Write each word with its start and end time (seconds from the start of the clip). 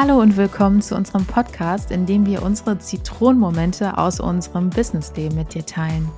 Hallo 0.00 0.20
und 0.20 0.36
willkommen 0.36 0.80
zu 0.80 0.94
unserem 0.94 1.26
Podcast, 1.26 1.90
in 1.90 2.06
dem 2.06 2.24
wir 2.24 2.44
unsere 2.44 2.78
Zitronenmomente 2.78 3.98
aus 3.98 4.20
unserem 4.20 4.70
Businessleben 4.70 5.36
mit 5.36 5.54
dir 5.54 5.66
teilen. 5.66 6.08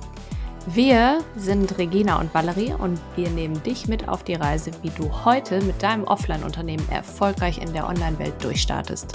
Wir 0.67 1.23
sind 1.35 1.79
Regina 1.79 2.19
und 2.19 2.31
Valerie 2.31 2.75
und 2.77 2.99
wir 3.15 3.31
nehmen 3.31 3.63
dich 3.63 3.87
mit 3.87 4.07
auf 4.07 4.23
die 4.23 4.35
Reise, 4.35 4.69
wie 4.83 4.91
du 4.91 5.09
heute 5.25 5.63
mit 5.63 5.81
deinem 5.81 6.03
Offline-Unternehmen 6.03 6.87
erfolgreich 6.91 7.59
in 7.59 7.73
der 7.73 7.89
Online-Welt 7.89 8.35
durchstartest. 8.43 9.13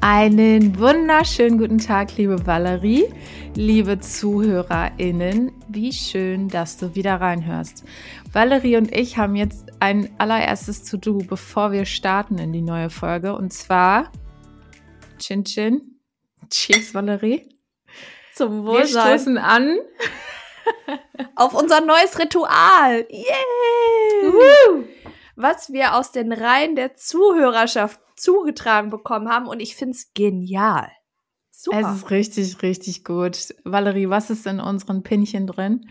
Einen 0.00 0.78
wunderschönen 0.78 1.58
guten 1.58 1.78
Tag, 1.78 2.16
liebe 2.16 2.46
Valerie, 2.46 3.06
liebe 3.54 4.00
ZuhörerInnen. 4.00 5.52
Wie 5.68 5.92
schön, 5.92 6.48
dass 6.48 6.78
du 6.78 6.94
wieder 6.94 7.20
reinhörst. 7.20 7.84
Valerie 8.32 8.76
und 8.76 8.94
ich 8.94 9.18
haben 9.18 9.36
jetzt 9.36 9.70
ein 9.80 10.10
allererstes 10.18 10.84
To-Do, 10.84 11.18
bevor 11.18 11.72
wir 11.72 11.84
starten 11.84 12.38
in 12.38 12.52
die 12.52 12.62
neue 12.62 12.90
Folge. 12.90 13.34
Und 13.34 13.52
zwar 13.52 14.10
Chin 15.18 15.44
Chin. 15.44 16.00
Cheers, 16.50 16.94
Valerie. 16.94 17.48
Zum 18.34 18.64
Wohlsein. 18.64 19.12
Wir 19.12 19.18
stoßen 19.18 19.38
an. 19.38 19.78
Auf 21.36 21.54
unser 21.54 21.80
neues 21.80 22.18
Ritual. 22.18 23.06
Yay! 23.10 24.34
Was 25.34 25.72
wir 25.72 25.94
aus 25.94 26.12
den 26.12 26.32
Reihen 26.32 26.76
der 26.76 26.94
Zuhörerschaft 26.94 28.00
zugetragen 28.16 28.90
bekommen 28.90 29.28
haben 29.28 29.46
und 29.48 29.60
ich 29.60 29.76
finde 29.76 29.92
es 29.92 30.12
genial. 30.14 30.90
Super. 31.62 31.78
Es 31.78 31.96
ist 31.98 32.10
richtig, 32.10 32.62
richtig 32.62 33.04
gut. 33.04 33.54
Valerie, 33.62 34.08
was 34.08 34.30
ist 34.30 34.48
in 34.48 34.58
unseren 34.58 35.04
Pinchen 35.04 35.46
drin? 35.46 35.88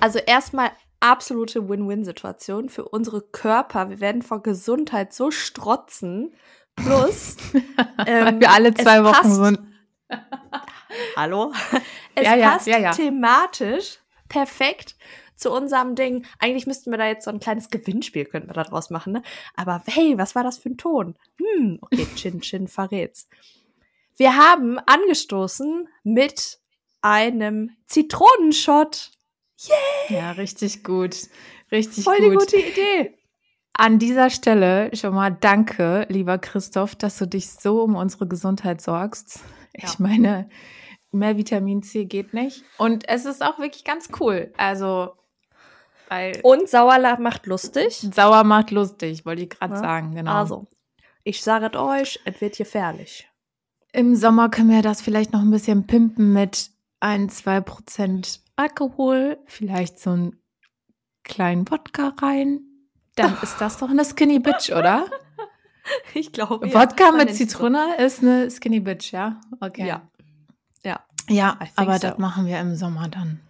Also 0.00 0.18
erstmal 0.18 0.72
absolute 0.98 1.68
Win-Win-Situation 1.68 2.68
für 2.68 2.88
unsere 2.88 3.20
Körper. 3.20 3.88
Wir 3.88 4.00
werden 4.00 4.22
vor 4.22 4.42
Gesundheit 4.42 5.12
so 5.12 5.30
strotzen. 5.30 6.34
Plus, 6.74 7.36
ähm, 8.06 8.40
wir 8.40 8.50
alle 8.50 8.74
zwei 8.74 9.04
Wochen 9.04 9.12
passt, 9.12 9.36
sind. 9.36 9.60
Hallo? 11.16 11.52
Es 12.16 12.26
ja, 12.26 12.34
ja, 12.34 12.50
passt 12.50 12.66
ja, 12.66 12.90
thematisch 12.90 13.98
perfekt 14.28 14.96
zu 15.36 15.52
unserem 15.52 15.94
Ding. 15.94 16.26
Eigentlich 16.40 16.66
müssten 16.66 16.90
wir 16.90 16.98
da 16.98 17.06
jetzt 17.06 17.24
so 17.24 17.30
ein 17.30 17.40
kleines 17.40 17.70
Gewinnspiel 17.70 18.24
könnten 18.24 18.50
wir 18.50 18.54
da 18.54 18.64
draus 18.64 18.90
machen, 18.90 19.14
ne? 19.14 19.22
Aber 19.54 19.82
hey, 19.86 20.18
was 20.18 20.34
war 20.34 20.42
das 20.42 20.58
für 20.58 20.70
ein 20.70 20.76
Ton? 20.76 21.16
Hm, 21.38 21.78
okay, 21.80 22.06
Chin 22.16 22.40
Chin 22.40 22.66
verrät's. 22.68 23.28
Wir 24.16 24.36
haben 24.36 24.78
angestoßen 24.78 25.88
mit 26.04 26.58
einem 27.00 27.70
Zitronenshot. 27.86 29.10
Yeah! 29.68 30.18
Ja, 30.18 30.30
richtig 30.32 30.84
gut. 30.84 31.16
Richtig 31.70 32.04
Voll 32.04 32.18
gut. 32.18 32.24
die 32.24 32.36
gute 32.36 32.56
Idee. 32.56 33.18
An 33.74 33.98
dieser 33.98 34.28
Stelle 34.28 34.94
schon 34.94 35.14
mal 35.14 35.30
danke, 35.30 36.06
lieber 36.10 36.38
Christoph, 36.38 36.94
dass 36.94 37.18
du 37.18 37.26
dich 37.26 37.50
so 37.50 37.82
um 37.82 37.96
unsere 37.96 38.28
Gesundheit 38.28 38.82
sorgst. 38.82 39.40
Ja. 39.74 39.88
Ich 39.88 39.98
meine, 39.98 40.50
mehr 41.10 41.38
Vitamin 41.38 41.82
C 41.82 42.04
geht 42.04 42.34
nicht. 42.34 42.64
Und 42.76 43.08
es 43.08 43.24
ist 43.24 43.42
auch 43.42 43.58
wirklich 43.58 43.84
ganz 43.84 44.10
cool. 44.20 44.52
Also, 44.58 45.14
weil. 46.08 46.38
Und 46.42 46.68
Sauerlach 46.68 47.18
macht 47.18 47.46
lustig. 47.46 48.06
Sauer 48.14 48.44
macht 48.44 48.70
lustig, 48.70 49.24
wollte 49.24 49.42
ich 49.42 49.50
gerade 49.50 49.74
ja. 49.74 49.80
sagen, 49.80 50.14
genau. 50.14 50.34
Also, 50.34 50.66
ich 51.24 51.42
sage 51.42 51.70
es 51.72 51.78
euch, 51.78 52.20
es 52.26 52.40
wird 52.42 52.58
gefährlich. 52.58 53.31
Im 53.92 54.16
Sommer 54.16 54.48
können 54.48 54.70
wir 54.70 54.82
das 54.82 55.02
vielleicht 55.02 55.32
noch 55.32 55.40
ein 55.40 55.50
bisschen 55.50 55.86
pimpen 55.86 56.32
mit 56.32 56.70
ein, 57.00 57.28
zwei 57.28 57.60
Prozent 57.60 58.40
Alkohol, 58.56 59.38
vielleicht 59.46 59.98
so 59.98 60.10
einen 60.10 60.36
kleinen 61.24 61.70
Wodka 61.70 62.14
rein. 62.20 62.60
Dann 63.16 63.36
ist 63.42 63.60
das 63.60 63.76
doch 63.78 63.90
eine 63.90 64.04
Skinny 64.04 64.38
Bitch, 64.38 64.70
oder? 64.70 65.06
Ich 66.14 66.30
glaube. 66.30 66.72
Wodka 66.72 67.06
ja, 67.06 67.10
mit 67.10 67.34
Zitrone 67.34 67.94
so. 67.98 68.04
ist 68.04 68.22
eine 68.22 68.48
Skinny 68.52 68.78
Bitch, 68.78 69.10
ja? 69.10 69.40
Okay. 69.60 69.84
Ja. 69.84 70.08
Ja. 70.84 71.00
Ja, 71.28 71.58
aber 71.74 71.94
so. 71.94 72.06
das 72.06 72.18
machen 72.18 72.46
wir 72.46 72.60
im 72.60 72.76
Sommer 72.76 73.08
dann. 73.08 73.40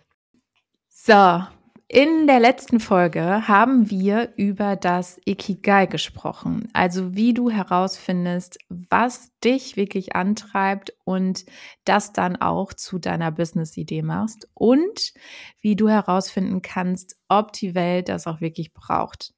So, 0.89 1.45
in 1.93 2.27
der 2.27 2.41
letzten 2.41 2.81
Folge 2.81 3.47
haben 3.49 3.91
wir 3.91 4.33
über 4.37 4.77
das 4.77 5.21
Ikigai 5.27 5.85
gesprochen, 5.85 6.71
also 6.73 7.15
wie 7.15 7.35
du 7.35 7.51
herausfindest, 7.51 8.57
was 8.71 9.31
dich 9.45 9.77
wirklich 9.77 10.17
antreibt 10.17 10.95
und 11.05 11.45
das 11.85 12.15
dann 12.15 12.37
auch 12.37 12.73
zu 12.73 12.99
deiner 12.99 13.31
Business-Idee 13.31 14.01
machst 14.01 14.49
und 14.55 15.13
wie 15.61 15.77
du 15.77 15.91
herausfinden 15.91 16.63
kannst, 16.63 17.17
ob 17.29 17.53
die 17.53 17.75
Welt 17.75 18.09
das 18.09 18.27
auch 18.27 18.41
wirklich 18.41 18.73
braucht. 18.73 19.35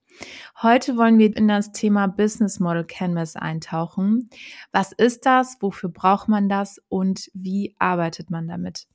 Heute 0.62 0.96
wollen 0.96 1.18
wir 1.18 1.36
in 1.36 1.48
das 1.48 1.72
Thema 1.72 2.06
Business 2.06 2.60
Model 2.60 2.84
Canvas 2.84 3.34
eintauchen. 3.34 4.30
Was 4.70 4.92
ist 4.92 5.26
das? 5.26 5.56
Wofür 5.58 5.88
braucht 5.88 6.28
man 6.28 6.48
das? 6.48 6.80
Und 6.88 7.32
wie 7.34 7.74
arbeitet 7.80 8.30
man 8.30 8.46
damit? 8.46 8.86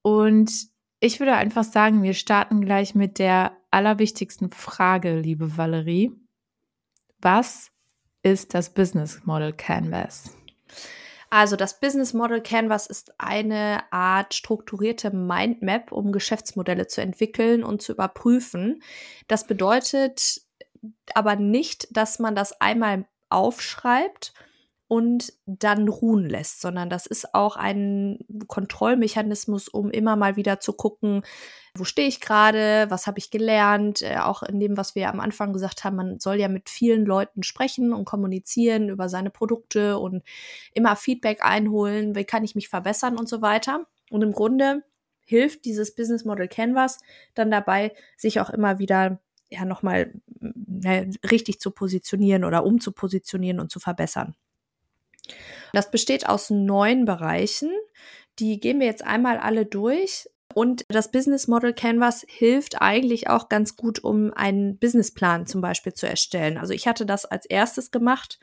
Und 0.00 0.72
ich 1.04 1.20
würde 1.20 1.34
einfach 1.34 1.64
sagen, 1.64 2.02
wir 2.02 2.14
starten 2.14 2.62
gleich 2.62 2.94
mit 2.94 3.18
der 3.18 3.54
allerwichtigsten 3.70 4.50
Frage, 4.50 5.18
liebe 5.18 5.58
Valerie. 5.58 6.12
Was 7.20 7.70
ist 8.22 8.54
das 8.54 8.72
Business 8.72 9.20
Model 9.26 9.52
Canvas? 9.52 10.34
Also 11.28 11.56
das 11.56 11.78
Business 11.78 12.14
Model 12.14 12.40
Canvas 12.40 12.86
ist 12.86 13.12
eine 13.20 13.82
Art 13.92 14.32
strukturierte 14.32 15.10
Mindmap, 15.10 15.92
um 15.92 16.10
Geschäftsmodelle 16.10 16.86
zu 16.86 17.02
entwickeln 17.02 17.64
und 17.64 17.82
zu 17.82 17.92
überprüfen. 17.92 18.82
Das 19.28 19.46
bedeutet 19.46 20.40
aber 21.12 21.36
nicht, 21.36 21.94
dass 21.94 22.18
man 22.18 22.34
das 22.34 22.58
einmal 22.62 23.04
aufschreibt 23.28 24.32
und 24.88 25.32
dann 25.46 25.88
ruhen 25.88 26.28
lässt, 26.28 26.60
sondern 26.60 26.90
das 26.90 27.06
ist 27.06 27.34
auch 27.34 27.56
ein 27.56 28.18
Kontrollmechanismus, 28.46 29.68
um 29.68 29.90
immer 29.90 30.16
mal 30.16 30.36
wieder 30.36 30.60
zu 30.60 30.72
gucken, 30.72 31.22
wo 31.76 31.84
stehe 31.84 32.06
ich 32.06 32.20
gerade, 32.20 32.86
was 32.88 33.06
habe 33.06 33.18
ich 33.18 33.30
gelernt, 33.30 34.02
äh, 34.02 34.18
auch 34.18 34.42
in 34.42 34.60
dem, 34.60 34.76
was 34.76 34.94
wir 34.94 35.08
am 35.08 35.20
Anfang 35.20 35.52
gesagt 35.52 35.82
haben, 35.82 35.96
man 35.96 36.20
soll 36.20 36.36
ja 36.36 36.48
mit 36.48 36.68
vielen 36.68 37.04
Leuten 37.04 37.42
sprechen 37.42 37.92
und 37.92 38.04
kommunizieren 38.04 38.88
über 38.90 39.08
seine 39.08 39.30
Produkte 39.30 39.98
und 39.98 40.22
immer 40.72 40.94
Feedback 40.94 41.44
einholen, 41.44 42.14
wie 42.14 42.24
kann 42.24 42.44
ich 42.44 42.54
mich 42.54 42.68
verbessern 42.68 43.18
und 43.18 43.28
so 43.28 43.42
weiter. 43.42 43.86
Und 44.10 44.22
im 44.22 44.32
Grunde 44.32 44.84
hilft 45.24 45.64
dieses 45.64 45.94
Business 45.94 46.24
Model 46.24 46.46
Canvas 46.46 47.00
dann 47.34 47.50
dabei, 47.50 47.92
sich 48.16 48.40
auch 48.40 48.50
immer 48.50 48.78
wieder 48.78 49.18
ja 49.50 49.64
nochmal 49.64 50.12
ne, 50.40 51.10
richtig 51.30 51.60
zu 51.60 51.70
positionieren 51.70 52.44
oder 52.44 52.64
umzupositionieren 52.64 53.60
und 53.60 53.70
zu 53.70 53.80
verbessern. 53.80 54.34
Das 55.72 55.90
besteht 55.90 56.28
aus 56.28 56.50
neun 56.50 57.04
Bereichen. 57.04 57.70
Die 58.38 58.60
gehen 58.60 58.80
wir 58.80 58.86
jetzt 58.86 59.04
einmal 59.04 59.38
alle 59.38 59.66
durch. 59.66 60.28
Und 60.54 60.84
das 60.88 61.10
Business 61.10 61.48
Model 61.48 61.72
Canvas 61.72 62.24
hilft 62.28 62.80
eigentlich 62.80 63.28
auch 63.28 63.48
ganz 63.48 63.76
gut, 63.76 63.98
um 64.04 64.32
einen 64.34 64.78
Businessplan 64.78 65.46
zum 65.46 65.60
Beispiel 65.60 65.94
zu 65.94 66.08
erstellen. 66.08 66.58
Also 66.58 66.72
ich 66.72 66.86
hatte 66.86 67.06
das 67.06 67.24
als 67.24 67.44
erstes 67.46 67.90
gemacht 67.90 68.38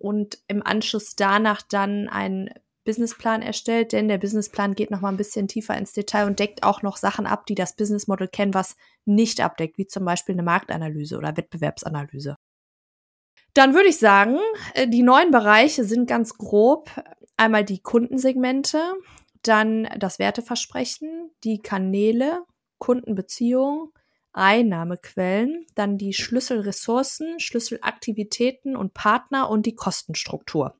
und 0.00 0.38
im 0.48 0.66
Anschluss 0.66 1.14
danach 1.14 1.62
dann 1.62 2.08
einen 2.08 2.50
Businessplan 2.84 3.42
erstellt, 3.42 3.92
denn 3.92 4.08
der 4.08 4.18
Businessplan 4.18 4.74
geht 4.74 4.90
noch 4.90 5.00
mal 5.00 5.10
ein 5.10 5.16
bisschen 5.16 5.46
tiefer 5.46 5.76
ins 5.76 5.92
Detail 5.92 6.26
und 6.26 6.40
deckt 6.40 6.64
auch 6.64 6.82
noch 6.82 6.96
Sachen 6.96 7.26
ab, 7.26 7.46
die 7.46 7.54
das 7.54 7.76
Business 7.76 8.08
Model 8.08 8.26
Canvas 8.26 8.76
nicht 9.04 9.40
abdeckt, 9.40 9.78
wie 9.78 9.86
zum 9.86 10.04
Beispiel 10.04 10.34
eine 10.34 10.42
Marktanalyse 10.42 11.16
oder 11.16 11.36
Wettbewerbsanalyse. 11.36 12.36
Dann 13.54 13.74
würde 13.74 13.88
ich 13.88 13.98
sagen, 13.98 14.38
äh, 14.74 14.88
die 14.88 15.02
neuen 15.02 15.30
Bereiche 15.30 15.84
sind 15.84 16.06
ganz 16.06 16.36
grob 16.38 16.90
einmal 17.36 17.64
die 17.64 17.80
Kundensegmente, 17.80 18.78
dann 19.42 19.88
das 19.98 20.18
Werteversprechen, 20.18 21.30
die 21.44 21.58
Kanäle, 21.58 22.44
Kundenbeziehungen, 22.78 23.88
Einnahmequellen, 24.32 25.66
dann 25.74 25.98
die 25.98 26.14
Schlüsselressourcen, 26.14 27.38
Schlüsselaktivitäten 27.38 28.76
und 28.76 28.94
Partner 28.94 29.50
und 29.50 29.66
die 29.66 29.74
Kostenstruktur. 29.74 30.74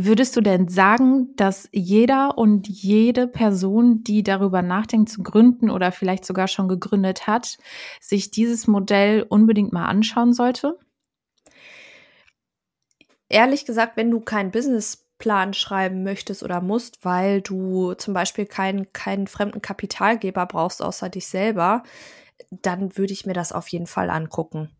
Würdest 0.00 0.36
du 0.36 0.40
denn 0.40 0.68
sagen, 0.68 1.34
dass 1.34 1.68
jeder 1.72 2.38
und 2.38 2.68
jede 2.68 3.26
Person, 3.26 4.04
die 4.04 4.22
darüber 4.22 4.62
nachdenkt 4.62 5.08
zu 5.08 5.24
gründen 5.24 5.70
oder 5.70 5.90
vielleicht 5.90 6.24
sogar 6.24 6.46
schon 6.46 6.68
gegründet 6.68 7.26
hat, 7.26 7.58
sich 8.00 8.30
dieses 8.30 8.68
Modell 8.68 9.26
unbedingt 9.28 9.72
mal 9.72 9.86
anschauen 9.86 10.32
sollte? 10.32 10.78
Ehrlich 13.28 13.64
gesagt, 13.64 13.96
wenn 13.96 14.10
du 14.10 14.20
keinen 14.20 14.50
Businessplan 14.50 15.54
schreiben 15.54 16.02
möchtest 16.02 16.42
oder 16.42 16.60
musst, 16.60 17.04
weil 17.04 17.40
du 17.40 17.94
zum 17.94 18.14
Beispiel 18.14 18.46
keinen, 18.46 18.92
keinen 18.92 19.26
fremden 19.26 19.62
Kapitalgeber 19.62 20.46
brauchst 20.46 20.82
außer 20.82 21.08
dich 21.08 21.26
selber, 21.26 21.82
dann 22.50 22.96
würde 22.96 23.12
ich 23.12 23.26
mir 23.26 23.34
das 23.34 23.52
auf 23.52 23.68
jeden 23.68 23.86
Fall 23.86 24.10
angucken. 24.10 24.70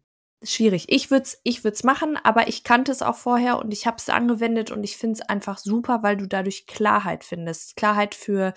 Schwierig. 0.44 0.84
Ich 0.88 1.10
würde 1.10 1.24
es 1.24 1.40
ich 1.42 1.64
würd's 1.64 1.82
machen, 1.82 2.16
aber 2.22 2.46
ich 2.46 2.62
kannte 2.62 2.92
es 2.92 3.02
auch 3.02 3.16
vorher 3.16 3.58
und 3.58 3.72
ich 3.72 3.88
habe 3.88 3.96
es 3.98 4.08
angewendet 4.08 4.70
und 4.70 4.84
ich 4.84 4.96
finde 4.96 5.14
es 5.14 5.28
einfach 5.28 5.58
super, 5.58 6.04
weil 6.04 6.16
du 6.16 6.28
dadurch 6.28 6.66
Klarheit 6.66 7.24
findest. 7.24 7.74
Klarheit 7.74 8.14
für 8.14 8.54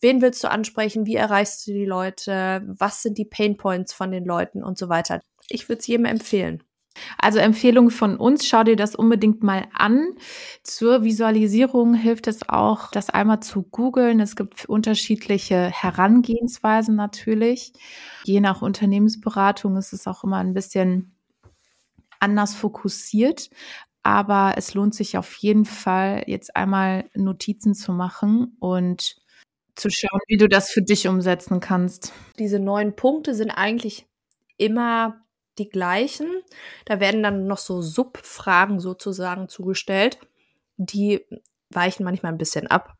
wen 0.00 0.22
willst 0.22 0.42
du 0.42 0.50
ansprechen, 0.50 1.04
wie 1.04 1.16
erreichst 1.16 1.66
du 1.66 1.72
die 1.72 1.84
Leute, 1.84 2.62
was 2.66 3.02
sind 3.02 3.18
die 3.18 3.26
Pain 3.26 3.58
Points 3.58 3.92
von 3.92 4.10
den 4.10 4.24
Leuten 4.24 4.64
und 4.64 4.78
so 4.78 4.88
weiter. 4.88 5.20
ich 5.48 5.68
würde 5.68 5.80
es 5.80 5.86
jedem 5.86 6.06
empfehlen. 6.06 6.62
Also 7.18 7.38
Empfehlung 7.38 7.90
von 7.90 8.16
uns, 8.16 8.46
schau 8.46 8.64
dir 8.64 8.76
das 8.76 8.94
unbedingt 8.94 9.42
mal 9.42 9.66
an. 9.72 10.14
Zur 10.62 11.04
Visualisierung 11.04 11.94
hilft 11.94 12.26
es 12.26 12.48
auch, 12.48 12.90
das 12.90 13.10
einmal 13.10 13.40
zu 13.40 13.62
googeln. 13.62 14.20
Es 14.20 14.36
gibt 14.36 14.66
unterschiedliche 14.66 15.70
Herangehensweisen 15.70 16.96
natürlich. 16.96 17.72
Je 18.24 18.40
nach 18.40 18.62
Unternehmensberatung 18.62 19.76
ist 19.76 19.92
es 19.92 20.06
auch 20.06 20.24
immer 20.24 20.38
ein 20.38 20.54
bisschen 20.54 21.14
anders 22.20 22.54
fokussiert. 22.54 23.50
Aber 24.02 24.54
es 24.56 24.74
lohnt 24.74 24.94
sich 24.94 25.16
auf 25.16 25.34
jeden 25.36 25.64
Fall, 25.64 26.24
jetzt 26.26 26.56
einmal 26.56 27.08
Notizen 27.14 27.74
zu 27.74 27.92
machen 27.92 28.56
und 28.58 29.16
zu 29.76 29.90
schauen, 29.90 30.20
wie 30.26 30.36
du 30.36 30.48
das 30.48 30.70
für 30.70 30.82
dich 30.82 31.08
umsetzen 31.08 31.60
kannst. 31.60 32.12
Diese 32.38 32.58
neun 32.58 32.96
Punkte 32.96 33.34
sind 33.34 33.50
eigentlich 33.50 34.06
immer 34.56 35.22
die 35.58 35.68
gleichen. 35.68 36.28
Da 36.84 37.00
werden 37.00 37.22
dann 37.22 37.46
noch 37.46 37.58
so 37.58 37.82
Subfragen 37.82 38.80
sozusagen 38.80 39.48
zugestellt. 39.48 40.18
Die 40.76 41.24
weichen 41.70 42.04
manchmal 42.04 42.32
ein 42.32 42.38
bisschen 42.38 42.66
ab. 42.66 42.96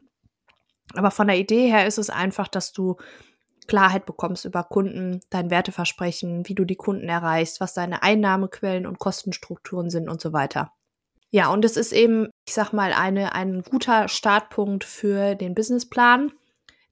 Aber 0.94 1.10
von 1.10 1.26
der 1.26 1.38
Idee 1.38 1.70
her 1.70 1.87
ist 1.87 1.99
es 1.99 2.10
einfach, 2.10 2.49
dass 2.49 2.72
du 2.72 2.96
Klarheit 3.66 4.06
bekommst 4.06 4.44
über 4.44 4.64
Kunden, 4.64 5.20
dein 5.31 5.50
Werteversprechen, 5.50 6.49
wie 6.49 6.54
du 6.54 6.64
die 6.64 6.76
Kunden 6.76 7.08
erreichst, 7.08 7.60
was 7.60 7.75
deine 7.75 8.02
Einnahmequellen 8.02 8.87
und 8.87 8.99
Kostenstrukturen 8.99 9.88
sind 9.88 10.08
und 10.08 10.20
so 10.20 10.32
weiter. 10.32 10.72
Ja, 11.31 11.50
und 11.50 11.64
es 11.64 11.76
ist 11.76 11.93
eben, 11.93 12.28
ich 12.46 12.52
sag 12.52 12.72
mal, 12.72 12.93
eine, 12.93 13.34
ein 13.34 13.62
guter 13.62 14.08
Startpunkt 14.08 14.84
für 14.84 15.34
den 15.34 15.54
Businessplan. 15.54 16.32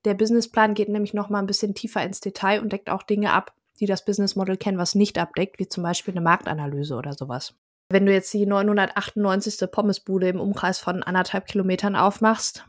Der 0.07 0.15
Businessplan 0.15 0.75
geht 0.75 0.89
nämlich 0.89 1.13
noch 1.13 1.29
mal 1.29 1.41
ein 1.41 1.47
bisschen 1.47 1.75
tiefer 1.75 2.03
ins 2.03 2.21
Detail 2.21 2.63
und 2.63 2.73
deckt 2.73 2.89
auch 2.89 3.03
Dinge 3.03 3.33
ab, 3.33 3.53
die 3.81 3.87
das 3.87 4.05
Business 4.05 4.37
Model 4.37 4.57
Canvas 4.57 4.95
nicht 4.95 5.19
abdeckt, 5.19 5.59
wie 5.59 5.69
zum 5.69 5.83
Beispiel 5.83 6.13
eine 6.13 6.21
Marktanalyse 6.21 6.95
oder 6.95 7.15
sowas. 7.15 7.55
Wenn 7.89 8.07
du 8.07 8.13
jetzt 8.13 8.33
die 8.33 8.47
998. 8.47 9.69
Pommesbude 9.71 10.29
im 10.29 10.39
Umkreis 10.39 10.79
von 10.79 11.03
anderthalb 11.03 11.47
Kilometern 11.47 11.97
aufmachst, 11.97 12.65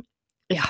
ja, 0.50 0.64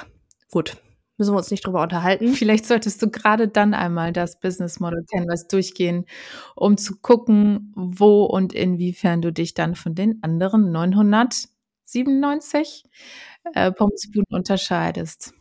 gut, 0.52 0.76
müssen 1.18 1.34
wir 1.34 1.38
uns 1.38 1.52
nicht 1.52 1.66
drüber 1.66 1.84
unterhalten. 1.84 2.28
Vielleicht 2.34 2.66
solltest 2.66 3.02
du 3.02 3.10
gerade 3.10 3.48
dann 3.48 3.74
einmal 3.74 4.12
das 4.12 4.38
Business 4.40 4.82
Model 4.82 5.06
Canvas 5.10 5.48
durchgehen, 5.48 6.06
um 6.56 6.76
zu 6.78 7.00
gucken, 7.00 7.72
wo 7.76 8.26
und 8.26 8.52
inwiefern 8.54 9.22
du 9.22 9.32
dich 9.32 9.54
dann 9.54 9.76
von 9.76 9.96
den 9.96 10.22
anderen 10.22 10.70
997 10.72 12.84
äh, 13.54 13.72
Pommesbuden 13.72 14.36
unterscheidest. 14.36 15.34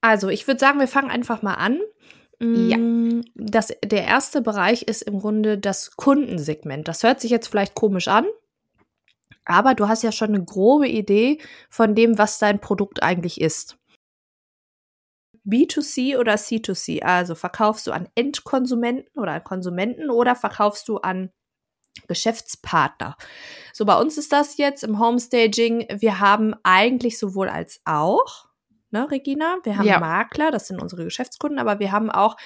Also, 0.00 0.28
ich 0.28 0.46
würde 0.46 0.60
sagen, 0.60 0.80
wir 0.80 0.88
fangen 0.88 1.10
einfach 1.10 1.42
mal 1.42 1.54
an. 1.54 1.80
Ja. 2.40 2.76
Mm, 2.78 3.22
das, 3.34 3.72
der 3.84 4.04
erste 4.04 4.42
Bereich 4.42 4.82
ist 4.82 5.02
im 5.02 5.20
Grunde 5.20 5.58
das 5.58 5.96
Kundensegment. 5.96 6.88
Das 6.88 7.02
hört 7.02 7.20
sich 7.20 7.30
jetzt 7.30 7.48
vielleicht 7.48 7.74
komisch 7.74 8.08
an, 8.08 8.26
aber 9.44 9.74
du 9.74 9.88
hast 9.88 10.02
ja 10.02 10.12
schon 10.12 10.28
eine 10.28 10.44
grobe 10.44 10.88
Idee 10.88 11.38
von 11.70 11.94
dem, 11.94 12.18
was 12.18 12.38
dein 12.38 12.60
Produkt 12.60 13.02
eigentlich 13.02 13.40
ist. 13.40 13.76
B2C 15.46 16.18
oder 16.18 16.34
C2C, 16.34 17.02
also 17.02 17.34
verkaufst 17.34 17.86
du 17.86 17.92
an 17.92 18.08
Endkonsumenten 18.14 19.20
oder 19.20 19.32
an 19.32 19.44
Konsumenten 19.44 20.10
oder 20.10 20.34
verkaufst 20.34 20.88
du 20.88 20.98
an 20.98 21.30
Geschäftspartner. 22.08 23.16
So, 23.72 23.84
bei 23.84 23.98
uns 24.00 24.18
ist 24.18 24.32
das 24.32 24.56
jetzt 24.56 24.82
im 24.82 24.98
Homestaging, 24.98 25.86
wir 25.90 26.18
haben 26.18 26.54
eigentlich 26.62 27.18
sowohl 27.18 27.48
als 27.48 27.80
auch 27.84 28.48
ne, 28.94 29.10
Regina? 29.10 29.58
Wir 29.64 29.76
haben 29.76 29.86
ja. 29.86 30.00
Makler, 30.00 30.50
das 30.50 30.68
sind 30.68 30.80
unsere 30.80 31.04
Geschäftskunden, 31.04 31.58
aber 31.58 31.78
wir 31.80 31.92
haben 31.92 32.10
auch 32.10 32.36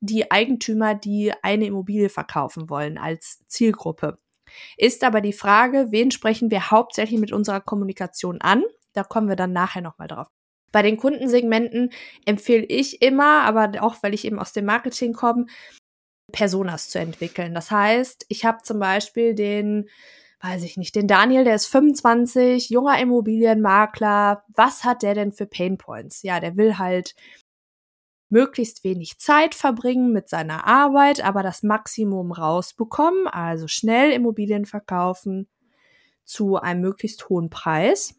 die 0.00 0.30
Eigentümer, 0.30 0.94
die 0.94 1.32
eine 1.42 1.66
Immobilie 1.66 2.08
verkaufen 2.08 2.68
wollen 2.68 2.98
als 2.98 3.42
Zielgruppe. 3.46 4.18
Ist 4.76 5.04
aber 5.04 5.20
die 5.20 5.32
Frage, 5.32 5.86
wen 5.90 6.10
sprechen 6.10 6.50
wir 6.50 6.70
hauptsächlich 6.70 7.20
mit 7.20 7.32
unserer 7.32 7.60
Kommunikation 7.60 8.40
an? 8.40 8.64
Da 8.92 9.04
kommen 9.04 9.28
wir 9.28 9.36
dann 9.36 9.52
nachher 9.52 9.80
nochmal 9.80 10.08
drauf. 10.08 10.26
Bei 10.72 10.82
den 10.82 10.96
Kundensegmenten 10.96 11.90
empfehle 12.26 12.64
ich 12.64 13.00
immer, 13.00 13.42
aber 13.44 13.70
auch 13.80 13.96
weil 14.02 14.12
ich 14.12 14.24
eben 14.24 14.38
aus 14.38 14.52
dem 14.52 14.64
Marketing 14.64 15.12
komme, 15.12 15.46
Personas 16.32 16.88
zu 16.88 16.98
entwickeln. 16.98 17.54
Das 17.54 17.70
heißt, 17.70 18.26
ich 18.28 18.44
habe 18.44 18.62
zum 18.62 18.78
Beispiel 18.78 19.34
den 19.34 19.88
weiß 20.42 20.64
ich 20.64 20.76
nicht, 20.76 20.96
den 20.96 21.06
Daniel, 21.06 21.44
der 21.44 21.54
ist 21.54 21.66
25, 21.66 22.68
junger 22.68 22.98
Immobilienmakler. 22.98 24.44
Was 24.48 24.84
hat 24.84 25.02
der 25.02 25.14
denn 25.14 25.32
für 25.32 25.46
Painpoints? 25.46 26.22
Ja, 26.22 26.40
der 26.40 26.56
will 26.56 26.78
halt 26.78 27.14
möglichst 28.28 28.82
wenig 28.82 29.18
Zeit 29.18 29.54
verbringen 29.54 30.12
mit 30.12 30.28
seiner 30.28 30.66
Arbeit, 30.66 31.22
aber 31.22 31.42
das 31.42 31.62
Maximum 31.62 32.32
rausbekommen, 32.32 33.28
also 33.28 33.68
schnell 33.68 34.10
Immobilien 34.10 34.64
verkaufen 34.64 35.48
zu 36.24 36.56
einem 36.56 36.80
möglichst 36.80 37.28
hohen 37.28 37.50
Preis 37.50 38.14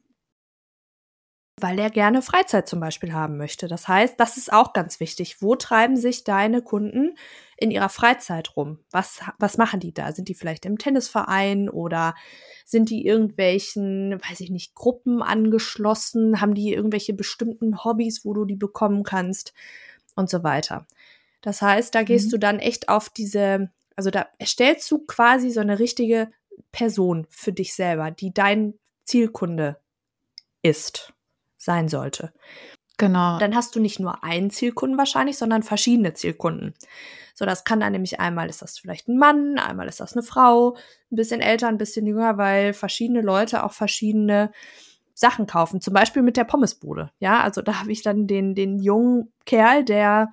weil 1.60 1.80
er 1.80 1.90
gerne 1.90 2.22
Freizeit 2.22 2.68
zum 2.68 2.80
Beispiel 2.80 3.14
haben 3.14 3.38
möchte. 3.38 3.68
Das 3.68 3.88
heißt, 3.88 4.20
das 4.20 4.38
ist 4.38 4.52
auch 4.52 4.74
ganz 4.74 5.00
wichtig. 5.00 5.42
Wo 5.42 5.56
treiben 5.56 5.96
sich 5.96 6.24
deine 6.24 6.62
Kunden 6.62 7.16
in 7.64 7.72
ihrer 7.72 7.90
Freizeit 7.90 8.56
rum? 8.56 8.80
Was, 8.92 9.22
was 9.40 9.58
machen 9.58 9.80
die 9.80 9.94
da? 9.94 10.12
Sind 10.12 10.28
die 10.28 10.36
vielleicht 10.36 10.66
im 10.66 10.78
Tennisverein 10.78 11.70
oder 11.70 12.14
sind 12.66 12.90
die 12.90 13.06
irgendwelchen, 13.06 14.20
weiß 14.30 14.42
ich 14.42 14.50
nicht, 14.50 14.76
Gruppen 14.76 15.22
angeschlossen? 15.22 16.42
Haben 16.42 16.54
die 16.54 16.74
irgendwelche 16.74 17.14
bestimmten 17.14 17.84
Hobbys, 17.84 18.26
wo 18.26 18.34
du 18.34 18.46
die 18.46 18.56
bekommen 18.56 19.04
kannst? 19.04 19.54
Und 20.16 20.30
so 20.30 20.44
weiter. 20.44 20.86
Das 21.42 21.62
heißt, 21.62 21.96
da 21.96 22.04
gehst 22.04 22.28
mhm. 22.28 22.32
du 22.32 22.38
dann 22.40 22.60
echt 22.60 22.88
auf 22.88 23.10
diese, 23.10 23.72
also 23.96 24.12
da 24.12 24.28
erstellst 24.38 24.92
du 24.92 25.00
quasi 25.00 25.50
so 25.50 25.60
eine 25.60 25.80
richtige 25.80 26.30
Person 26.72 27.26
für 27.30 27.52
dich 27.52 27.74
selber, 27.74 28.12
die 28.12 28.32
dein 28.32 28.76
Zielkunde 29.06 29.80
ist 30.62 31.14
sein 31.58 31.88
sollte. 31.88 32.34
Genau. 32.98 33.40
Dann 33.40 33.56
hast 33.56 33.76
du 33.76 33.80
nicht 33.80 34.00
nur 34.00 34.24
einen 34.24 34.50
Zielkunden 34.52 34.98
wahrscheinlich, 34.98 35.38
sondern 35.38 35.64
verschiedene 35.64 36.14
Zielkunden. 36.14 36.74
So, 37.34 37.46
das 37.46 37.64
kann 37.64 37.80
dann 37.80 37.92
nämlich 37.92 38.20
einmal 38.20 38.50
ist 38.50 38.62
das 38.62 38.78
vielleicht 38.78 39.08
ein 39.08 39.18
Mann, 39.18 39.58
einmal 39.58 39.88
ist 39.88 40.00
das 40.00 40.14
eine 40.14 40.22
Frau, 40.22 40.76
ein 41.12 41.16
bisschen 41.16 41.42
älter, 41.42 41.68
ein 41.68 41.80
bisschen 41.80 42.06
jünger, 42.06 42.38
weil 42.38 42.74
verschiedene 42.74 43.22
Leute 43.22 43.64
auch 43.64 43.72
verschiedene 43.72 44.52
Sachen 45.16 45.48
kaufen. 45.48 45.82
Zum 45.82 45.94
Beispiel 45.94 46.22
mit 46.22 46.38
der 46.38 46.44
Pommesbude. 46.44 47.12
Ja, 47.20 47.42
also 47.42 47.62
da 47.62 47.80
habe 47.80 47.92
ich 47.92 48.04
dann 48.04 48.28
den, 48.28 48.54
den 48.54 48.80
jungen 48.80 49.32
Kerl, 49.46 49.84
der 49.84 50.30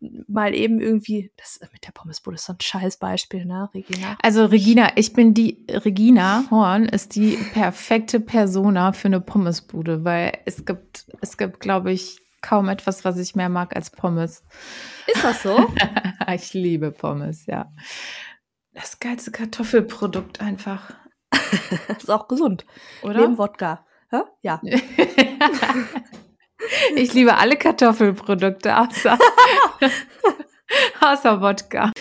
mal 0.00 0.54
eben 0.54 0.80
irgendwie, 0.80 1.32
das 1.36 1.60
mit 1.72 1.86
der 1.86 1.92
Pommesbude 1.92 2.34
ist 2.34 2.44
so 2.44 2.52
ein 2.52 2.60
scheiß 2.60 2.98
Beispiel, 2.98 3.44
ne, 3.44 3.70
Regina? 3.72 4.16
Also 4.22 4.44
Regina, 4.44 4.90
ich 4.96 5.12
bin 5.12 5.34
die, 5.34 5.66
Regina 5.70 6.44
Horn 6.50 6.84
ist 6.84 7.14
die 7.14 7.36
perfekte 7.52 8.20
Persona 8.20 8.92
für 8.92 9.08
eine 9.08 9.20
Pommesbude, 9.20 10.04
weil 10.04 10.38
es 10.44 10.64
gibt, 10.64 11.06
es 11.20 11.36
gibt, 11.36 11.60
glaube 11.60 11.92
ich, 11.92 12.18
kaum 12.42 12.68
etwas, 12.68 13.04
was 13.04 13.18
ich 13.18 13.34
mehr 13.34 13.48
mag 13.48 13.74
als 13.74 13.90
Pommes. 13.90 14.44
Ist 15.06 15.24
das 15.24 15.42
so? 15.42 15.66
ich 16.32 16.52
liebe 16.54 16.92
Pommes, 16.92 17.46
ja. 17.46 17.72
Das 18.72 19.00
geilste 19.00 19.30
Kartoffelprodukt 19.30 20.40
einfach. 20.40 20.94
ist 21.98 22.10
auch 22.10 22.28
gesund. 22.28 22.66
Oder? 23.02 23.20
Neben 23.20 23.38
Wodka. 23.38 23.86
Hä? 24.10 24.20
Ja. 24.42 24.60
Ich 26.94 27.12
liebe 27.14 27.36
alle 27.36 27.56
Kartoffelprodukte 27.56 28.76
außer, 28.76 29.18
außer 31.00 31.40
Wodka. 31.40 31.92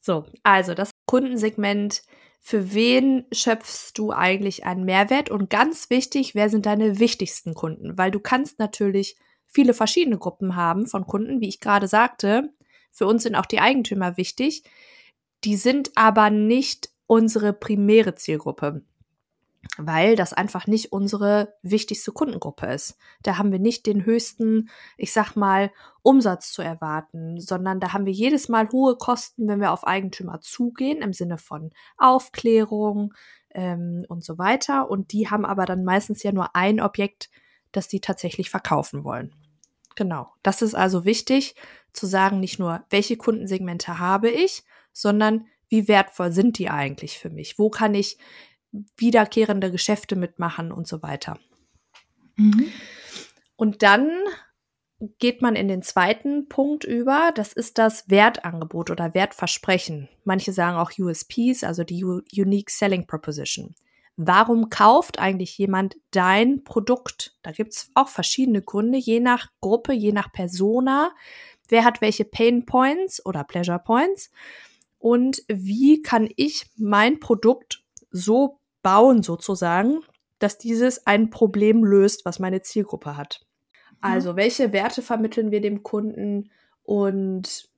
So, 0.00 0.24
also 0.42 0.74
das 0.74 0.90
Kundensegment. 1.06 2.02
Für 2.46 2.74
wen 2.74 3.24
schöpfst 3.32 3.92
du 3.94 4.12
eigentlich 4.12 4.66
einen 4.66 4.84
Mehrwert? 4.84 5.30
Und 5.30 5.48
ganz 5.48 5.88
wichtig, 5.88 6.34
wer 6.34 6.50
sind 6.50 6.66
deine 6.66 6.98
wichtigsten 6.98 7.54
Kunden? 7.54 7.96
Weil 7.96 8.10
du 8.10 8.20
kannst 8.20 8.58
natürlich 8.58 9.16
viele 9.46 9.72
verschiedene 9.72 10.18
Gruppen 10.18 10.54
haben 10.54 10.86
von 10.86 11.06
Kunden, 11.06 11.40
wie 11.40 11.48
ich 11.48 11.60
gerade 11.60 11.88
sagte. 11.88 12.52
Für 12.90 13.06
uns 13.06 13.22
sind 13.22 13.34
auch 13.34 13.46
die 13.46 13.60
Eigentümer 13.60 14.18
wichtig. 14.18 14.62
Die 15.44 15.56
sind 15.56 15.92
aber 15.94 16.28
nicht 16.28 16.90
unsere 17.06 17.54
primäre 17.54 18.14
Zielgruppe 18.14 18.82
weil 19.76 20.16
das 20.16 20.32
einfach 20.32 20.66
nicht 20.66 20.92
unsere 20.92 21.54
wichtigste 21.62 22.12
Kundengruppe 22.12 22.66
ist. 22.66 22.96
Da 23.22 23.38
haben 23.38 23.52
wir 23.52 23.58
nicht 23.58 23.86
den 23.86 24.04
höchsten, 24.04 24.70
ich 24.96 25.12
sag 25.12 25.36
mal, 25.36 25.70
Umsatz 26.02 26.52
zu 26.52 26.62
erwarten, 26.62 27.40
sondern 27.40 27.80
da 27.80 27.92
haben 27.92 28.06
wir 28.06 28.12
jedes 28.12 28.48
Mal 28.48 28.68
hohe 28.70 28.96
Kosten, 28.96 29.48
wenn 29.48 29.60
wir 29.60 29.72
auf 29.72 29.86
Eigentümer 29.86 30.40
zugehen, 30.40 31.02
im 31.02 31.12
Sinne 31.12 31.38
von 31.38 31.70
Aufklärung 31.96 33.14
ähm, 33.50 34.04
und 34.08 34.24
so 34.24 34.38
weiter. 34.38 34.90
Und 34.90 35.12
die 35.12 35.30
haben 35.30 35.44
aber 35.44 35.64
dann 35.64 35.84
meistens 35.84 36.22
ja 36.22 36.32
nur 36.32 36.54
ein 36.54 36.80
Objekt, 36.80 37.30
das 37.72 37.88
die 37.88 38.00
tatsächlich 38.00 38.50
verkaufen 38.50 39.04
wollen. 39.04 39.34
Genau. 39.96 40.32
Das 40.42 40.62
ist 40.62 40.74
also 40.74 41.04
wichtig 41.04 41.54
zu 41.92 42.06
sagen, 42.06 42.40
nicht 42.40 42.58
nur, 42.58 42.84
welche 42.90 43.16
Kundensegmente 43.16 43.98
habe 43.98 44.28
ich, 44.28 44.64
sondern 44.92 45.46
wie 45.68 45.88
wertvoll 45.88 46.32
sind 46.32 46.58
die 46.58 46.68
eigentlich 46.68 47.18
für 47.18 47.30
mich? 47.30 47.58
Wo 47.58 47.70
kann 47.70 47.94
ich 47.94 48.18
wiederkehrende 48.96 49.70
Geschäfte 49.70 50.16
mitmachen 50.16 50.72
und 50.72 50.86
so 50.86 51.02
weiter. 51.02 51.38
Mhm. 52.36 52.66
Und 53.56 53.82
dann 53.82 54.10
geht 55.18 55.42
man 55.42 55.56
in 55.56 55.68
den 55.68 55.82
zweiten 55.82 56.48
Punkt 56.48 56.84
über. 56.84 57.30
Das 57.34 57.52
ist 57.52 57.78
das 57.78 58.08
Wertangebot 58.08 58.90
oder 58.90 59.14
Wertversprechen. 59.14 60.08
Manche 60.24 60.52
sagen 60.52 60.76
auch 60.76 60.92
USPs, 60.98 61.64
also 61.64 61.84
die 61.84 62.04
Unique 62.04 62.70
Selling 62.70 63.06
Proposition. 63.06 63.74
Warum 64.16 64.70
kauft 64.70 65.18
eigentlich 65.18 65.58
jemand 65.58 65.96
dein 66.12 66.62
Produkt? 66.62 67.36
Da 67.42 67.50
gibt's 67.50 67.90
auch 67.94 68.08
verschiedene 68.08 68.62
Gründe, 68.62 68.98
je 68.98 69.18
nach 69.18 69.48
Gruppe, 69.60 69.92
je 69.92 70.12
nach 70.12 70.32
Persona. 70.32 71.12
Wer 71.68 71.84
hat 71.84 72.00
welche 72.00 72.24
Pain 72.24 72.64
Points 72.64 73.24
oder 73.26 73.42
Pleasure 73.42 73.80
Points? 73.80 74.30
Und 74.98 75.42
wie 75.48 76.00
kann 76.00 76.28
ich 76.36 76.66
mein 76.76 77.18
Produkt 77.18 77.82
so 78.10 78.60
bauen, 78.84 79.24
sozusagen, 79.24 80.04
dass 80.38 80.58
dieses 80.58 81.08
ein 81.08 81.30
Problem 81.30 81.82
löst, 81.82 82.24
was 82.24 82.38
meine 82.38 82.62
Zielgruppe 82.62 83.16
hat? 83.16 83.44
Also, 84.00 84.36
welche 84.36 84.72
Werte 84.72 85.02
vermitteln 85.02 85.50
wir 85.50 85.60
dem 85.60 85.82
Kunden 85.82 86.52
und 86.84 87.68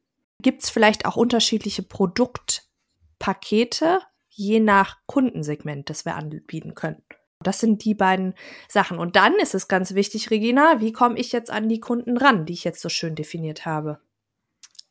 gibt 0.42 0.64
es 0.64 0.70
vielleicht 0.70 1.06
auch 1.06 1.16
unterschiedliche 1.16 1.82
Produktpakete, 1.82 4.00
je 4.28 4.60
nach 4.60 4.98
Kundensegment, 5.06 5.88
das 5.88 6.04
wir 6.04 6.16
anbieten 6.16 6.74
können? 6.74 7.00
Das 7.42 7.60
sind 7.60 7.84
die 7.84 7.94
beiden 7.94 8.34
Sachen. 8.68 8.98
Und 8.98 9.14
dann 9.14 9.36
ist 9.36 9.54
es 9.54 9.68
ganz 9.68 9.94
wichtig, 9.94 10.30
Regina, 10.30 10.80
wie 10.80 10.92
komme 10.92 11.18
ich 11.18 11.32
jetzt 11.32 11.50
an 11.50 11.68
die 11.68 11.80
Kunden 11.80 12.16
ran, 12.16 12.46
die 12.46 12.54
ich 12.54 12.64
jetzt 12.64 12.80
so 12.80 12.88
schön 12.88 13.14
definiert 13.14 13.64
habe? 13.64 14.00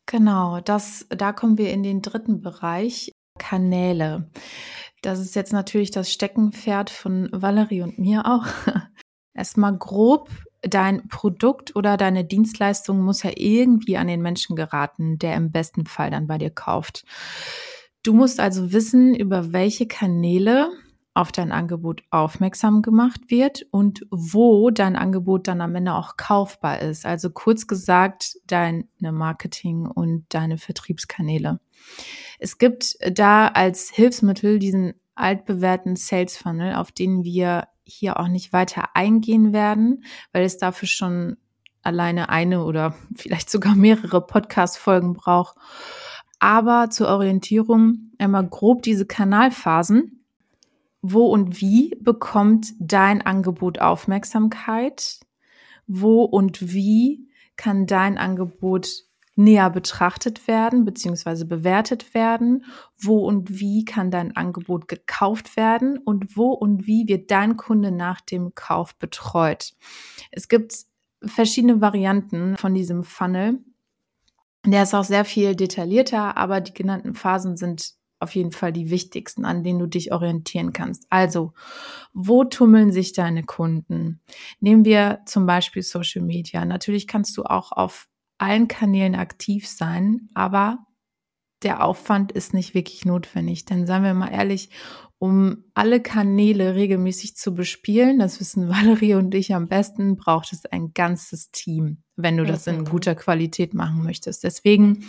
Genau, 0.06 0.62
das, 0.62 1.06
da 1.10 1.34
kommen 1.34 1.58
wir 1.58 1.72
in 1.72 1.84
den 1.84 2.02
dritten 2.02 2.42
Bereich, 2.42 3.12
Kanäle. 3.38 4.30
Das 5.02 5.20
ist 5.20 5.36
jetzt 5.36 5.54
natürlich 5.54 5.92
das 5.92 6.12
Steckenpferd 6.12 6.90
von 6.90 7.30
Valerie 7.32 7.82
und 7.82 8.00
mir 8.00 8.26
auch. 8.26 8.46
Erstmal 9.34 9.78
grob 9.78 10.30
dein 10.62 11.08
Produkt 11.08 11.76
oder 11.76 11.98
deine 11.98 12.26
Dienstleistung 12.26 13.02
muss 13.02 13.24
ja 13.24 13.32
irgendwie 13.36 13.98
an 13.98 14.08
den 14.08 14.22
Menschen 14.22 14.56
geraten, 14.56 15.20
der 15.20 15.36
im 15.36 15.52
besten 15.52 15.86
Fall 15.86 16.10
dann 16.10 16.28
bei 16.28 16.38
dir 16.38 16.50
kauft. 16.50 17.06
Du 18.04 18.14
musst 18.14 18.40
also 18.40 18.72
wissen, 18.72 19.16
über 19.16 19.54
welche 19.54 19.88
Kanäle 19.88 20.70
auf 21.16 21.32
dein 21.32 21.54
Angebot 21.54 22.04
aufmerksam 22.12 22.82
gemacht 22.82 23.22
wird 23.30 23.66
und 23.72 24.06
wo 24.12 24.70
dein 24.70 24.98
Angebot 24.98 25.48
dann 25.48 25.62
am 25.62 25.74
Ende 25.74 25.94
auch 25.94 26.18
kaufbar 26.18 26.82
ist. 26.82 27.06
Also 27.06 27.30
kurz 27.30 27.68
gesagt, 27.68 28.36
deine 28.46 28.86
Marketing 29.00 29.88
und 29.88 30.26
deine 30.30 30.58
Vertriebskanäle. 30.58 31.62
Es 32.38 32.58
gibt 32.58 32.98
da 33.10 33.48
als 33.48 33.90
Hilfsmittel 33.90 34.60
diesen 34.60 34.94
altbewährten 35.16 35.96
Sales 35.96 36.36
Funnel, 36.36 36.76
auf 36.76 36.92
den 36.92 37.24
wir 37.24 37.70
hier 37.86 38.20
auch 38.20 38.28
nicht 38.28 38.52
weiter 38.52 38.90
eingehen 38.94 39.54
werden, 39.54 40.04
weil 40.34 40.44
es 40.44 40.58
dafür 40.58 40.90
schon 40.90 41.38
alleine 41.82 42.28
eine 42.28 42.66
oder 42.66 42.94
vielleicht 43.16 43.50
sogar 43.50 43.76
mehrere 43.76 44.20
Podcast-Folgen 44.20 45.14
braucht. 45.14 45.56
Aber 46.40 46.90
zur 46.90 47.08
Orientierung 47.08 48.12
einmal 48.18 48.46
grob 48.46 48.82
diese 48.82 49.06
Kanalphasen. 49.06 50.25
Wo 51.08 51.28
und 51.28 51.62
wie 51.62 51.96
bekommt 52.02 52.74
dein 52.80 53.22
Angebot 53.22 53.80
Aufmerksamkeit? 53.80 55.20
Wo 55.86 56.24
und 56.24 56.74
wie 56.74 57.30
kann 57.58 57.86
dein 57.86 58.18
Angebot 58.18 59.04
näher 59.36 59.70
betrachtet 59.70 60.48
werden 60.48 60.84
bzw. 60.84 61.44
bewertet 61.44 62.16
werden? 62.16 62.66
Wo 62.98 63.20
und 63.20 63.60
wie 63.60 63.86
kann 63.86 64.10
dein 64.10 64.36
Angebot 64.36 64.88
gekauft 64.88 65.58
werden? 65.58 66.00
Und 66.00 66.36
wo 66.38 66.54
und 66.54 66.88
wie 66.88 67.08
wird 67.08 67.30
dein 67.30 67.56
Kunde 67.56 67.92
nach 67.92 68.20
dem 68.20 68.56
Kauf 68.56 68.96
betreut? 68.96 69.74
Es 70.32 70.48
gibt 70.48 70.74
verschiedene 71.24 71.82
Varianten 71.82 72.58
von 72.58 72.74
diesem 72.74 73.04
Funnel. 73.04 73.60
Der 74.66 74.82
ist 74.82 74.96
auch 74.96 75.04
sehr 75.04 75.24
viel 75.24 75.56
detaillierter, 75.56 76.36
aber 76.36 76.62
die 76.62 76.74
genannten 76.74 77.14
Phasen 77.14 77.58
sind 77.58 77.94
auf 78.26 78.36
jeden 78.36 78.52
Fall 78.52 78.74
die 78.74 78.90
wichtigsten, 78.90 79.46
an 79.46 79.64
denen 79.64 79.80
du 79.80 79.86
dich 79.86 80.12
orientieren 80.12 80.74
kannst. 80.74 81.06
Also, 81.10 81.54
wo 82.14 82.44
tummeln 82.44 82.92
sich 82.92 83.14
deine 83.14 83.44
Kunden? 83.44 84.20
Nehmen 84.60 84.84
wir 84.84 85.20
zum 85.26 85.46
Beispiel 85.46 85.84
Social 85.84 86.24
Media. 86.24 86.66
Natürlich 86.66 87.08
kannst 87.08 87.38
du 87.38 87.44
auch 87.44 87.72
auf 87.72 88.10
allen 88.40 88.68
Kanälen 88.68 89.16
aktiv 89.16 89.68
sein, 89.68 90.30
aber 90.34 90.80
der 91.64 91.84
Aufwand 91.84 92.32
ist 92.32 92.54
nicht 92.54 92.74
wirklich 92.74 93.06
notwendig. 93.06 93.66
Denn 93.66 93.86
seien 93.86 94.04
wir 94.04 94.14
mal 94.14 94.34
ehrlich, 94.34 94.72
um 95.20 95.64
alle 95.74 96.02
Kanäle 96.02 96.76
regelmäßig 96.76 97.36
zu 97.38 97.54
bespielen, 97.54 98.20
das 98.20 98.40
wissen 98.40 98.70
Valerie 98.70 99.14
und 99.14 99.34
ich 99.36 99.54
am 99.54 99.68
besten, 99.68 100.18
braucht 100.18 100.52
es 100.52 100.66
ein 100.66 100.94
ganzes 100.94 101.52
Team, 101.52 102.04
wenn 102.16 102.38
du 102.38 102.46
das 102.46 102.68
in 102.68 102.80
mhm. 102.80 102.86
guter 102.86 103.16
Qualität 103.16 103.74
machen 103.74 104.04
möchtest. 104.04 104.44
Deswegen 104.44 105.06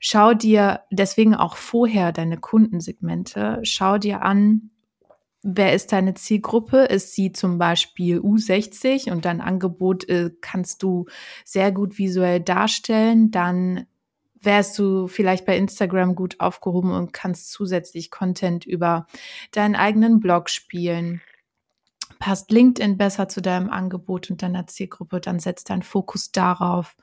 schau 0.00 0.34
dir, 0.34 0.80
deswegen 0.90 1.34
auch 1.34 1.56
vorher 1.56 2.12
deine 2.12 2.38
Kundensegmente, 2.38 3.60
schau 3.62 3.98
dir 3.98 4.22
an, 4.22 4.70
Wer 5.42 5.72
ist 5.72 5.92
deine 5.92 6.14
Zielgruppe? 6.14 6.78
Ist 6.78 7.14
sie 7.14 7.30
zum 7.30 7.58
Beispiel 7.58 8.18
U60 8.18 9.12
und 9.12 9.24
dein 9.24 9.40
Angebot 9.40 10.08
äh, 10.08 10.32
kannst 10.40 10.82
du 10.82 11.06
sehr 11.44 11.70
gut 11.70 11.96
visuell 11.96 12.40
darstellen? 12.40 13.30
Dann 13.30 13.86
wärst 14.40 14.78
du 14.78 15.06
vielleicht 15.06 15.46
bei 15.46 15.56
Instagram 15.56 16.14
gut 16.14 16.40
aufgehoben 16.40 16.92
und 16.92 17.12
kannst 17.12 17.52
zusätzlich 17.52 18.10
Content 18.10 18.66
über 18.66 19.06
deinen 19.52 19.76
eigenen 19.76 20.20
Blog 20.20 20.50
spielen. 20.50 21.20
Passt 22.18 22.50
LinkedIn 22.50 22.96
besser 22.96 23.28
zu 23.28 23.40
deinem 23.40 23.70
Angebot 23.70 24.30
und 24.30 24.42
deiner 24.42 24.66
Zielgruppe, 24.66 25.20
dann 25.20 25.38
setzt 25.38 25.70
deinen 25.70 25.82
Fokus 25.82 26.32
darauf. 26.32 26.96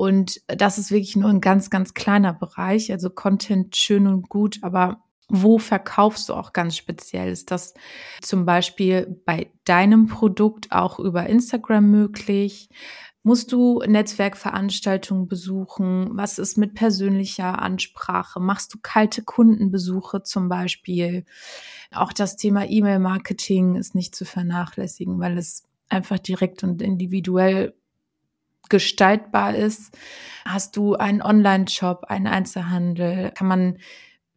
Und 0.00 0.40
das 0.46 0.78
ist 0.78 0.90
wirklich 0.90 1.14
nur 1.14 1.28
ein 1.28 1.42
ganz, 1.42 1.68
ganz 1.68 1.92
kleiner 1.92 2.32
Bereich. 2.32 2.90
Also 2.90 3.10
Content 3.10 3.76
schön 3.76 4.06
und 4.06 4.30
gut, 4.30 4.60
aber 4.62 5.04
wo 5.28 5.58
verkaufst 5.58 6.30
du 6.30 6.34
auch 6.34 6.54
ganz 6.54 6.74
speziell? 6.78 7.30
Ist 7.30 7.50
das 7.50 7.74
zum 8.22 8.46
Beispiel 8.46 9.20
bei 9.26 9.52
deinem 9.66 10.06
Produkt 10.06 10.72
auch 10.72 11.00
über 11.00 11.26
Instagram 11.26 11.90
möglich? 11.90 12.70
Musst 13.24 13.52
du 13.52 13.82
Netzwerkveranstaltungen 13.86 15.28
besuchen? 15.28 16.08
Was 16.16 16.38
ist 16.38 16.56
mit 16.56 16.72
persönlicher 16.72 17.60
Ansprache? 17.60 18.40
Machst 18.40 18.72
du 18.72 18.78
kalte 18.80 19.22
Kundenbesuche 19.22 20.22
zum 20.22 20.48
Beispiel? 20.48 21.26
Auch 21.92 22.14
das 22.14 22.36
Thema 22.36 22.64
E-Mail-Marketing 22.66 23.76
ist 23.76 23.94
nicht 23.94 24.14
zu 24.14 24.24
vernachlässigen, 24.24 25.20
weil 25.20 25.36
es 25.36 25.64
einfach 25.90 26.18
direkt 26.18 26.64
und 26.64 26.80
individuell 26.80 27.74
gestaltbar 28.70 29.54
ist. 29.54 29.96
Hast 30.44 30.76
du 30.76 30.94
einen 30.94 31.22
Online-Shop, 31.22 32.04
einen 32.04 32.26
Einzelhandel? 32.26 33.32
Kann 33.34 33.46
man 33.46 33.76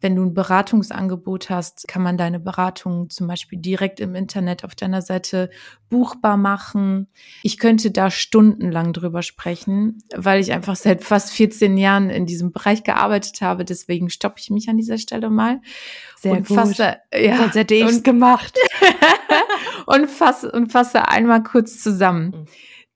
wenn 0.04 0.18
du 0.18 0.24
ein 0.24 0.34
Beratungsangebot 0.34 1.50
hast, 1.50 1.88
kann 1.88 2.04
man 2.04 2.18
deine 2.18 2.42
Beratung 2.42 3.10
zum 3.10 3.26
Beispiel 3.26 3.58
direkt 3.58 4.02
im 4.02 4.16
Internet 4.16 4.66
auf 4.66 4.76
deiner 4.76 5.02
Seite 5.02 5.50
buchbar 5.90 6.36
machen. 6.36 7.08
Ich 7.42 7.58
könnte 7.58 7.90
da 7.90 8.12
stundenlang 8.12 8.92
drüber 8.92 9.22
sprechen, 9.22 10.04
weil 10.14 10.42
ich 10.42 10.52
einfach 10.52 10.76
seit 10.76 11.06
fast 11.06 11.32
14 11.32 11.78
Jahren 11.78 12.10
in 12.10 12.26
diesem 12.26 12.52
Bereich 12.52 12.84
gearbeitet 12.84 13.40
habe. 13.40 13.64
Deswegen 13.64 14.10
stoppe 14.10 14.40
ich 14.40 14.50
mich 14.50 14.68
an 14.68 14.76
dieser 14.76 14.98
Stelle 14.98 15.30
mal. 15.30 15.62
Sehr 16.20 16.34
und 16.34 16.48
gut. 16.50 16.58
Fasse, 16.58 16.98
ja, 17.16 17.38
Sonst 17.38 17.56
hätte 17.56 17.74
ich 17.74 18.04
gemacht. 18.04 18.60
und, 19.86 20.10
fasse, 20.10 20.52
und 20.52 20.70
fasse 20.70 21.08
einmal 21.08 21.44
kurz 21.44 21.82
zusammen. 21.82 22.32
Mhm. 22.32 22.46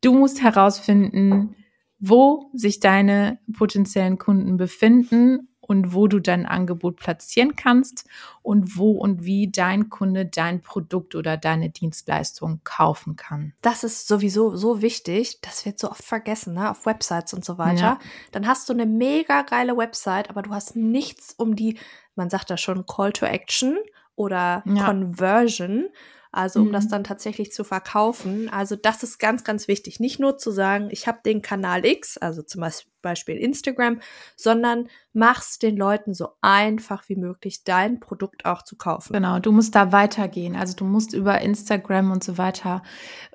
Du 0.02 0.14
musst 0.14 0.42
herausfinden, 0.42 1.56
wo 2.00 2.50
sich 2.54 2.80
deine 2.80 3.40
potenziellen 3.54 4.18
Kunden 4.18 4.58
befinden 4.58 5.50
und 5.68 5.94
wo 5.94 6.08
du 6.08 6.20
dein 6.20 6.46
Angebot 6.46 6.96
platzieren 6.96 7.56
kannst 7.56 8.06
und 8.42 8.78
wo 8.78 8.92
und 8.92 9.26
wie 9.26 9.52
dein 9.52 9.90
Kunde 9.90 10.26
dein 10.26 10.62
Produkt 10.62 11.14
oder 11.14 11.36
deine 11.36 11.70
Dienstleistung 11.70 12.62
kaufen 12.64 13.16
kann. 13.16 13.54
Das 13.62 13.84
ist 13.84 14.08
sowieso 14.08 14.56
so 14.56 14.82
wichtig. 14.82 15.42
Das 15.42 15.66
wird 15.66 15.78
so 15.78 15.92
oft 15.92 16.04
vergessen, 16.04 16.54
ne? 16.54 16.72
auf 16.72 16.86
Websites 16.86 17.34
und 17.34 17.44
so 17.44 17.58
weiter. 17.58 17.82
Ja. 17.82 18.00
Dann 18.32 18.48
hast 18.48 18.70
du 18.70 18.74
eine 18.74 18.86
mega 18.86 19.42
geile 19.42 19.76
Website, 19.76 20.30
aber 20.30 20.42
du 20.42 20.52
hast 20.52 20.76
nichts 20.76 21.34
um 21.38 21.56
die, 21.56 21.78
man 22.16 22.30
sagt 22.30 22.50
da 22.50 22.58
schon 22.58 22.86
Call 22.86 23.12
to 23.12 23.26
Action 23.26 23.78
oder 24.16 24.64
ja. 24.66 24.86
Conversion 24.86 25.90
also 26.32 26.62
um 26.62 26.70
mhm. 26.70 26.74
das 26.74 26.88
dann 26.88 27.04
tatsächlich 27.04 27.52
zu 27.52 27.64
verkaufen. 27.64 28.50
Also 28.50 28.76
das 28.76 29.04
ist 29.04 29.20
ganz, 29.20 29.44
ganz 29.44 29.68
wichtig. 29.68 30.00
Nicht 30.00 30.20
nur 30.20 30.38
zu 30.38 30.52
sagen, 30.52 30.90
ich 30.92 31.08
habe 31.08 31.20
den 31.26 31.42
Kanal 31.42 31.86
X, 31.86 32.18
also 32.18 32.42
zum 32.42 32.64
Beispiel 33.02 33.38
Instagram, 33.38 34.00
sondern 34.36 34.90
mach's 35.14 35.60
den 35.60 35.78
Leuten 35.78 36.14
so 36.14 36.30
einfach 36.42 37.08
wie 37.10 37.16
möglich, 37.16 37.64
dein 37.64 38.00
Produkt 38.00 38.46
auch 38.46 38.62
zu 38.62 38.76
kaufen. 38.76 39.14
Genau, 39.14 39.40
du 39.40 39.52
musst 39.52 39.76
da 39.76 39.92
weitergehen. 39.92 40.56
Also 40.56 40.76
du 40.76 40.86
musst 40.86 41.14
über 41.14 41.42
Instagram 41.42 42.12
und 42.12 42.24
so 42.24 42.38
weiter 42.38 42.84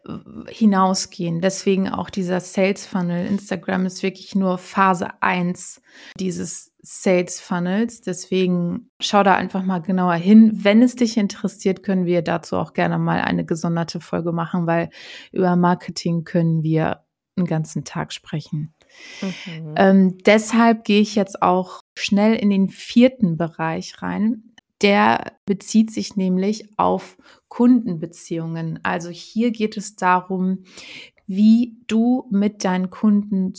äh, 0.07 0.13
hinausgehen. 0.49 1.41
Deswegen 1.41 1.89
auch 1.89 2.11
dieser 2.11 2.41
Sales 2.41 2.87
Funnel. 2.87 3.27
Instagram 3.27 3.87
ist 3.87 4.03
wirklich 4.03 4.35
nur 4.35 4.59
Phase 4.59 5.09
1 5.21 5.81
dieses 6.19 6.72
Sales 6.83 7.41
Funnels. 7.41 8.01
Deswegen 8.01 8.91
schau 9.01 9.23
da 9.23 9.37
einfach 9.37 9.62
mal 9.62 9.81
genauer 9.81 10.15
hin. 10.15 10.51
Wenn 10.53 10.83
es 10.83 10.97
dich 10.97 11.17
interessiert, 11.17 11.83
können 11.83 12.07
wir 12.07 12.23
dazu 12.23 12.57
auch 12.57 12.73
gerne 12.73 12.99
mal 12.99 13.21
eine 13.21 13.45
gesonderte 13.45 14.01
Folge 14.01 14.33
machen, 14.33 14.67
weil 14.67 14.91
über 15.31 15.55
Marketing 15.57 16.25
können 16.25 16.62
wir 16.62 17.05
einen 17.37 17.47
ganzen 17.47 17.85
Tag 17.85 18.12
sprechen. 18.12 18.75
Mhm. 19.23 19.75
Ähm, 19.77 20.19
deshalb 20.27 20.85
gehe 20.85 21.01
ich 21.01 21.15
jetzt 21.15 21.41
auch 21.41 21.83
schnell 21.97 22.35
in 22.35 22.51
den 22.51 22.69
vierten 22.69 23.37
Bereich 23.37 24.03
rein. 24.03 24.43
Der 24.83 25.33
bezieht 25.47 25.93
sich 25.93 26.17
nämlich 26.17 26.77
auf 26.77 27.17
Kundenbeziehungen. 27.49 28.81
Also 28.83 29.11
hier 29.11 29.53
geht 29.53 29.77
es 29.77 29.95
darum, 29.95 30.65
wie 31.27 31.77
du 31.87 32.27
mit 32.31 32.65
deinen 32.65 32.91
Kunden 32.91 33.55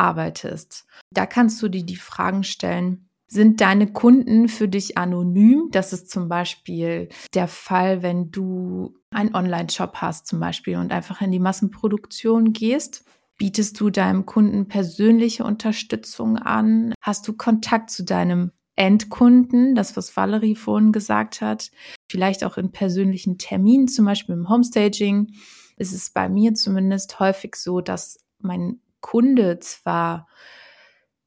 zusammenarbeitest. 0.00 0.86
Da 1.12 1.26
kannst 1.26 1.62
du 1.62 1.68
dir 1.68 1.84
die 1.84 1.96
Fragen 1.96 2.44
stellen, 2.44 3.06
sind 3.26 3.60
deine 3.60 3.92
Kunden 3.92 4.48
für 4.48 4.66
dich 4.66 4.98
anonym? 4.98 5.68
Das 5.70 5.92
ist 5.92 6.10
zum 6.10 6.28
Beispiel 6.28 7.08
der 7.32 7.46
Fall, 7.46 8.02
wenn 8.02 8.32
du 8.32 8.94
einen 9.10 9.34
Online-Shop 9.34 9.96
hast 9.96 10.26
zum 10.26 10.40
Beispiel 10.40 10.76
und 10.76 10.92
einfach 10.92 11.20
in 11.20 11.30
die 11.30 11.38
Massenproduktion 11.38 12.52
gehst. 12.52 13.04
Bietest 13.36 13.78
du 13.80 13.90
deinem 13.90 14.26
Kunden 14.26 14.66
persönliche 14.66 15.44
Unterstützung 15.44 16.38
an? 16.38 16.92
Hast 17.00 17.26
du 17.28 17.32
Kontakt 17.32 17.90
zu 17.90 18.04
deinem 18.04 18.50
Endkunden, 18.74 19.74
das 19.74 19.96
was 19.96 20.16
Valerie 20.16 20.56
vorhin 20.56 20.90
gesagt 20.90 21.40
hat, 21.40 21.70
vielleicht 22.10 22.44
auch 22.44 22.56
in 22.56 22.72
persönlichen 22.72 23.38
Terminen, 23.38 23.88
zum 23.88 24.06
Beispiel 24.06 24.34
im 24.34 24.48
Homestaging, 24.48 25.34
ist 25.76 25.92
es 25.92 26.10
bei 26.10 26.28
mir 26.28 26.54
zumindest 26.54 27.20
häufig 27.20 27.54
so, 27.56 27.80
dass 27.80 28.18
mein 28.38 28.80
Kunde 29.00 29.58
zwar 29.60 30.28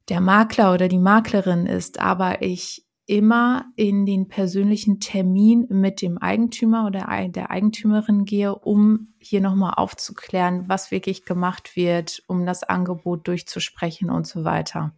der 0.10 0.22
Makler 0.22 0.74
oder 0.74 0.88
die 0.88 1.00
Maklerin 1.00 1.66
ist, 1.66 2.00
aber 2.00 2.42
ich 2.42 2.86
immer 3.06 3.66
in 3.76 4.06
den 4.06 4.28
persönlichen 4.30 5.00
Termin 5.00 5.68
mit 5.70 6.02
dem 6.02 6.18
Eigentümer 6.18 6.88
oder 6.88 7.08
der 7.28 7.52
Eigentümerin 7.52 8.24
gehe, 8.24 8.56
um 8.56 9.14
hier 9.20 9.42
nochmal 9.42 9.74
aufzuklären, 9.76 10.70
was 10.70 10.90
wirklich 10.90 11.26
gemacht 11.26 11.76
wird, 11.76 12.24
um 12.28 12.46
das 12.46 12.64
Angebot 12.64 13.28
durchzusprechen 13.28 14.10
und 14.10 14.26
so 14.26 14.46
weiter. 14.46 14.94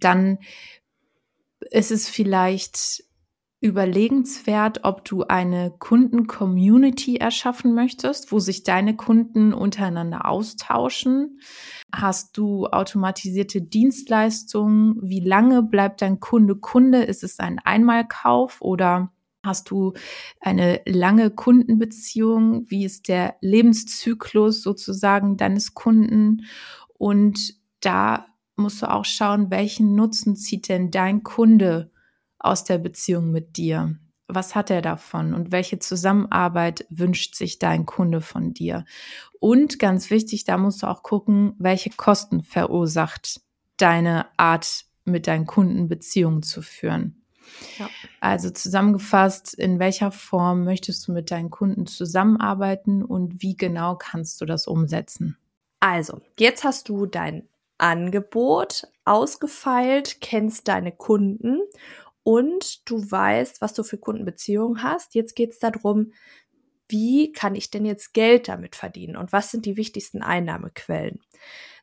Dann 0.00 0.38
ist 1.70 1.90
es 1.90 2.08
vielleicht 2.08 3.04
überlegenswert, 3.66 4.80
ob 4.84 5.04
du 5.04 5.24
eine 5.24 5.72
Kunden-Community 5.78 7.16
erschaffen 7.16 7.74
möchtest, 7.74 8.32
wo 8.32 8.38
sich 8.38 8.62
deine 8.62 8.96
Kunden 8.96 9.52
untereinander 9.52 10.26
austauschen. 10.26 11.40
Hast 11.94 12.36
du 12.36 12.66
automatisierte 12.66 13.60
Dienstleistungen? 13.60 14.96
Wie 15.02 15.20
lange 15.20 15.62
bleibt 15.62 16.02
dein 16.02 16.20
Kunde 16.20 16.56
Kunde? 16.56 17.02
Ist 17.02 17.24
es 17.24 17.38
ein 17.38 17.58
Einmalkauf 17.58 18.60
oder 18.60 19.12
hast 19.42 19.70
du 19.70 19.94
eine 20.40 20.80
lange 20.86 21.30
Kundenbeziehung? 21.30 22.70
Wie 22.70 22.84
ist 22.84 23.08
der 23.08 23.36
Lebenszyklus 23.40 24.62
sozusagen 24.62 25.36
deines 25.36 25.74
Kunden? 25.74 26.46
Und 26.94 27.54
da 27.80 28.26
musst 28.56 28.82
du 28.82 28.90
auch 28.90 29.04
schauen, 29.04 29.50
welchen 29.50 29.94
Nutzen 29.94 30.36
zieht 30.36 30.68
denn 30.68 30.90
dein 30.90 31.22
Kunde 31.22 31.90
aus 32.46 32.64
der 32.64 32.78
Beziehung 32.78 33.30
mit 33.30 33.56
dir? 33.56 33.96
Was 34.28 34.54
hat 34.54 34.70
er 34.70 34.82
davon 34.82 35.34
und 35.34 35.52
welche 35.52 35.78
Zusammenarbeit 35.78 36.84
wünscht 36.90 37.36
sich 37.36 37.58
dein 37.58 37.86
Kunde 37.86 38.20
von 38.20 38.54
dir? 38.54 38.84
Und 39.38 39.78
ganz 39.78 40.10
wichtig, 40.10 40.44
da 40.44 40.58
musst 40.58 40.82
du 40.82 40.88
auch 40.88 41.02
gucken, 41.02 41.54
welche 41.58 41.90
Kosten 41.90 42.42
verursacht 42.42 43.40
deine 43.76 44.26
Art, 44.36 44.84
mit 45.04 45.28
deinen 45.28 45.46
Kunden 45.46 45.86
Beziehungen 45.88 46.42
zu 46.42 46.62
führen. 46.62 47.22
Ja. 47.78 47.88
Also 48.20 48.50
zusammengefasst, 48.50 49.54
in 49.54 49.78
welcher 49.78 50.10
Form 50.10 50.64
möchtest 50.64 51.06
du 51.06 51.12
mit 51.12 51.30
deinen 51.30 51.50
Kunden 51.50 51.86
zusammenarbeiten 51.86 53.04
und 53.04 53.40
wie 53.42 53.56
genau 53.56 53.94
kannst 53.94 54.40
du 54.40 54.46
das 54.46 54.66
umsetzen? 54.66 55.36
Also, 55.78 56.20
jetzt 56.38 56.64
hast 56.64 56.88
du 56.88 57.06
dein 57.06 57.48
Angebot 57.78 58.88
ausgefeilt, 59.04 60.20
kennst 60.20 60.68
deine 60.68 60.92
Kunden 60.92 61.60
und 62.26 62.90
du 62.90 63.08
weißt, 63.08 63.60
was 63.60 63.72
du 63.72 63.84
für 63.84 63.98
Kundenbeziehungen 63.98 64.82
hast. 64.82 65.14
Jetzt 65.14 65.36
geht 65.36 65.52
es 65.52 65.60
darum, 65.60 66.12
wie 66.88 67.30
kann 67.30 67.54
ich 67.54 67.70
denn 67.70 67.84
jetzt 67.84 68.14
Geld 68.14 68.48
damit 68.48 68.74
verdienen 68.74 69.16
und 69.16 69.32
was 69.32 69.52
sind 69.52 69.64
die 69.64 69.76
wichtigsten 69.76 70.22
Einnahmequellen? 70.22 71.20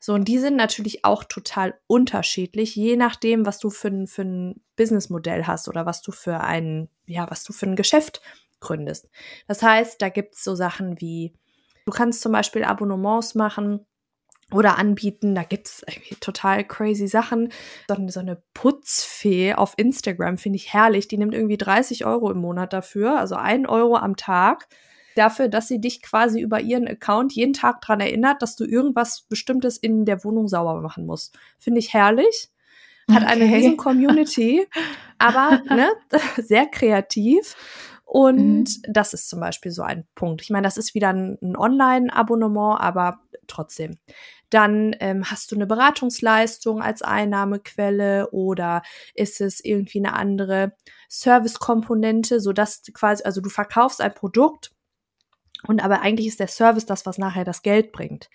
So, 0.00 0.12
und 0.12 0.28
die 0.28 0.38
sind 0.38 0.56
natürlich 0.56 1.02
auch 1.02 1.24
total 1.24 1.80
unterschiedlich, 1.86 2.76
je 2.76 2.96
nachdem, 2.96 3.46
was 3.46 3.58
du 3.58 3.70
für 3.70 3.88
ein, 3.88 4.06
für 4.06 4.20
ein 4.20 4.60
Businessmodell 4.76 5.46
hast 5.46 5.66
oder 5.66 5.86
was 5.86 6.02
du 6.02 6.12
für 6.12 6.40
ein, 6.40 6.90
ja, 7.06 7.30
was 7.30 7.42
du 7.42 7.54
für 7.54 7.64
ein 7.64 7.76
Geschäft 7.76 8.20
gründest. 8.60 9.08
Das 9.48 9.62
heißt, 9.62 10.02
da 10.02 10.10
gibt 10.10 10.34
es 10.34 10.44
so 10.44 10.54
Sachen 10.54 11.00
wie, 11.00 11.32
du 11.86 11.92
kannst 11.92 12.20
zum 12.20 12.32
Beispiel 12.32 12.64
Abonnements 12.64 13.34
machen, 13.34 13.86
oder 14.52 14.78
anbieten. 14.78 15.34
Da 15.34 15.42
gibt's 15.42 15.82
irgendwie 15.88 16.16
total 16.16 16.64
crazy 16.64 17.08
Sachen. 17.08 17.50
So 17.88 18.20
eine 18.20 18.42
Putzfee 18.54 19.54
auf 19.54 19.74
Instagram 19.76 20.38
finde 20.38 20.56
ich 20.56 20.72
herrlich. 20.72 21.08
Die 21.08 21.18
nimmt 21.18 21.34
irgendwie 21.34 21.56
30 21.58 22.04
Euro 22.04 22.30
im 22.30 22.38
Monat 22.38 22.72
dafür, 22.72 23.18
also 23.18 23.34
ein 23.36 23.66
Euro 23.66 23.96
am 23.96 24.16
Tag. 24.16 24.68
Dafür, 25.16 25.48
dass 25.48 25.68
sie 25.68 25.80
dich 25.80 26.02
quasi 26.02 26.40
über 26.40 26.60
ihren 26.60 26.88
Account 26.88 27.32
jeden 27.32 27.52
Tag 27.52 27.80
dran 27.80 28.00
erinnert, 28.00 28.42
dass 28.42 28.56
du 28.56 28.64
irgendwas 28.64 29.22
Bestimmtes 29.28 29.76
in 29.76 30.04
der 30.04 30.24
Wohnung 30.24 30.48
sauber 30.48 30.80
machen 30.80 31.06
musst. 31.06 31.38
Finde 31.58 31.78
ich 31.78 31.94
herrlich. 31.94 32.48
Hat 33.10 33.22
okay. 33.22 33.32
eine 33.32 33.44
riesen 33.44 33.76
Community, 33.76 34.66
aber 35.18 35.62
ne, 35.68 35.90
sehr 36.36 36.66
kreativ. 36.66 37.54
Und 38.14 38.68
mhm. 38.86 38.92
das 38.92 39.12
ist 39.12 39.28
zum 39.28 39.40
Beispiel 39.40 39.72
so 39.72 39.82
ein 39.82 40.06
Punkt. 40.14 40.40
Ich 40.40 40.50
meine, 40.50 40.68
das 40.68 40.76
ist 40.76 40.94
wieder 40.94 41.08
ein, 41.08 41.36
ein 41.42 41.56
Online-Abonnement, 41.56 42.80
aber 42.80 43.18
trotzdem. 43.48 43.98
Dann 44.50 44.94
ähm, 45.00 45.28
hast 45.28 45.50
du 45.50 45.56
eine 45.56 45.66
Beratungsleistung 45.66 46.80
als 46.80 47.02
Einnahmequelle 47.02 48.30
oder 48.30 48.82
ist 49.14 49.40
es 49.40 49.64
irgendwie 49.64 49.98
eine 49.98 50.12
andere 50.12 50.76
Servicekomponente, 51.08 52.38
so 52.38 52.52
dass 52.52 52.82
quasi, 52.92 53.24
also 53.24 53.40
du 53.40 53.50
verkaufst 53.50 54.00
ein 54.00 54.14
Produkt 54.14 54.70
und 55.66 55.82
aber 55.82 56.00
eigentlich 56.02 56.28
ist 56.28 56.38
der 56.38 56.46
Service 56.46 56.86
das, 56.86 57.06
was 57.06 57.18
nachher 57.18 57.44
das 57.44 57.62
Geld 57.62 57.90
bringt. 57.90 58.30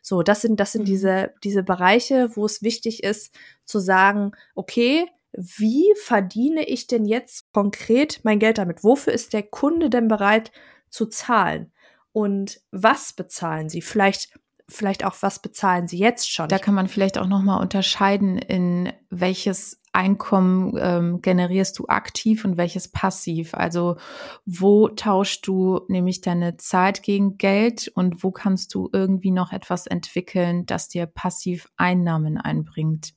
So, 0.00 0.22
das 0.22 0.42
sind, 0.42 0.60
das 0.60 0.70
sind 0.70 0.82
mhm. 0.82 0.86
diese, 0.86 1.34
diese 1.42 1.64
Bereiche, 1.64 2.30
wo 2.36 2.46
es 2.46 2.62
wichtig 2.62 3.02
ist 3.02 3.34
zu 3.64 3.80
sagen, 3.80 4.30
okay, 4.54 5.08
wie 5.36 5.92
verdiene 6.02 6.64
ich 6.64 6.86
denn 6.86 7.04
jetzt 7.04 7.52
konkret 7.52 8.20
mein 8.22 8.38
Geld 8.38 8.58
damit? 8.58 8.84
Wofür 8.84 9.12
ist 9.12 9.32
der 9.32 9.42
Kunde 9.42 9.90
denn 9.90 10.08
bereit 10.08 10.52
zu 10.88 11.06
zahlen? 11.06 11.72
Und 12.12 12.60
was 12.70 13.12
bezahlen 13.12 13.68
sie? 13.68 13.82
Vielleicht 13.82 14.38
vielleicht 14.68 15.04
auch, 15.04 15.14
was 15.20 15.40
bezahlen 15.40 15.88
sie 15.88 15.98
jetzt 15.98 16.30
schon? 16.30 16.48
Da 16.48 16.58
kann 16.58 16.74
man 16.74 16.88
vielleicht 16.88 17.18
auch 17.18 17.26
nochmal 17.26 17.60
unterscheiden, 17.60 18.38
in 18.38 18.92
welches 19.10 19.80
Einkommen 19.92 20.76
ähm, 20.80 21.22
generierst 21.22 21.78
du 21.78 21.86
aktiv 21.86 22.44
und 22.44 22.56
welches 22.56 22.88
passiv? 22.88 23.54
Also 23.54 23.96
wo 24.44 24.88
tauschst 24.88 25.46
du 25.46 25.80
nämlich 25.88 26.20
deine 26.20 26.56
Zeit 26.56 27.02
gegen 27.02 27.38
Geld 27.38 27.88
und 27.94 28.24
wo 28.24 28.32
kannst 28.32 28.74
du 28.74 28.88
irgendwie 28.92 29.30
noch 29.30 29.52
etwas 29.52 29.86
entwickeln, 29.86 30.66
das 30.66 30.88
dir 30.88 31.06
passiv 31.06 31.68
Einnahmen 31.76 32.38
einbringt? 32.38 33.14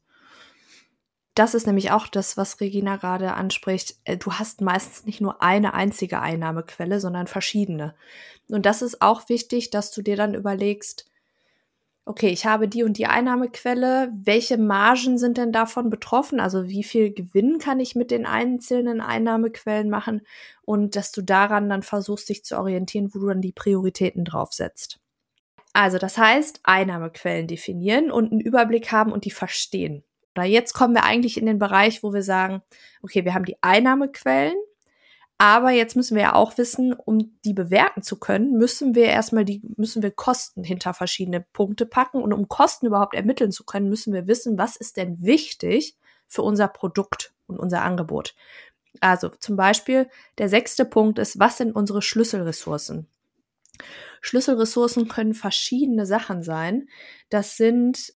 Das 1.38 1.54
ist 1.54 1.68
nämlich 1.68 1.92
auch 1.92 2.08
das, 2.08 2.36
was 2.36 2.60
Regina 2.62 2.96
gerade 2.96 3.36
anspricht. 3.36 3.98
Äh, 4.06 4.18
du 4.18 4.34
hast 4.34 4.62
meistens 4.62 5.06
nicht 5.06 5.22
nur 5.22 5.44
eine 5.44 5.76
einzige 5.76 6.20
Einnahmequelle, 6.20 7.00
sondern 7.00 7.28
verschiedene. 7.28 7.94
Und 8.50 8.66
das 8.66 8.82
ist 8.82 9.04
auch 9.04 9.30
wichtig, 9.30 9.70
dass 9.70 9.92
du 9.92 10.02
dir 10.02 10.16
dann 10.16 10.34
überlegst, 10.34 11.06
okay, 12.06 12.30
ich 12.30 12.48
habe 12.48 12.68
die 12.68 12.82
und 12.82 12.98
die 12.98 13.06
Einnahmequelle, 13.06 14.12
welche 14.16 14.58
Margen 14.58 15.20
sind 15.20 15.38
denn 15.38 15.52
davon 15.52 15.92
betroffen? 15.92 16.40
Also 16.40 16.70
wie 16.70 16.84
viel 16.84 17.14
Gewinn 17.14 17.60
kann 17.60 17.80
ich 17.80 17.94
mit 17.94 18.10
den 18.10 18.26
einzelnen 18.26 19.00
Einnahmequellen 19.00 19.92
machen? 19.92 20.26
Und 20.64 20.96
dass 20.96 21.12
du 21.12 21.22
daran 21.22 21.70
dann 21.70 21.84
versuchst, 21.84 22.30
dich 22.30 22.46
zu 22.46 22.58
orientieren, 22.58 23.14
wo 23.14 23.20
du 23.20 23.28
dann 23.28 23.42
die 23.42 23.52
Prioritäten 23.52 24.26
draufsetzt. 24.26 25.00
Also 25.72 26.00
das 26.00 26.18
heißt, 26.18 26.62
Einnahmequellen 26.64 27.46
definieren 27.46 28.10
und 28.10 28.32
einen 28.32 28.42
Überblick 28.42 28.92
haben 28.92 29.12
und 29.12 29.26
die 29.26 29.32
verstehen. 29.32 30.04
Oder 30.38 30.46
jetzt 30.46 30.74
kommen 30.74 30.94
wir 30.94 31.04
eigentlich 31.04 31.38
in 31.38 31.48
den 31.48 31.58
Bereich, 31.58 32.04
wo 32.04 32.14
wir 32.14 32.22
sagen, 32.22 32.62
okay, 33.02 33.26
wir 33.26 33.34
haben 33.34 33.46
die 33.46 33.58
Einnahmequellen, 33.62 34.56
aber 35.40 35.72
jetzt 35.72 35.96
müssen 35.96 36.16
wir 36.16 36.22
ja 36.22 36.36
auch 36.36 36.58
wissen, 36.60 36.94
um 36.94 37.40
die 37.44 37.54
bewerten 37.54 38.04
zu 38.04 38.20
können, 38.20 38.54
müssen 38.54 38.94
wir 38.94 39.06
erstmal 39.06 39.46
die, 39.46 39.64
müssen 39.78 40.04
wir 40.04 40.12
Kosten 40.12 40.64
hinter 40.64 40.94
verschiedene 40.94 41.42
Punkte 41.42 41.88
packen. 41.88 42.22
Und 42.22 42.34
um 42.34 42.48
Kosten 42.48 42.86
überhaupt 42.86 43.16
ermitteln 43.16 43.52
zu 43.52 43.64
können, 43.64 43.90
müssen 43.90 44.14
wir 44.14 44.28
wissen, 44.28 44.60
was 44.60 44.76
ist 44.76 44.98
denn 44.98 45.24
wichtig 45.24 45.96
für 46.28 46.44
unser 46.44 46.68
Produkt 46.68 47.34
und 47.48 47.60
unser 47.60 47.82
Angebot. 47.82 48.36
Also 49.00 49.30
zum 49.30 49.56
Beispiel 49.56 50.08
der 50.38 50.50
sechste 50.50 50.86
Punkt 50.86 51.18
ist, 51.18 51.40
was 51.40 51.58
sind 51.58 51.76
unsere 51.76 52.04
Schlüsselressourcen? 52.04 53.08
Schlüsselressourcen 54.22 55.08
können 55.08 55.34
verschiedene 55.34 56.06
Sachen 56.06 56.44
sein. 56.44 56.90
Das 57.30 57.58
sind, 57.58 58.14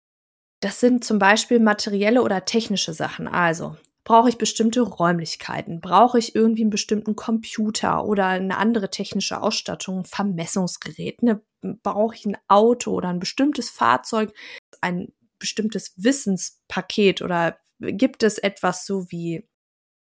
das 0.61 0.79
sind 0.79 1.03
zum 1.03 1.19
Beispiel 1.19 1.59
materielle 1.59 2.21
oder 2.23 2.45
technische 2.45 2.93
Sachen. 2.93 3.27
Also 3.27 3.75
Brauche 4.03 4.29
ich 4.29 4.37
bestimmte 4.37 4.81
Räumlichkeiten? 4.81 5.79
Brauche 5.79 6.17
ich 6.17 6.35
irgendwie 6.35 6.63
einen 6.63 6.71
bestimmten 6.71 7.15
Computer 7.15 8.03
oder 8.03 8.27
eine 8.27 8.57
andere 8.57 8.89
technische 8.89 9.41
Ausstattung, 9.41 9.99
ein 9.99 10.05
Vermessungsgerät? 10.05 11.21
Ne? 11.21 11.41
Brauche 11.61 12.15
ich 12.15 12.25
ein 12.25 12.37
Auto 12.47 12.91
oder 12.91 13.09
ein 13.09 13.19
bestimmtes 13.19 13.69
Fahrzeug? 13.69 14.33
Ein 14.81 15.13
bestimmtes 15.37 15.93
Wissenspaket 15.97 17.21
oder 17.21 17.57
gibt 17.79 18.23
es 18.23 18.39
etwas 18.39 18.85
so 18.85 19.11
wie 19.11 19.47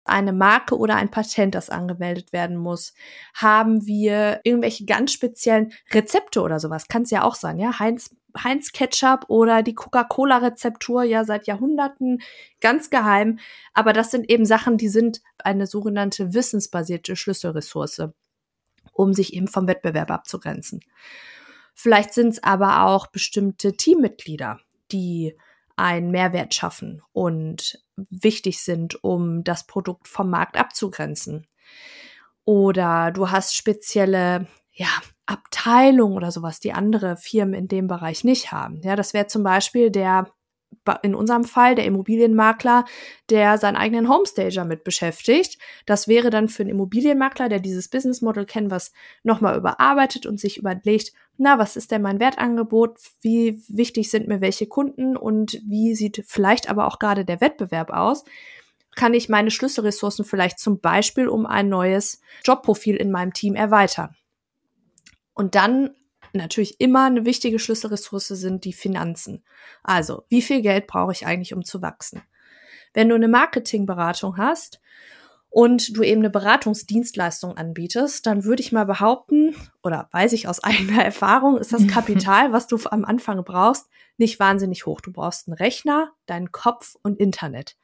eine 0.05 0.33
Marke 0.33 0.77
oder 0.77 0.97
ein 0.97 1.11
Patent, 1.11 1.55
das 1.55 1.69
angemeldet 1.69 2.33
werden 2.33 2.57
muss? 2.57 2.95
Haben 3.35 3.87
wir 3.87 4.41
irgendwelche 4.43 4.87
ganz 4.87 5.13
speziellen 5.13 5.73
Rezepte 5.93 6.41
oder 6.41 6.59
sowas? 6.61 6.89
Kann 6.89 7.03
es 7.03 7.11
ja 7.11 7.25
auch 7.25 7.35
sein, 7.35 7.59
ja? 7.59 7.79
Heinz, 7.79 8.17
Heinz 8.43 8.73
Ketchup 8.73 9.25
oder 9.29 9.63
die 9.63 9.75
Coca-Cola-Rezeptur 9.75 11.03
ja 11.05 11.25
seit 11.25 11.47
Jahrhunderten 11.47 12.23
ganz 12.61 12.91
geheim. 12.91 13.39
Aber 13.75 13.93
das 13.93 14.11
sind 14.11 14.31
eben 14.31 14.47
Sachen, 14.47 14.77
die 14.77 14.89
sind 14.89 15.21
eine 15.39 15.67
sogenannte 15.67 16.35
wissensbasierte 16.35 17.17
Schlüsselressource, 17.17 18.09
um 18.93 19.15
sich 19.15 19.35
eben 19.35 19.49
vom 19.49 19.67
Wettbewerb 19.67 20.11
abzugrenzen. 20.11 20.81
Vielleicht 21.75 22.13
sind 22.15 22.29
es 22.29 22.43
aber 22.43 22.85
auch 22.85 23.07
bestimmte 23.07 23.77
Teammitglieder, 23.77 24.61
die 24.91 25.37
einen 25.77 26.11
Mehrwert 26.11 26.55
schaffen 26.55 27.03
und 27.13 27.83
wichtig 27.97 28.61
sind, 28.61 29.03
um 29.03 29.43
das 29.43 29.67
Produkt 29.67 30.09
vom 30.09 30.31
Markt 30.31 30.57
abzugrenzen. 30.57 31.47
Oder 32.45 33.11
du 33.11 33.31
hast 33.31 33.55
spezielle, 33.55 34.47
ja, 34.73 34.89
Abteilungen 35.27 36.17
oder 36.17 36.31
sowas, 36.31 36.61
die 36.61 36.73
andere 36.73 37.17
Firmen 37.17 37.55
in 37.55 37.69
dem 37.69 37.87
Bereich 37.87 38.25
nicht 38.25 38.53
haben. 38.53 38.81
Ja, 38.83 38.97
das 38.97 39.15
wäre 39.15 39.27
zum 39.27 39.43
Beispiel 39.43 39.91
der 39.91 40.33
in 41.03 41.15
unserem 41.15 41.45
Fall 41.45 41.75
der 41.75 41.85
Immobilienmakler, 41.85 42.85
der 43.31 43.59
seinen 43.59 43.77
eigenen 43.77 44.09
Homestager 44.09 44.65
mit 44.65 44.85
beschäftigt. 44.85 45.59
Das 45.87 46.09
wäre 46.09 46.31
dann 46.31 46.49
für 46.49 46.63
einen 46.63 46.71
Immobilienmakler, 46.71 47.49
der 47.49 47.61
dieses 47.61 47.89
Business 47.89 48.23
Model 48.23 48.47
Canvas 48.47 48.93
nochmal 49.23 49.57
überarbeitet 49.57 50.27
und 50.27 50.41
sich 50.41 50.57
überlegt, 50.57 51.13
na, 51.37 51.59
was 51.59 51.77
ist 51.77 51.91
denn 51.91 52.03
mein 52.03 52.21
Wertangebot? 52.21 52.99
Wie 53.21 53.63
wichtig 53.69 54.11
sind 54.11 54.29
mir 54.29 54.41
welche 54.41 54.67
Kunden 54.67 55.17
und 55.17 55.61
wie 55.65 55.95
sieht 55.95 56.25
vielleicht 56.27 56.69
aber 56.69 56.87
auch 56.87 56.99
gerade 56.99 57.25
der 57.25 57.41
Wettbewerb 57.41 57.91
aus? 57.91 58.25
Kann 58.95 59.15
ich 59.15 59.29
meine 59.29 59.51
Schlüsselressourcen 59.51 60.25
vielleicht 60.25 60.59
zum 60.59 60.81
Beispiel 60.81 61.29
um 61.29 61.47
ein 61.47 61.69
neues 61.69 62.21
Jobprofil 62.45 62.97
in 62.97 63.11
meinem 63.11 63.33
Team 63.33 63.55
erweitern? 63.55 64.15
Und 65.35 65.55
dann 65.55 65.91
natürlich 66.33 66.81
immer 66.81 67.05
eine 67.05 67.25
wichtige 67.25 67.59
Schlüsselressource 67.59 68.29
sind 68.29 68.65
die 68.65 68.73
Finanzen. 68.73 69.45
Also, 69.83 70.25
wie 70.29 70.43
viel 70.43 70.63
Geld 70.63 70.87
brauche 70.87 71.13
ich 71.13 71.27
eigentlich, 71.27 71.55
um 71.55 71.65
zu 71.65 71.83
wachsen? 71.83 72.23
Wenn 72.95 73.09
du 73.09 73.15
eine 73.15 73.29
Marketingberatung 73.29 74.37
hast 74.37 74.81
und 75.49 75.97
du 75.97 76.03
eben 76.03 76.21
eine 76.21 76.31
Beratungsdienstleistung 76.31 77.57
anbietest, 77.57 78.27
dann 78.27 78.45
würde 78.45 78.63
ich 78.63 78.73
mal 78.73 78.85
behaupten, 78.85 79.55
oder 79.83 80.09
weiß 80.13 80.33
ich 80.33 80.49
aus 80.49 80.61
eigener 80.65 81.05
Erfahrung, 81.05 81.59
ist 81.59 81.73
das 81.73 81.87
Kapital, 81.87 82.53
was 82.53 82.67
du 82.67 82.79
am 82.91 83.05
Anfang 83.05 83.43
brauchst, 83.45 83.89
nicht 84.19 84.39
wahnsinnig 84.41 84.87
hoch. 84.87 85.01
Du 85.01 85.13
brauchst 85.13 85.49
einen 85.49 85.55
Rechner, 85.55 86.13
deinen 86.27 86.53
Kopf 86.53 86.97
und 87.03 87.19
Internet. 87.19 87.77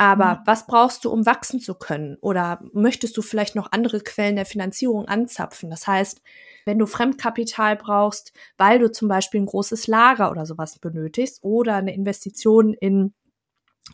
Aber 0.00 0.36
mhm. 0.36 0.38
was 0.46 0.66
brauchst 0.66 1.04
du, 1.04 1.10
um 1.10 1.26
wachsen 1.26 1.58
zu 1.60 1.74
können? 1.74 2.16
Oder 2.20 2.60
möchtest 2.72 3.16
du 3.16 3.22
vielleicht 3.22 3.56
noch 3.56 3.72
andere 3.72 4.00
Quellen 4.00 4.36
der 4.36 4.46
Finanzierung 4.46 5.08
anzapfen? 5.08 5.70
Das 5.70 5.88
heißt, 5.88 6.22
wenn 6.64 6.78
du 6.78 6.86
Fremdkapital 6.86 7.74
brauchst, 7.76 8.32
weil 8.56 8.78
du 8.78 8.92
zum 8.92 9.08
Beispiel 9.08 9.40
ein 9.40 9.46
großes 9.46 9.88
Lager 9.88 10.30
oder 10.30 10.46
sowas 10.46 10.78
benötigst 10.78 11.42
oder 11.42 11.74
eine 11.74 11.94
Investition 11.94 12.74
in 12.74 13.12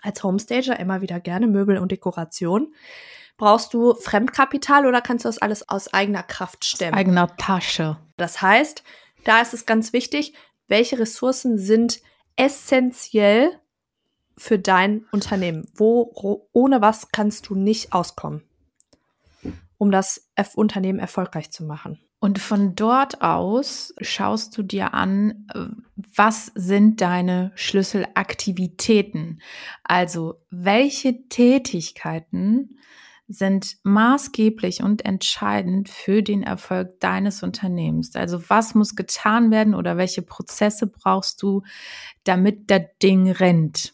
als 0.02 0.22
Homestager 0.22 0.78
immer 0.78 1.00
wieder 1.00 1.20
gerne 1.20 1.46
Möbel 1.46 1.78
und 1.78 1.90
Dekoration. 1.90 2.74
Brauchst 3.38 3.72
du 3.72 3.94
Fremdkapital 3.94 4.86
oder 4.86 5.00
kannst 5.00 5.24
du 5.24 5.28
das 5.28 5.38
alles 5.38 5.68
aus 5.68 5.92
eigener 5.94 6.22
Kraft 6.22 6.64
stemmen? 6.66 6.94
Aus 6.94 7.00
eigener 7.00 7.36
Tasche. 7.36 7.96
Das 8.16 8.42
heißt, 8.42 8.82
da 9.24 9.40
ist 9.40 9.54
es 9.54 9.64
ganz 9.64 9.92
wichtig, 9.92 10.34
welche 10.68 10.98
Ressourcen 10.98 11.56
sind 11.56 12.00
essentiell 12.36 13.58
für 14.36 14.58
dein 14.58 15.04
Unternehmen? 15.12 15.68
Wo, 15.74 16.46
ohne 16.52 16.80
was 16.80 17.10
kannst 17.10 17.48
du 17.48 17.54
nicht 17.54 17.92
auskommen, 17.92 18.42
um 19.78 19.90
das 19.90 20.28
Unternehmen 20.54 20.98
erfolgreich 20.98 21.50
zu 21.50 21.64
machen? 21.64 22.00
Und 22.20 22.38
von 22.38 22.74
dort 22.74 23.20
aus 23.20 23.94
schaust 24.00 24.56
du 24.56 24.62
dir 24.62 24.94
an, 24.94 25.46
was 26.16 26.50
sind 26.54 27.02
deine 27.02 27.52
Schlüsselaktivitäten? 27.54 29.42
Also 29.82 30.40
welche 30.50 31.28
Tätigkeiten 31.28 32.78
sind 33.28 33.76
maßgeblich 33.84 34.82
und 34.82 35.04
entscheidend 35.04 35.88
für 35.88 36.22
den 36.22 36.42
Erfolg 36.42 37.00
deines 37.00 37.42
Unternehmens. 37.42 38.14
Also 38.16 38.42
was 38.48 38.74
muss 38.74 38.96
getan 38.96 39.50
werden 39.50 39.74
oder 39.74 39.96
welche 39.96 40.22
Prozesse 40.22 40.86
brauchst 40.86 41.42
du, 41.42 41.62
damit 42.24 42.70
das 42.70 42.82
Ding 43.02 43.30
rennt? 43.30 43.93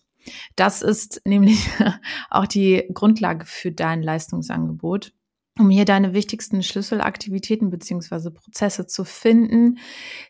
Das 0.57 0.83
ist 0.83 1.23
nämlich 1.25 1.69
auch 2.31 2.47
die 2.47 2.85
Grundlage 2.93 3.47
für 3.47 3.73
dein 3.73 4.03
Leistungsangebot 4.03 5.13
um 5.61 5.69
hier 5.69 5.85
deine 5.85 6.15
wichtigsten 6.15 6.63
Schlüsselaktivitäten 6.63 7.71
beziehungsweise 7.71 8.31
Prozesse 8.31 8.87
zu 8.87 9.05
finden, 9.05 9.79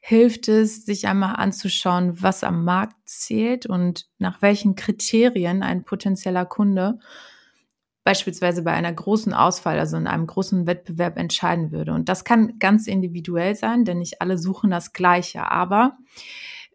hilft 0.00 0.48
es, 0.48 0.84
sich 0.84 1.06
einmal 1.06 1.36
anzuschauen, 1.36 2.20
was 2.20 2.42
am 2.42 2.64
Markt 2.64 2.96
zählt 3.04 3.66
und 3.66 4.08
nach 4.18 4.42
welchen 4.42 4.74
Kriterien 4.74 5.62
ein 5.62 5.84
potenzieller 5.84 6.46
Kunde 6.46 6.98
beispielsweise 8.02 8.62
bei 8.62 8.72
einer 8.72 8.92
großen 8.92 9.32
Auswahl, 9.34 9.78
also 9.78 9.96
in 9.96 10.06
einem 10.06 10.26
großen 10.26 10.66
Wettbewerb 10.66 11.16
entscheiden 11.16 11.70
würde. 11.70 11.92
Und 11.92 12.08
das 12.08 12.24
kann 12.24 12.58
ganz 12.58 12.86
individuell 12.86 13.54
sein, 13.54 13.84
denn 13.84 13.98
nicht 13.98 14.20
alle 14.20 14.38
suchen 14.38 14.70
das 14.70 14.92
Gleiche. 14.92 15.50
Aber 15.50 15.98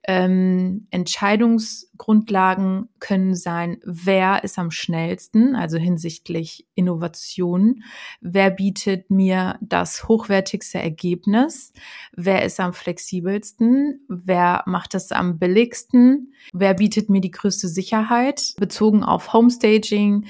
ähm, 0.07 0.87
Entscheidungsgrundlagen 0.91 2.89
können 2.99 3.35
sein, 3.35 3.77
wer 3.83 4.43
ist 4.43 4.59
am 4.59 4.71
schnellsten, 4.71 5.55
also 5.55 5.77
hinsichtlich 5.77 6.67
Innovation, 6.75 7.83
wer 8.21 8.51
bietet 8.51 9.09
mir 9.09 9.57
das 9.61 10.07
hochwertigste 10.07 10.79
Ergebnis, 10.79 11.73
wer 12.15 12.45
ist 12.45 12.59
am 12.59 12.73
flexibelsten, 12.73 14.05
wer 14.07 14.63
macht 14.65 14.93
es 14.95 15.11
am 15.11 15.39
billigsten, 15.39 16.33
wer 16.53 16.73
bietet 16.75 17.09
mir 17.09 17.21
die 17.21 17.31
größte 17.31 17.67
Sicherheit, 17.67 18.53
bezogen 18.57 19.03
auf 19.03 19.33
Homestaging 19.33 20.25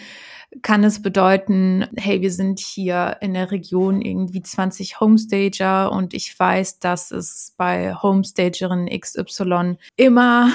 kann 0.62 0.84
es 0.84 1.02
bedeuten, 1.02 1.88
hey, 1.96 2.22
wir 2.22 2.32
sind 2.32 2.60
hier 2.60 3.18
in 3.22 3.34
der 3.34 3.52
Region 3.52 4.02
irgendwie 4.02 4.42
20 4.42 5.00
Homestager 5.00 5.92
und 5.92 6.14
ich 6.14 6.38
weiß, 6.38 6.80
dass 6.80 7.12
es 7.12 7.54
bei 7.58 7.94
Homestagerin 7.96 8.88
XY 8.88 9.78
immer 9.96 10.52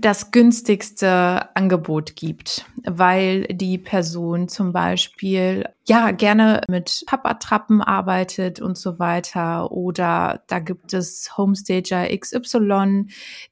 das 0.00 0.30
günstigste 0.30 1.54
Angebot 1.54 2.16
gibt, 2.16 2.64
weil 2.84 3.44
die 3.44 3.78
Person 3.78 4.48
zum 4.48 4.72
Beispiel 4.72 5.68
ja 5.84 6.12
gerne 6.12 6.62
mit 6.68 7.04
Pappattrappen 7.06 7.82
arbeitet 7.82 8.60
und 8.60 8.78
so 8.78 8.98
weiter 8.98 9.70
oder 9.70 10.42
da 10.46 10.60
gibt 10.60 10.94
es 10.94 11.36
Homestager 11.36 12.08
XY, 12.16 13.06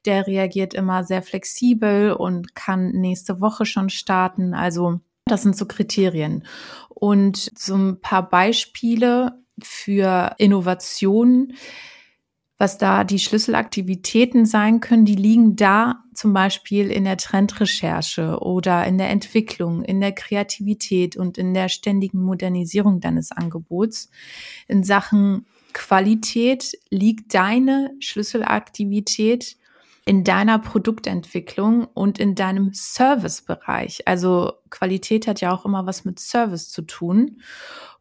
der 0.05 0.25
reagiert 0.25 0.73
immer 0.73 1.03
sehr 1.03 1.21
flexibel 1.21 2.13
und 2.13 2.55
kann 2.55 2.91
nächste 2.91 3.39
Woche 3.39 3.65
schon 3.65 3.89
starten. 3.89 4.53
Also 4.53 4.99
das 5.31 5.43
sind 5.43 5.55
so 5.55 5.65
Kriterien. 5.65 6.45
Und 6.89 7.49
so 7.57 7.75
ein 7.75 8.01
paar 8.01 8.29
Beispiele 8.29 9.41
für 9.61 10.35
Innovationen, 10.37 11.53
was 12.57 12.77
da 12.77 13.03
die 13.03 13.17
Schlüsselaktivitäten 13.17 14.45
sein 14.45 14.81
können, 14.81 15.05
die 15.05 15.15
liegen 15.15 15.55
da 15.55 16.03
zum 16.13 16.33
Beispiel 16.33 16.91
in 16.91 17.05
der 17.05 17.17
Trendrecherche 17.17 18.37
oder 18.39 18.85
in 18.85 18.99
der 18.99 19.09
Entwicklung, 19.09 19.83
in 19.83 19.99
der 19.99 20.11
Kreativität 20.11 21.17
und 21.17 21.39
in 21.39 21.55
der 21.55 21.69
ständigen 21.69 22.21
Modernisierung 22.21 22.99
deines 22.99 23.31
Angebots. 23.31 24.11
In 24.67 24.83
Sachen 24.83 25.47
Qualität 25.73 26.77
liegt 26.91 27.33
deine 27.33 27.95
Schlüsselaktivität 27.99 29.57
in 30.11 30.25
deiner 30.25 30.59
Produktentwicklung 30.59 31.85
und 31.85 32.19
in 32.19 32.35
deinem 32.35 32.71
Servicebereich. 32.73 34.09
Also 34.09 34.51
Qualität 34.69 35.25
hat 35.25 35.39
ja 35.39 35.53
auch 35.53 35.63
immer 35.63 35.85
was 35.85 36.03
mit 36.03 36.19
Service 36.19 36.67
zu 36.67 36.81
tun. 36.81 37.39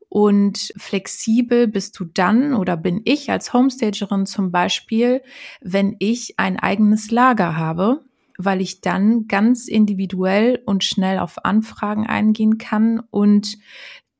Und 0.09 0.73
flexibel 0.77 1.69
bist 1.69 1.97
du 2.01 2.05
dann 2.05 2.55
oder 2.55 2.77
bin 2.77 3.01
ich 3.05 3.31
als 3.31 3.53
Homestagerin 3.53 4.27
zum 4.27 4.51
Beispiel, 4.51 5.23
wenn 5.61 5.95
ich 6.01 6.35
ein 6.37 6.59
eigenes 6.59 7.13
Lager 7.13 7.57
habe, 7.57 8.05
weil 8.37 8.61
ich 8.61 8.81
dann 8.81 9.29
ganz 9.29 9.69
individuell 9.69 10.65
und 10.67 10.83
schnell 10.83 11.21
auf 11.21 11.45
Anfragen 11.45 12.09
eingehen 12.09 12.59
kann. 12.59 13.05
Und 13.13 13.57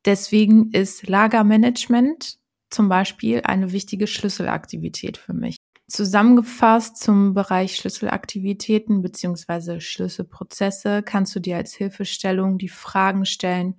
deswegen 0.05 0.71
ist 0.71 1.09
Lagermanagement 1.09 2.37
zum 2.69 2.87
Beispiel 2.87 3.41
eine 3.43 3.73
wichtige 3.73 4.07
Schlüsselaktivität 4.07 5.17
für 5.17 5.33
mich. 5.33 5.57
Zusammengefasst 5.91 6.95
zum 6.95 7.33
Bereich 7.33 7.75
Schlüsselaktivitäten 7.75 9.01
beziehungsweise 9.01 9.81
Schlüsselprozesse 9.81 11.03
kannst 11.03 11.35
du 11.35 11.41
dir 11.41 11.57
als 11.57 11.73
Hilfestellung 11.73 12.57
die 12.57 12.69
Fragen 12.69 13.25
stellen, 13.25 13.75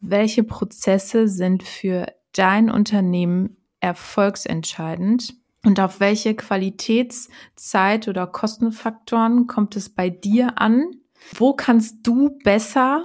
welche 0.00 0.42
Prozesse 0.42 1.28
sind 1.28 1.64
für 1.64 2.06
dein 2.32 2.70
Unternehmen 2.70 3.58
erfolgsentscheidend 3.80 5.34
und 5.66 5.80
auf 5.80 6.00
welche 6.00 6.34
Qualitäts-, 6.34 7.28
Zeit- 7.56 8.08
oder 8.08 8.26
Kostenfaktoren 8.26 9.46
kommt 9.46 9.76
es 9.76 9.90
bei 9.90 10.08
dir 10.08 10.58
an? 10.58 10.96
Wo 11.34 11.52
kannst 11.52 12.06
du 12.06 12.38
besser 12.42 13.04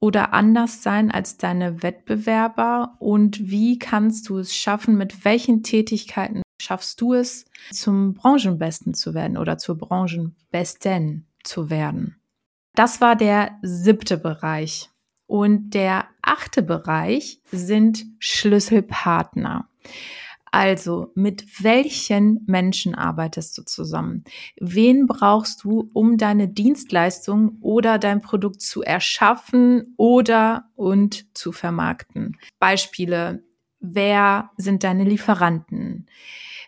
oder 0.00 0.32
anders 0.32 0.82
sein 0.82 1.10
als 1.10 1.36
deine 1.36 1.82
Wettbewerber 1.82 2.96
und 3.00 3.50
wie 3.50 3.78
kannst 3.78 4.30
du 4.30 4.38
es 4.38 4.56
schaffen, 4.56 4.96
mit 4.96 5.26
welchen 5.26 5.62
Tätigkeiten 5.62 6.43
schaffst 6.64 7.00
du 7.00 7.14
es, 7.14 7.44
zum 7.70 8.14
Branchenbesten 8.14 8.94
zu 8.94 9.14
werden 9.14 9.36
oder 9.36 9.58
zur 9.58 9.78
Branchenbesten 9.78 11.26
zu 11.42 11.70
werden? 11.70 12.16
Das 12.74 13.00
war 13.00 13.14
der 13.14 13.58
siebte 13.62 14.18
Bereich. 14.18 14.90
Und 15.26 15.70
der 15.70 16.06
achte 16.22 16.62
Bereich 16.62 17.40
sind 17.50 18.04
Schlüsselpartner. 18.18 19.68
Also, 20.54 21.10
mit 21.16 21.64
welchen 21.64 22.44
Menschen 22.46 22.94
arbeitest 22.94 23.58
du 23.58 23.62
zusammen? 23.62 24.22
Wen 24.60 25.08
brauchst 25.08 25.64
du, 25.64 25.90
um 25.92 26.16
deine 26.16 26.46
Dienstleistung 26.46 27.58
oder 27.60 27.98
dein 27.98 28.20
Produkt 28.20 28.62
zu 28.62 28.82
erschaffen 28.82 29.94
oder 29.96 30.70
und 30.76 31.26
zu 31.36 31.50
vermarkten? 31.50 32.36
Beispiele. 32.60 33.42
Wer 33.80 34.50
sind 34.56 34.84
deine 34.84 35.02
Lieferanten? 35.02 36.06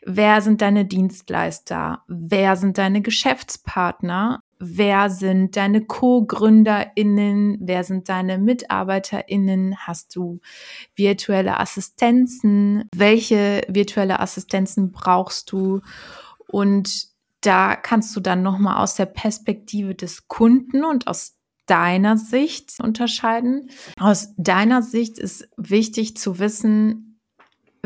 Wer 0.09 0.41
sind 0.41 0.63
deine 0.63 0.85
Dienstleister? 0.85 2.05
Wer 2.07 2.55
sind 2.55 2.79
deine 2.79 3.03
Geschäftspartner? 3.03 4.41
Wer 4.61 5.11
sind 5.11 5.57
deine 5.57 5.85
Co-GründerInnen? 5.85 7.59
Wer 7.61 7.83
sind 7.83 8.09
deine 8.09 8.39
MitarbeiterInnen? 8.39 9.77
Hast 9.79 10.15
du 10.15 10.39
virtuelle 10.95 11.59
Assistenzen? 11.59 12.85
Welche 12.95 13.63
virtuelle 13.69 14.21
Assistenzen 14.21 14.93
brauchst 14.93 15.51
du? 15.51 15.81
Und 16.47 17.09
da 17.41 17.75
kannst 17.75 18.15
du 18.15 18.21
dann 18.21 18.43
nochmal 18.43 18.83
aus 18.83 18.95
der 18.95 19.07
Perspektive 19.07 19.97
des 19.97 20.29
Kunden 20.29 20.85
und 20.85 21.09
aus 21.09 21.37
deiner 21.67 22.17
Sicht 22.17 22.75
unterscheiden. 22.81 23.71
Aus 23.99 24.29
deiner 24.37 24.83
Sicht 24.83 25.19
ist 25.19 25.49
wichtig 25.57 26.17
zu 26.17 26.39
wissen, 26.39 27.16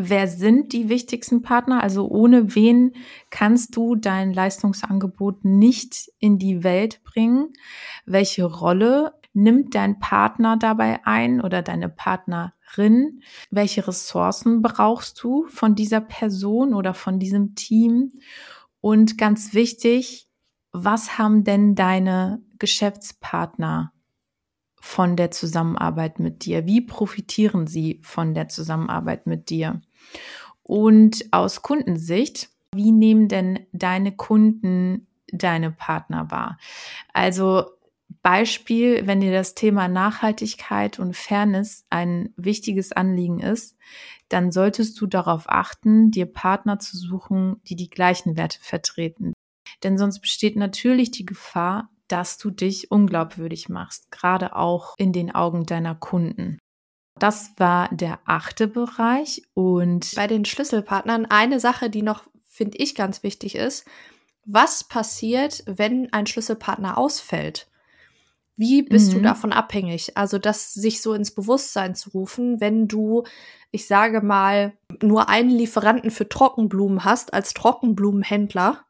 wer 0.09 0.29
sind 0.29 0.73
die 0.73 0.89
wichtigsten 0.89 1.43
Partner? 1.43 1.83
Also 1.83 2.09
ohne 2.09 2.55
wen 2.55 2.93
kannst 3.31 3.77
du 3.77 3.97
dein 3.97 4.33
Leistungsangebot 4.33 5.45
nicht 5.45 6.11
in 6.19 6.39
die 6.39 6.65
Welt 6.65 7.03
bringen? 7.05 7.53
Welche 8.07 8.45
Rolle 8.45 9.15
nimmt 9.33 9.75
dein 9.75 9.99
Partner 9.99 10.57
dabei 10.57 11.05
ein 11.05 11.41
oder 11.41 11.63
deine 11.63 11.89
Partnerin? 11.89 13.23
Welche 13.51 13.87
Ressourcen 13.87 14.63
brauchst 14.63 15.23
du 15.23 15.47
von 15.49 15.75
dieser 15.75 16.01
Person 16.01 16.75
oder 16.75 16.95
von 16.95 17.19
diesem 17.19 17.55
Team? 17.55 18.13
Und 18.81 19.19
ganz 19.19 19.55
wichtig, 19.55 20.29
was 20.73 21.19
haben 21.19 21.45
denn 21.45 21.75
deine 21.75 22.43
Geschäftspartner 22.59 23.93
von 24.81 25.17
der 25.17 25.31
Zusammenarbeit 25.31 26.19
mit 26.19 26.45
dir? 26.45 26.67
Wie 26.67 26.81
profitieren 26.81 27.67
sie 27.67 28.01
von 28.03 28.35
der 28.35 28.49
Zusammenarbeit 28.49 29.27
mit 29.27 29.51
dir? 29.51 29.81
Und 30.63 31.25
aus 31.33 31.63
Kundensicht, 31.63 32.51
wie 32.75 32.93
nehmen 32.93 33.29
denn 33.29 33.67
deine 33.73 34.13
Kunden 34.13 35.07
deine 35.33 35.71
Partner 35.71 36.31
wahr? 36.31 36.59
Also 37.13 37.67
Beispiel, 38.23 39.07
wenn 39.07 39.21
dir 39.21 39.33
das 39.33 39.55
Thema 39.55 39.89
Nachhaltigkeit 39.89 40.99
und 40.99 41.17
Fairness 41.17 41.87
ein 41.91 42.33
wichtiges 42.37 42.93
Anliegen 42.93 43.41
ist, 43.41 43.77
dann 44.29 44.53
solltest 44.53 45.01
du 45.01 45.07
darauf 45.07 45.49
achten, 45.49 46.11
dir 46.11 46.27
Partner 46.27 46.79
zu 46.79 46.97
suchen, 46.97 47.61
die 47.65 47.77
die 47.77 47.91
gleichen 47.91 48.37
Werte 48.37 48.59
vertreten. 48.61 49.33
Denn 49.83 49.97
sonst 49.97 50.21
besteht 50.21 50.57
natürlich 50.57 51.11
die 51.11 51.27
Gefahr, 51.27 51.91
dass 52.09 52.39
du 52.39 52.51
dich 52.51 52.91
unglaubwürdig 52.91 53.69
machst, 53.69 54.11
gerade 54.11 54.57
auch 54.57 54.95
in 54.99 55.13
den 55.13 55.35
Augen 55.35 55.65
deiner 55.65 55.95
Kunden. 55.95 56.59
Das 57.19 57.53
war 57.59 57.89
der 57.93 58.19
achte 58.25 58.67
Bereich 58.67 59.43
und 59.55 60.15
bei 60.15 60.27
den 60.27 60.45
Schlüsselpartnern 60.45 61.27
eine 61.27 61.61
Sache, 61.61 61.91
die 61.91 62.03
noch, 62.03 62.25
finde 62.49 62.79
ich, 62.79 62.95
ganz 62.95 63.23
wichtig 63.23 63.57
ist. 63.57 63.85
Was 64.47 64.85
passiert, 64.85 65.63
wenn 65.67 66.13
ein 66.13 66.27
Schlüsselpartner 66.27 66.97
ausfällt? 66.97 67.69
Wie 68.57 68.83
bist 68.83 69.11
mhm. 69.11 69.17
du 69.17 69.23
davon 69.23 69.53
abhängig? 69.53 70.17
Also, 70.17 70.39
das 70.39 70.75
sich 70.75 71.01
so 71.01 71.15
ins 71.15 71.31
Bewusstsein 71.31 71.95
zu 71.95 72.11
rufen, 72.11 72.61
wenn 72.61 72.89
du, 72.89 73.25
ich 73.71 73.87
sage 73.87 74.21
mal, 74.21 74.75
nur 75.03 75.29
einen 75.29 75.51
Lieferanten 75.51 76.11
für 76.11 76.29
Trockenblumen 76.29 77.05
hast 77.05 77.33
als 77.33 77.55
Trockenblumenhändler 77.55 78.85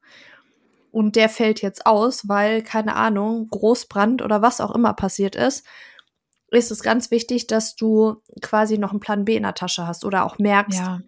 und 0.92 1.16
der 1.16 1.28
fällt 1.28 1.62
jetzt 1.62 1.86
aus, 1.86 2.28
weil, 2.28 2.62
keine 2.62 2.96
Ahnung, 2.96 3.48
Großbrand 3.48 4.22
oder 4.22 4.42
was 4.42 4.60
auch 4.60 4.74
immer 4.74 4.92
passiert 4.92 5.36
ist, 5.36 5.64
ist 6.50 6.70
es 6.70 6.82
ganz 6.82 7.10
wichtig, 7.10 7.46
dass 7.46 7.76
du 7.76 8.22
quasi 8.40 8.78
noch 8.78 8.90
einen 8.90 9.00
Plan 9.00 9.24
B 9.24 9.36
in 9.36 9.44
der 9.44 9.54
Tasche 9.54 9.86
hast 9.86 10.04
oder 10.04 10.24
auch 10.24 10.38
merkst, 10.38 10.78
ja. 10.78 11.00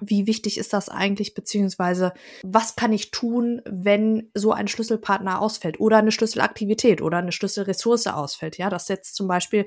wie 0.00 0.26
wichtig 0.26 0.58
ist 0.58 0.72
das 0.72 0.88
eigentlich, 0.88 1.34
beziehungsweise 1.34 2.12
was 2.42 2.76
kann 2.76 2.92
ich 2.92 3.10
tun, 3.10 3.62
wenn 3.64 4.30
so 4.34 4.52
ein 4.52 4.68
Schlüsselpartner 4.68 5.40
ausfällt 5.40 5.80
oder 5.80 5.98
eine 5.98 6.12
Schlüsselaktivität 6.12 7.02
oder 7.02 7.18
eine 7.18 7.32
Schlüsselressource 7.32 8.06
ausfällt. 8.06 8.58
Ja, 8.58 8.70
dass 8.70 8.88
jetzt 8.88 9.16
zum 9.16 9.28
Beispiel 9.28 9.66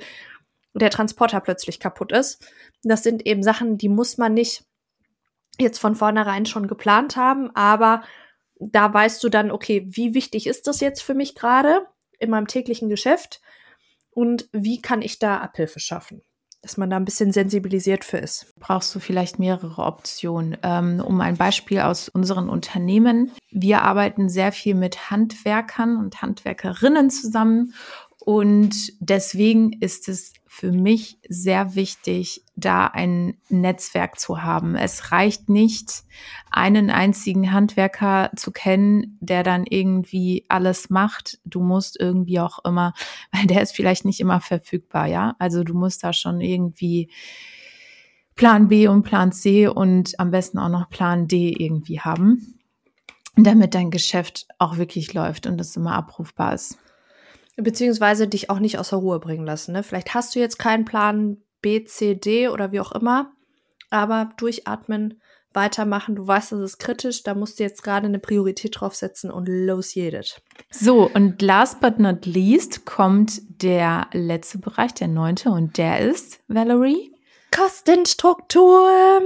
der 0.73 0.89
Transporter 0.89 1.39
plötzlich 1.39 1.79
kaputt 1.79 2.11
ist. 2.11 2.45
Das 2.83 3.03
sind 3.03 3.25
eben 3.25 3.43
Sachen, 3.43 3.77
die 3.77 3.89
muss 3.89 4.17
man 4.17 4.33
nicht 4.33 4.65
jetzt 5.57 5.79
von 5.79 5.95
vornherein 5.95 6.45
schon 6.45 6.67
geplant 6.67 7.15
haben, 7.15 7.49
aber 7.55 8.03
da 8.59 8.93
weißt 8.93 9.23
du 9.23 9.29
dann, 9.29 9.51
okay, 9.51 9.85
wie 9.87 10.13
wichtig 10.13 10.47
ist 10.47 10.67
das 10.67 10.79
jetzt 10.79 11.01
für 11.01 11.13
mich 11.13 11.35
gerade 11.35 11.87
in 12.19 12.29
meinem 12.29 12.47
täglichen 12.47 12.89
Geschäft 12.89 13.41
und 14.15 14.47
wie 14.53 14.81
kann 14.81 15.01
ich 15.01 15.19
da 15.19 15.37
Abhilfe 15.39 15.79
schaffen? 15.79 16.21
Dass 16.61 16.77
man 16.77 16.89
da 16.89 16.95
ein 16.95 17.05
bisschen 17.05 17.31
sensibilisiert 17.31 18.03
für 18.03 18.17
ist. 18.17 18.55
Brauchst 18.59 18.95
du 18.95 18.99
vielleicht 18.99 19.37
mehrere 19.37 19.83
Optionen. 19.83 20.57
Ähm, 20.63 21.03
um 21.05 21.21
ein 21.21 21.37
Beispiel 21.37 21.81
aus 21.81 22.09
unseren 22.09 22.49
Unternehmen. 22.49 23.31
Wir 23.51 23.83
arbeiten 23.83 24.29
sehr 24.29 24.51
viel 24.51 24.73
mit 24.73 25.11
Handwerkern 25.11 25.97
und 25.97 26.23
Handwerkerinnen 26.23 27.11
zusammen 27.11 27.75
und 28.25 28.91
deswegen 28.99 29.71
ist 29.71 30.09
es 30.09 30.33
für 30.47 30.71
mich 30.71 31.19
sehr 31.29 31.75
wichtig, 31.75 32.41
da 32.55 32.87
ein 32.87 33.37
Netzwerk 33.49 34.19
zu 34.19 34.41
haben. 34.41 34.75
Es 34.75 35.11
reicht 35.11 35.47
nicht, 35.47 36.03
einen 36.49 36.89
einzigen 36.89 37.51
Handwerker 37.51 38.31
zu 38.35 38.51
kennen, 38.51 39.19
der 39.21 39.43
dann 39.43 39.63
irgendwie 39.67 40.43
alles 40.49 40.89
macht. 40.89 41.37
Du 41.45 41.61
musst 41.61 41.99
irgendwie 41.99 42.39
auch 42.39 42.65
immer, 42.65 42.93
weil 43.31 43.45
der 43.45 43.61
ist 43.61 43.75
vielleicht 43.75 44.05
nicht 44.05 44.19
immer 44.19 44.41
verfügbar, 44.41 45.05
ja. 45.05 45.35
Also 45.37 45.63
du 45.63 45.75
musst 45.75 46.03
da 46.03 46.11
schon 46.11 46.41
irgendwie 46.41 47.11
Plan 48.33 48.67
B 48.67 48.87
und 48.87 49.03
Plan 49.03 49.33
C 49.33 49.67
und 49.67 50.19
am 50.19 50.31
besten 50.31 50.57
auch 50.57 50.69
noch 50.69 50.89
Plan 50.89 51.27
D 51.27 51.51
irgendwie 51.51 51.99
haben, 51.99 52.59
damit 53.35 53.75
dein 53.75 53.91
Geschäft 53.91 54.47
auch 54.57 54.77
wirklich 54.77 55.13
läuft 55.13 55.45
und 55.45 55.61
es 55.61 55.77
immer 55.77 55.93
abrufbar 55.93 56.55
ist. 56.55 56.79
Beziehungsweise 57.57 58.27
dich 58.27 58.49
auch 58.49 58.59
nicht 58.59 58.77
aus 58.79 58.89
der 58.89 58.99
Ruhe 58.99 59.19
bringen 59.19 59.45
lassen. 59.45 59.71
Ne? 59.71 59.83
Vielleicht 59.83 60.13
hast 60.13 60.35
du 60.35 60.39
jetzt 60.39 60.59
keinen 60.59 60.85
Plan 60.85 61.37
B, 61.61 61.83
C, 61.85 62.15
D 62.15 62.49
oder 62.49 62.71
wie 62.71 62.79
auch 62.79 62.91
immer, 62.91 63.31
aber 63.89 64.29
durchatmen, 64.37 65.21
weitermachen. 65.55 66.15
Du 66.15 66.27
weißt, 66.27 66.51
das 66.51 66.59
ist 66.59 66.77
kritisch, 66.79 67.23
da 67.23 67.33
musst 67.33 67.59
du 67.59 67.63
jetzt 67.63 67.81
gerade 67.81 68.07
eine 68.07 68.19
Priorität 68.19 68.79
draufsetzen 68.79 69.31
und 69.31 69.47
los 69.47 69.95
jedet. 69.95 70.41
So, 70.69 71.09
und 71.09 71.41
last 71.41 71.79
but 71.79 71.97
not 71.97 72.25
least 72.25 72.85
kommt 72.85 73.41
der 73.63 74.07
letzte 74.11 74.57
Bereich, 74.59 74.93
der 74.93 75.07
neunte, 75.07 75.49
und 75.49 75.77
der 75.77 75.99
ist, 75.99 76.41
Valerie? 76.47 77.13
Kostenstruktur. 77.55 79.21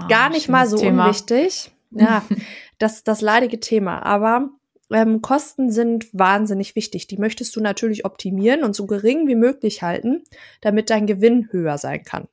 Oh, 0.00 0.06
Gar 0.08 0.30
nicht 0.30 0.48
mal 0.48 0.66
so 0.66 0.76
Thema. 0.76 1.06
unwichtig. 1.06 1.72
Ja, 1.90 2.22
das, 2.78 3.04
das 3.04 3.20
leidige 3.20 3.60
Thema. 3.60 4.04
Aber 4.04 4.48
ähm, 4.92 5.22
Kosten 5.22 5.70
sind 5.70 6.08
wahnsinnig 6.12 6.76
wichtig. 6.76 7.06
Die 7.06 7.18
möchtest 7.18 7.56
du 7.56 7.60
natürlich 7.60 8.04
optimieren 8.04 8.64
und 8.64 8.74
so 8.74 8.86
gering 8.86 9.26
wie 9.26 9.34
möglich 9.34 9.82
halten, 9.82 10.22
damit 10.60 10.90
dein 10.90 11.06
Gewinn 11.06 11.48
höher 11.50 11.78
sein 11.78 12.04
kann. 12.04 12.28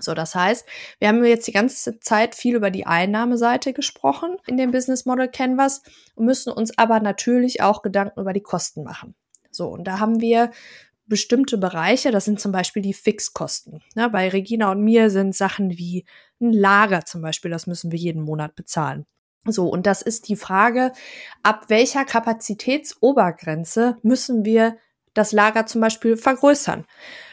So, 0.00 0.14
das 0.14 0.34
heißt, 0.34 0.66
wir 0.98 1.08
haben 1.08 1.24
jetzt 1.24 1.46
die 1.46 1.52
ganze 1.52 2.00
Zeit 2.00 2.34
viel 2.34 2.56
über 2.56 2.70
die 2.70 2.86
Einnahmeseite 2.86 3.72
gesprochen 3.72 4.36
in 4.46 4.56
dem 4.56 4.72
Business 4.72 5.04
Model 5.04 5.28
Canvas 5.28 5.82
und 6.16 6.24
müssen 6.24 6.52
uns 6.52 6.76
aber 6.76 7.00
natürlich 7.00 7.62
auch 7.62 7.82
Gedanken 7.82 8.20
über 8.20 8.32
die 8.32 8.42
Kosten 8.42 8.82
machen. 8.82 9.14
So, 9.50 9.68
und 9.68 9.84
da 9.84 10.00
haben 10.00 10.20
wir 10.20 10.50
bestimmte 11.06 11.58
Bereiche, 11.58 12.10
das 12.10 12.24
sind 12.24 12.40
zum 12.40 12.50
Beispiel 12.50 12.82
die 12.82 12.94
Fixkosten. 12.94 13.82
Ja, 13.94 14.08
bei 14.08 14.28
Regina 14.28 14.72
und 14.72 14.82
mir 14.82 15.10
sind 15.10 15.36
Sachen 15.36 15.78
wie 15.78 16.04
ein 16.40 16.52
Lager 16.52 17.04
zum 17.04 17.20
Beispiel, 17.20 17.50
das 17.50 17.66
müssen 17.66 17.92
wir 17.92 17.98
jeden 17.98 18.22
Monat 18.22 18.56
bezahlen. 18.56 19.06
So, 19.46 19.68
und 19.68 19.86
das 19.86 20.02
ist 20.02 20.28
die 20.28 20.36
Frage, 20.36 20.92
ab 21.42 21.64
welcher 21.68 22.04
Kapazitätsobergrenze 22.04 23.98
müssen 24.02 24.44
wir 24.44 24.76
das 25.12 25.32
Lager 25.32 25.66
zum 25.66 25.80
Beispiel 25.80 26.16
vergrößern? 26.16 26.86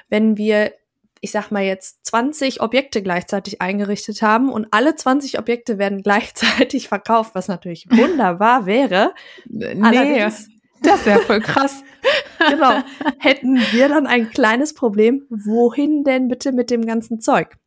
Wenn 0.09 0.37
wir, 0.37 0.73
ich 1.21 1.31
sag 1.31 1.51
mal 1.51 1.63
jetzt 1.63 2.05
20 2.05 2.61
Objekte 2.61 3.01
gleichzeitig 3.01 3.61
eingerichtet 3.61 4.21
haben 4.21 4.51
und 4.51 4.67
alle 4.71 4.95
20 4.95 5.39
Objekte 5.39 5.77
werden 5.77 6.01
gleichzeitig 6.03 6.89
verkauft, 6.89 7.33
was 7.33 7.47
natürlich 7.47 7.87
wunderbar 7.89 8.65
wäre. 8.65 9.13
Nee, 9.45 9.81
Allerdings, 9.81 10.49
das 10.81 11.05
wäre 11.05 11.19
voll 11.21 11.41
krass. 11.41 11.83
genau. 12.49 12.81
Hätten 13.19 13.57
wir 13.71 13.87
dann 13.87 14.07
ein 14.07 14.29
kleines 14.31 14.73
Problem, 14.73 15.25
wohin 15.29 16.03
denn 16.03 16.27
bitte 16.27 16.51
mit 16.51 16.71
dem 16.71 16.85
ganzen 16.85 17.19
Zeug? 17.21 17.57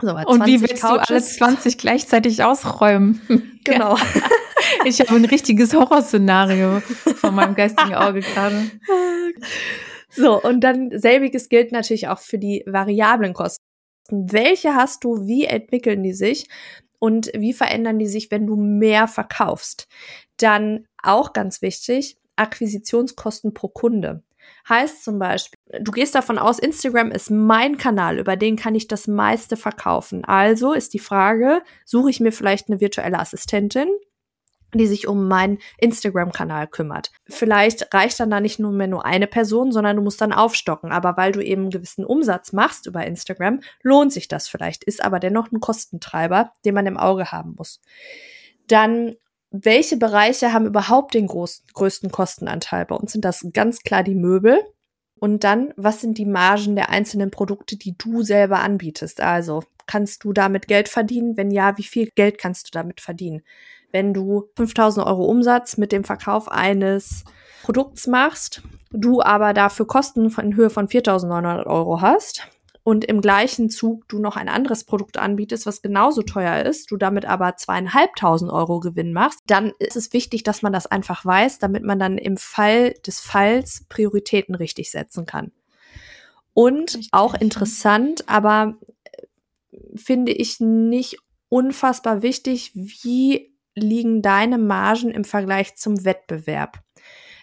So, 0.00 0.16
und 0.16 0.46
wie 0.46 0.60
willst 0.60 0.82
Couches. 0.82 1.06
du 1.06 1.14
alle 1.14 1.22
20 1.22 1.78
gleichzeitig 1.78 2.42
ausräumen? 2.42 3.20
Genau. 3.64 3.96
ich 4.84 4.98
habe 4.98 5.14
ein 5.14 5.24
richtiges 5.24 5.72
Horrorszenario 5.72 6.80
vor 7.14 7.30
meinem 7.30 7.54
geistigen 7.54 7.94
Auge 7.94 8.20
gerade. 8.20 8.70
So, 10.14 10.42
und 10.42 10.60
dann 10.60 10.90
selbiges 10.92 11.48
gilt 11.48 11.72
natürlich 11.72 12.08
auch 12.08 12.18
für 12.18 12.38
die 12.38 12.64
variablen 12.66 13.32
Kosten. 13.32 13.62
Welche 14.10 14.74
hast 14.74 15.04
du? 15.04 15.26
Wie 15.26 15.44
entwickeln 15.44 16.02
die 16.02 16.12
sich? 16.12 16.48
Und 16.98 17.30
wie 17.34 17.54
verändern 17.54 17.98
die 17.98 18.08
sich, 18.08 18.30
wenn 18.30 18.46
du 18.46 18.56
mehr 18.56 19.08
verkaufst? 19.08 19.88
Dann 20.36 20.86
auch 21.02 21.32
ganz 21.32 21.62
wichtig, 21.62 22.18
Akquisitionskosten 22.36 23.54
pro 23.54 23.68
Kunde. 23.68 24.22
Heißt 24.68 25.02
zum 25.02 25.18
Beispiel, 25.18 25.58
du 25.80 25.92
gehst 25.92 26.14
davon 26.14 26.38
aus, 26.38 26.58
Instagram 26.58 27.10
ist 27.10 27.30
mein 27.30 27.78
Kanal, 27.78 28.18
über 28.18 28.36
den 28.36 28.56
kann 28.56 28.74
ich 28.74 28.88
das 28.88 29.06
meiste 29.06 29.56
verkaufen. 29.56 30.24
Also 30.24 30.72
ist 30.72 30.94
die 30.94 30.98
Frage, 30.98 31.62
suche 31.84 32.10
ich 32.10 32.20
mir 32.20 32.32
vielleicht 32.32 32.68
eine 32.68 32.80
virtuelle 32.80 33.18
Assistentin, 33.18 33.88
die 34.74 34.86
sich 34.86 35.06
um 35.06 35.28
meinen 35.28 35.58
Instagram-Kanal 35.78 36.66
kümmert. 36.66 37.10
Vielleicht 37.28 37.92
reicht 37.92 38.20
dann 38.20 38.30
da 38.30 38.40
nicht 38.40 38.58
nur 38.58 38.72
mehr 38.72 38.86
nur 38.86 39.04
eine 39.04 39.26
Person, 39.26 39.72
sondern 39.72 39.96
du 39.96 40.02
musst 40.02 40.20
dann 40.20 40.32
aufstocken. 40.32 40.92
Aber 40.92 41.16
weil 41.16 41.32
du 41.32 41.40
eben 41.40 41.62
einen 41.62 41.70
gewissen 41.70 42.04
Umsatz 42.04 42.52
machst 42.52 42.86
über 42.86 43.06
Instagram, 43.06 43.60
lohnt 43.82 44.12
sich 44.12 44.28
das 44.28 44.48
vielleicht, 44.48 44.84
ist 44.84 45.04
aber 45.04 45.20
dennoch 45.20 45.52
ein 45.52 45.60
Kostentreiber, 45.60 46.52
den 46.64 46.74
man 46.74 46.86
im 46.86 46.96
Auge 46.96 47.32
haben 47.32 47.54
muss. 47.56 47.80
Dann 48.66 49.14
welche 49.54 49.98
Bereiche 49.98 50.54
haben 50.54 50.64
überhaupt 50.64 51.12
den 51.12 51.26
groß, 51.26 51.64
größten 51.74 52.10
Kostenanteil? 52.10 52.86
Bei 52.86 52.94
uns 52.94 53.12
sind 53.12 53.24
das 53.24 53.46
ganz 53.52 53.80
klar 53.82 54.02
die 54.02 54.14
Möbel. 54.14 54.58
Und 55.22 55.44
dann, 55.44 55.72
was 55.76 56.00
sind 56.00 56.18
die 56.18 56.26
Margen 56.26 56.74
der 56.74 56.90
einzelnen 56.90 57.30
Produkte, 57.30 57.76
die 57.76 57.96
du 57.96 58.24
selber 58.24 58.58
anbietest? 58.58 59.20
Also, 59.20 59.62
kannst 59.86 60.24
du 60.24 60.32
damit 60.32 60.66
Geld 60.66 60.88
verdienen? 60.88 61.36
Wenn 61.36 61.52
ja, 61.52 61.78
wie 61.78 61.84
viel 61.84 62.10
Geld 62.16 62.38
kannst 62.38 62.66
du 62.66 62.70
damit 62.72 63.00
verdienen? 63.00 63.42
Wenn 63.92 64.14
du 64.14 64.48
5000 64.56 65.06
Euro 65.06 65.24
Umsatz 65.26 65.76
mit 65.76 65.92
dem 65.92 66.02
Verkauf 66.02 66.50
eines 66.50 67.22
Produkts 67.62 68.08
machst, 68.08 68.62
du 68.90 69.22
aber 69.22 69.52
dafür 69.54 69.86
Kosten 69.86 70.28
in 70.28 70.56
Höhe 70.56 70.70
von 70.70 70.88
4900 70.88 71.68
Euro 71.68 72.00
hast, 72.00 72.48
und 72.84 73.04
im 73.04 73.20
gleichen 73.20 73.70
Zug 73.70 74.08
du 74.08 74.18
noch 74.18 74.36
ein 74.36 74.48
anderes 74.48 74.84
Produkt 74.84 75.16
anbietest, 75.16 75.66
was 75.66 75.82
genauso 75.82 76.22
teuer 76.22 76.64
ist, 76.64 76.90
du 76.90 76.96
damit 76.96 77.24
aber 77.24 77.56
zweieinhalbtausend 77.56 78.50
Euro 78.50 78.80
Gewinn 78.80 79.12
machst, 79.12 79.38
dann 79.46 79.72
ist 79.78 79.96
es 79.96 80.12
wichtig, 80.12 80.42
dass 80.42 80.62
man 80.62 80.72
das 80.72 80.86
einfach 80.86 81.24
weiß, 81.24 81.58
damit 81.58 81.84
man 81.84 81.98
dann 81.98 82.18
im 82.18 82.36
Fall 82.36 82.94
des 83.06 83.20
Falls 83.20 83.84
Prioritäten 83.88 84.54
richtig 84.54 84.90
setzen 84.90 85.26
kann. 85.26 85.52
Und 86.54 86.94
richtig. 86.94 87.08
auch 87.12 87.34
interessant, 87.34 88.28
aber 88.28 88.78
äh, 89.04 89.26
finde 89.96 90.32
ich 90.32 90.58
nicht 90.60 91.18
unfassbar 91.48 92.22
wichtig, 92.22 92.72
wie 92.74 93.54
liegen 93.74 94.22
deine 94.22 94.58
Margen 94.58 95.10
im 95.10 95.24
Vergleich 95.24 95.76
zum 95.76 96.04
Wettbewerb? 96.04 96.82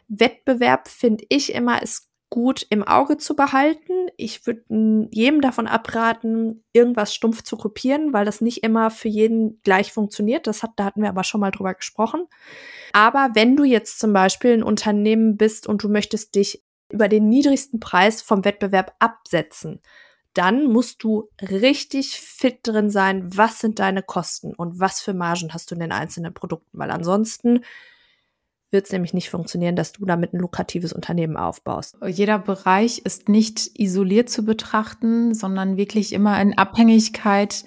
Wettbewerb 0.10 0.88
finde 0.88 1.23
ich 1.30 1.54
immer 1.54 1.82
ist 1.82 2.08
gut 2.29 2.65
im 2.69 2.83
Auge 2.83 3.17
zu 3.17 3.35
behalten. 3.35 4.07
Ich 4.17 4.45
würde 4.45 4.63
jedem 5.11 5.41
davon 5.41 5.67
abraten, 5.67 6.63
irgendwas 6.73 7.13
stumpf 7.13 7.43
zu 7.43 7.57
kopieren, 7.57 8.13
weil 8.13 8.25
das 8.25 8.41
nicht 8.41 8.63
immer 8.63 8.91
für 8.91 9.07
jeden 9.07 9.59
gleich 9.63 9.91
funktioniert. 9.91 10.45
Das 10.45 10.61
hat, 10.61 10.71
da 10.75 10.85
hatten 10.85 11.01
wir 11.01 11.09
aber 11.09 11.23
schon 11.23 11.41
mal 11.41 11.51
drüber 11.51 11.73
gesprochen. 11.73 12.27
Aber 12.93 13.31
wenn 13.33 13.55
du 13.55 13.63
jetzt 13.63 13.99
zum 13.99 14.13
Beispiel 14.13 14.53
ein 14.53 14.63
Unternehmen 14.63 15.37
bist 15.37 15.67
und 15.67 15.83
du 15.83 15.89
möchtest 15.89 16.35
dich 16.35 16.63
über 16.91 17.07
den 17.07 17.29
niedrigsten 17.29 17.79
Preis 17.79 18.21
vom 18.21 18.45
Wettbewerb 18.45 18.95
absetzen, 18.99 19.81
dann 20.33 20.65
musst 20.65 21.03
du 21.03 21.29
richtig 21.41 22.19
fit 22.19 22.59
drin 22.63 22.89
sein, 22.89 23.35
was 23.35 23.59
sind 23.59 23.79
deine 23.79 24.03
Kosten 24.03 24.53
und 24.53 24.79
was 24.79 25.01
für 25.01 25.13
Margen 25.13 25.53
hast 25.53 25.71
du 25.71 25.75
in 25.75 25.81
den 25.81 25.91
einzelnen 25.91 26.33
Produkten, 26.33 26.77
weil 26.77 26.91
ansonsten 26.91 27.61
wird 28.71 28.86
es 28.86 28.91
nämlich 28.91 29.13
nicht 29.13 29.29
funktionieren, 29.29 29.75
dass 29.75 29.91
du 29.91 30.05
damit 30.05 30.34
ein 30.34 30.39
lukratives 30.39 30.93
Unternehmen 30.93 31.38
aufbaust. 31.38 31.97
Jeder 32.05 32.39
Bereich 32.39 32.99
ist 32.99 33.29
nicht 33.29 33.79
isoliert 33.79 34.29
zu 34.29 34.43
betrachten, 34.43 35.34
sondern 35.34 35.77
wirklich 35.77 36.13
immer 36.13 36.39
in 36.41 36.58
Abhängigkeit 36.58 37.65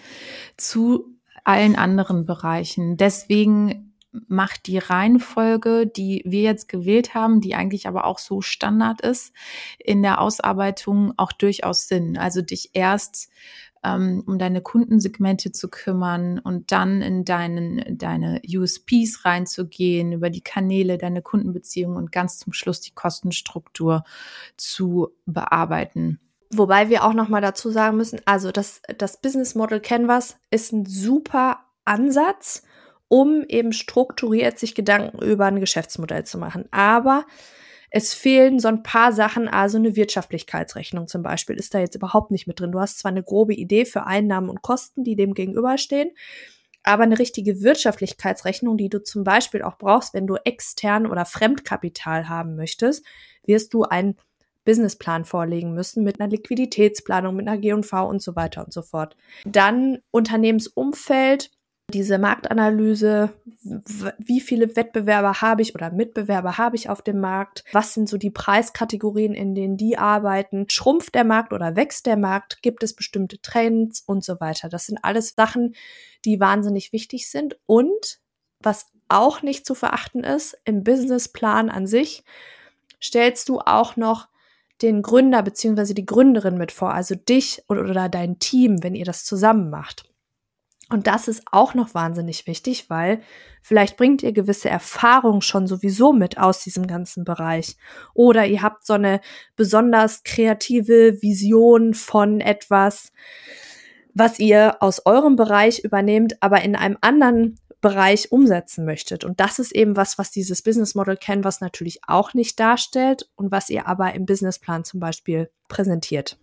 zu 0.57 1.07
allen 1.45 1.77
anderen 1.77 2.25
Bereichen. 2.25 2.97
Deswegen 2.97 3.93
macht 4.29 4.67
die 4.67 4.79
Reihenfolge, 4.79 5.87
die 5.87 6.23
wir 6.27 6.43
jetzt 6.43 6.69
gewählt 6.69 7.15
haben, 7.15 7.41
die 7.41 7.55
eigentlich 7.55 7.89
aber 7.89 8.05
auch 8.05 8.19
so 8.19 8.43
Standard 8.43 9.01
ist, 9.01 9.33
in 9.79 10.03
der 10.03 10.21
Ausarbeitung 10.21 11.15
auch 11.17 11.33
durchaus 11.33 11.89
Sinn. 11.89 12.19
Also 12.19 12.43
dich 12.43 12.71
erst 12.75 13.31
ähm, 13.85 14.23
um 14.27 14.39
deine 14.39 14.61
Kundensegmente 14.61 15.53
zu 15.53 15.69
kümmern 15.69 16.39
und 16.39 16.73
dann 16.73 17.03
in 17.03 17.25
deinen, 17.25 17.99
deine 17.99 18.41
USPs 18.47 19.25
reinzugehen, 19.25 20.13
über 20.13 20.31
die 20.31 20.43
Kanäle, 20.43 20.99
deine 20.99 21.23
Kundenbeziehungen 21.23 21.97
und 21.97 22.13
ganz 22.13 22.39
zum 22.39 22.53
Schluss 22.53 22.81
die 22.81 22.95
Kostenstruktur 22.95 24.05
zu 24.57 25.11
bearbeiten. 25.27 26.21
Wobei 26.55 26.91
wir 26.91 27.05
auch 27.05 27.15
noch 27.15 27.29
mal 27.29 27.41
dazu 27.41 27.71
sagen 27.71 27.97
müssen, 27.97 28.21
also 28.27 28.53
das, 28.53 28.83
das 28.99 29.21
Business 29.21 29.55
Model 29.55 29.81
Canvas 29.81 30.37
ist 30.51 30.73
ein 30.73 30.85
super 30.85 31.61
Ansatz, 31.85 32.63
um 33.09 33.43
eben 33.49 33.73
strukturiert 33.73 34.59
sich 34.59 34.75
Gedanken 34.75 35.19
über 35.23 35.47
ein 35.47 35.61
Geschäftsmodell 35.61 36.25
zu 36.25 36.39
machen. 36.39 36.67
Aber 36.71 37.25
es 37.95 38.15
fehlen 38.15 38.59
so 38.59 38.69
ein 38.69 38.83
paar 38.83 39.13
Sachen, 39.13 39.49
also 39.49 39.77
eine 39.77 39.95
Wirtschaftlichkeitsrechnung 39.97 41.09
zum 41.09 41.23
Beispiel 41.23 41.57
ist 41.57 41.75
da 41.75 41.79
jetzt 41.79 41.95
überhaupt 41.95 42.31
nicht 42.31 42.47
mit 42.47 42.59
drin. 42.59 42.73
Du 42.73 42.81
hast 42.81 42.99
zwar 42.99 43.11
eine 43.11 43.23
grobe 43.23 43.53
Idee 43.53 43.85
für 43.85 44.07
Einnahmen 44.07 44.49
und 44.49 44.63
Kosten, 44.63 45.05
die 45.05 45.15
dem 45.15 45.35
gegenüberstehen, 45.35 46.11
aber 46.83 47.03
eine 47.03 47.19
richtige 47.19 47.61
Wirtschaftlichkeitsrechnung, 47.61 48.79
die 48.79 48.89
du 48.89 49.03
zum 49.03 49.25
Beispiel 49.25 49.63
auch 49.63 49.77
brauchst, 49.77 50.15
wenn 50.15 50.27
du 50.27 50.37
extern 50.37 51.07
oder 51.07 51.27
Fremdkapital 51.27 52.31
haben 52.31 52.57
möchtest, 52.57 53.05
wirst 53.45 53.75
du 53.75 53.83
einen 53.83 54.17
Businessplan 54.65 55.27
vorlegen 55.27 55.75
müssen 55.75 56.03
mit 56.03 56.19
einer 56.19 56.31
Liquiditätsplanung, 56.31 57.37
mit 57.37 57.47
einer 57.47 57.59
G&V 57.59 58.09
und 58.09 58.23
so 58.23 58.35
weiter 58.37 58.65
und 58.65 58.73
so 58.73 58.81
fort. 58.81 59.17
Dann 59.45 59.99
Unternehmensumfeld, 60.11 61.51
diese 61.95 62.19
Marktanalyse, 62.19 63.31
wie 64.19 64.41
viele 64.41 64.75
Wettbewerber 64.77 65.41
habe 65.41 65.63
ich 65.63 65.75
oder 65.75 65.91
Mitbewerber 65.93 66.59
habe 66.59 66.77
ich 66.77 66.89
auf 66.89 67.03
dem 67.03 67.21
Markt, 67.21 67.65
was 67.73 67.95
sind 67.95 68.09
so 68.09 68.17
die 68.17 68.31
Preiskategorien, 68.31 69.35
in 69.35 69.55
denen 69.55 69.77
die 69.77 69.99
arbeiten, 69.99 70.67
schrumpft 70.69 71.15
der 71.15 71.25
Markt 71.25 71.53
oder 71.53 71.77
wächst 71.77 72.07
der 72.07 72.17
Markt, 72.17 72.63
gibt 72.63 72.83
es 72.83 72.95
bestimmte 72.95 73.41
Trends 73.41 74.03
und 74.05 74.25
so 74.25 74.41
weiter. 74.41 74.69
Das 74.69 74.87
sind 74.87 74.99
alles 75.03 75.35
Sachen, 75.37 75.75
die 76.25 76.41
wahnsinnig 76.41 76.93
wichtig 76.93 77.31
sind 77.31 77.59
und 77.67 78.21
was 78.61 78.87
auch 79.09 79.43
nicht 79.43 79.67
zu 79.67 79.75
verachten 79.75 80.25
ist, 80.25 80.59
im 80.65 80.85
Businessplan 80.85 81.69
an 81.69 81.87
sich 81.87 82.25
stellst 83.03 83.49
du 83.49 83.59
auch 83.59 83.97
noch 83.97 84.29
den 84.81 85.03
Gründer 85.03 85.43
bzw. 85.43 85.95
die 85.95 86.07
Gründerin 86.07 86.57
mit 86.57 86.73
vor, 86.73 86.93
also 86.93 87.15
dich 87.15 87.63
oder 87.69 88.09
dein 88.09 88.39
Team, 88.39 88.83
wenn 88.83 88.95
ihr 88.95 89.05
das 89.05 89.25
zusammen 89.25 89.71
macht. 89.71 90.12
Und 90.93 91.07
das 91.07 91.27
ist 91.27 91.45
auch 91.51 91.73
noch 91.73 91.95
wahnsinnig 91.95 92.47
wichtig, 92.47 92.91
weil 92.91 93.23
vielleicht 93.63 93.97
bringt 93.97 94.23
ihr 94.23 94.33
gewisse 94.33 94.69
Erfahrung 94.69 95.41
schon 95.41 95.67
sowieso 95.67 96.13
mit 96.13 96.37
aus 96.37 96.63
diesem 96.63 96.87
ganzen 96.87 97.25
Bereich. 97.25 97.77
Oder 98.13 98.47
ihr 98.47 98.61
habt 98.61 98.85
so 98.85 98.93
eine 98.93 99.23
besonders 99.57 100.23
kreative 100.23 101.23
Vision 101.23 101.95
von 101.95 102.43
etwas, 102.43 103.11
was 104.13 104.39
ihr 104.39 104.83
aus 104.83 105.07
eurem 105.07 105.37
Bereich 105.37 105.83
übernehmt, 105.83 106.43
aber 106.43 106.61
in 106.61 106.77
einem 106.77 106.99
anderen 107.01 107.59
Bereich 107.81 108.31
umsetzen 108.31 108.85
möchtet. 108.85 109.25
Und 109.25 109.41
das 109.41 109.59
ist 109.59 109.73
eben 109.73 109.97
was, 109.97 110.19
was 110.19 110.31
dieses 110.31 110.61
Business 110.61 110.95
Model 110.95 111.17
Canvas 111.17 111.63
natürlich 111.63 112.01
auch 112.07 112.35
nicht 112.35 112.61
darstellt 112.61 113.31
und 113.35 113.51
was 113.51 113.71
ihr 113.71 113.87
aber 113.87 114.15
im 114.15 114.27
Businessplan 114.27 114.85
zum 114.85 115.01
Beispiel 115.01 115.51
präsentiert. 115.69 116.39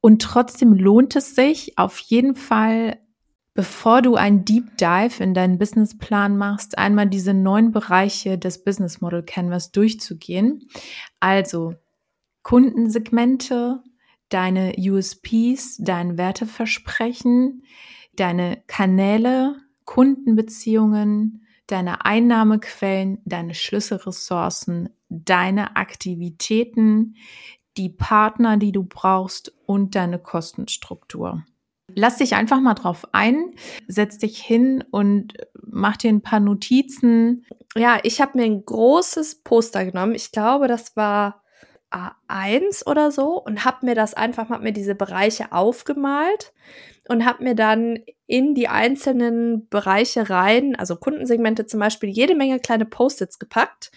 Und 0.00 0.22
trotzdem 0.22 0.72
lohnt 0.72 1.14
es 1.16 1.34
sich 1.34 1.76
auf 1.76 1.98
jeden 1.98 2.34
Fall 2.34 2.98
Bevor 3.54 4.00
du 4.00 4.14
ein 4.14 4.46
Deep 4.46 4.78
Dive 4.78 5.22
in 5.22 5.34
deinen 5.34 5.58
Businessplan 5.58 6.38
machst, 6.38 6.78
einmal 6.78 7.08
diese 7.08 7.34
neun 7.34 7.70
Bereiche 7.70 8.38
des 8.38 8.64
Business 8.64 9.02
Model 9.02 9.22
Canvas 9.22 9.72
durchzugehen. 9.72 10.66
Also, 11.20 11.74
Kundensegmente, 12.42 13.82
deine 14.30 14.74
USPs, 14.78 15.76
dein 15.78 16.16
Werteversprechen, 16.16 17.62
deine 18.14 18.62
Kanäle, 18.66 19.56
Kundenbeziehungen, 19.84 21.46
deine 21.66 22.04
Einnahmequellen, 22.04 23.18
deine 23.26 23.54
Schlüsselressourcen, 23.54 24.88
deine 25.08 25.76
Aktivitäten, 25.76 27.16
die 27.76 27.90
Partner, 27.90 28.56
die 28.56 28.72
du 28.72 28.84
brauchst 28.84 29.52
und 29.66 29.94
deine 29.94 30.18
Kostenstruktur. 30.18 31.44
Lass 31.94 32.16
dich 32.16 32.34
einfach 32.34 32.60
mal 32.60 32.74
drauf 32.74 33.06
ein, 33.12 33.54
setz 33.86 34.18
dich 34.18 34.40
hin 34.40 34.84
und 34.90 35.34
mach 35.62 35.96
dir 35.96 36.10
ein 36.10 36.22
paar 36.22 36.40
Notizen. 36.40 37.44
Ja, 37.76 37.98
ich 38.02 38.20
habe 38.20 38.38
mir 38.38 38.44
ein 38.44 38.64
großes 38.64 39.42
Poster 39.42 39.84
genommen. 39.84 40.14
Ich 40.14 40.32
glaube, 40.32 40.68
das 40.68 40.96
war 40.96 41.42
A1 41.90 42.86
oder 42.86 43.10
so 43.10 43.42
und 43.42 43.64
habe 43.64 43.86
mir 43.86 43.94
das 43.94 44.14
einfach, 44.14 44.48
habe 44.48 44.64
mir 44.64 44.72
diese 44.72 44.94
Bereiche 44.94 45.52
aufgemalt 45.52 46.52
und 47.08 47.26
habe 47.26 47.44
mir 47.44 47.54
dann 47.54 47.98
in 48.26 48.54
die 48.54 48.68
einzelnen 48.68 49.68
Bereiche 49.68 50.30
rein, 50.30 50.74
also 50.76 50.96
Kundensegmente 50.96 51.66
zum 51.66 51.80
Beispiel, 51.80 52.08
jede 52.08 52.34
Menge 52.34 52.60
kleine 52.60 52.86
Post-its 52.86 53.38
gepackt, 53.38 53.90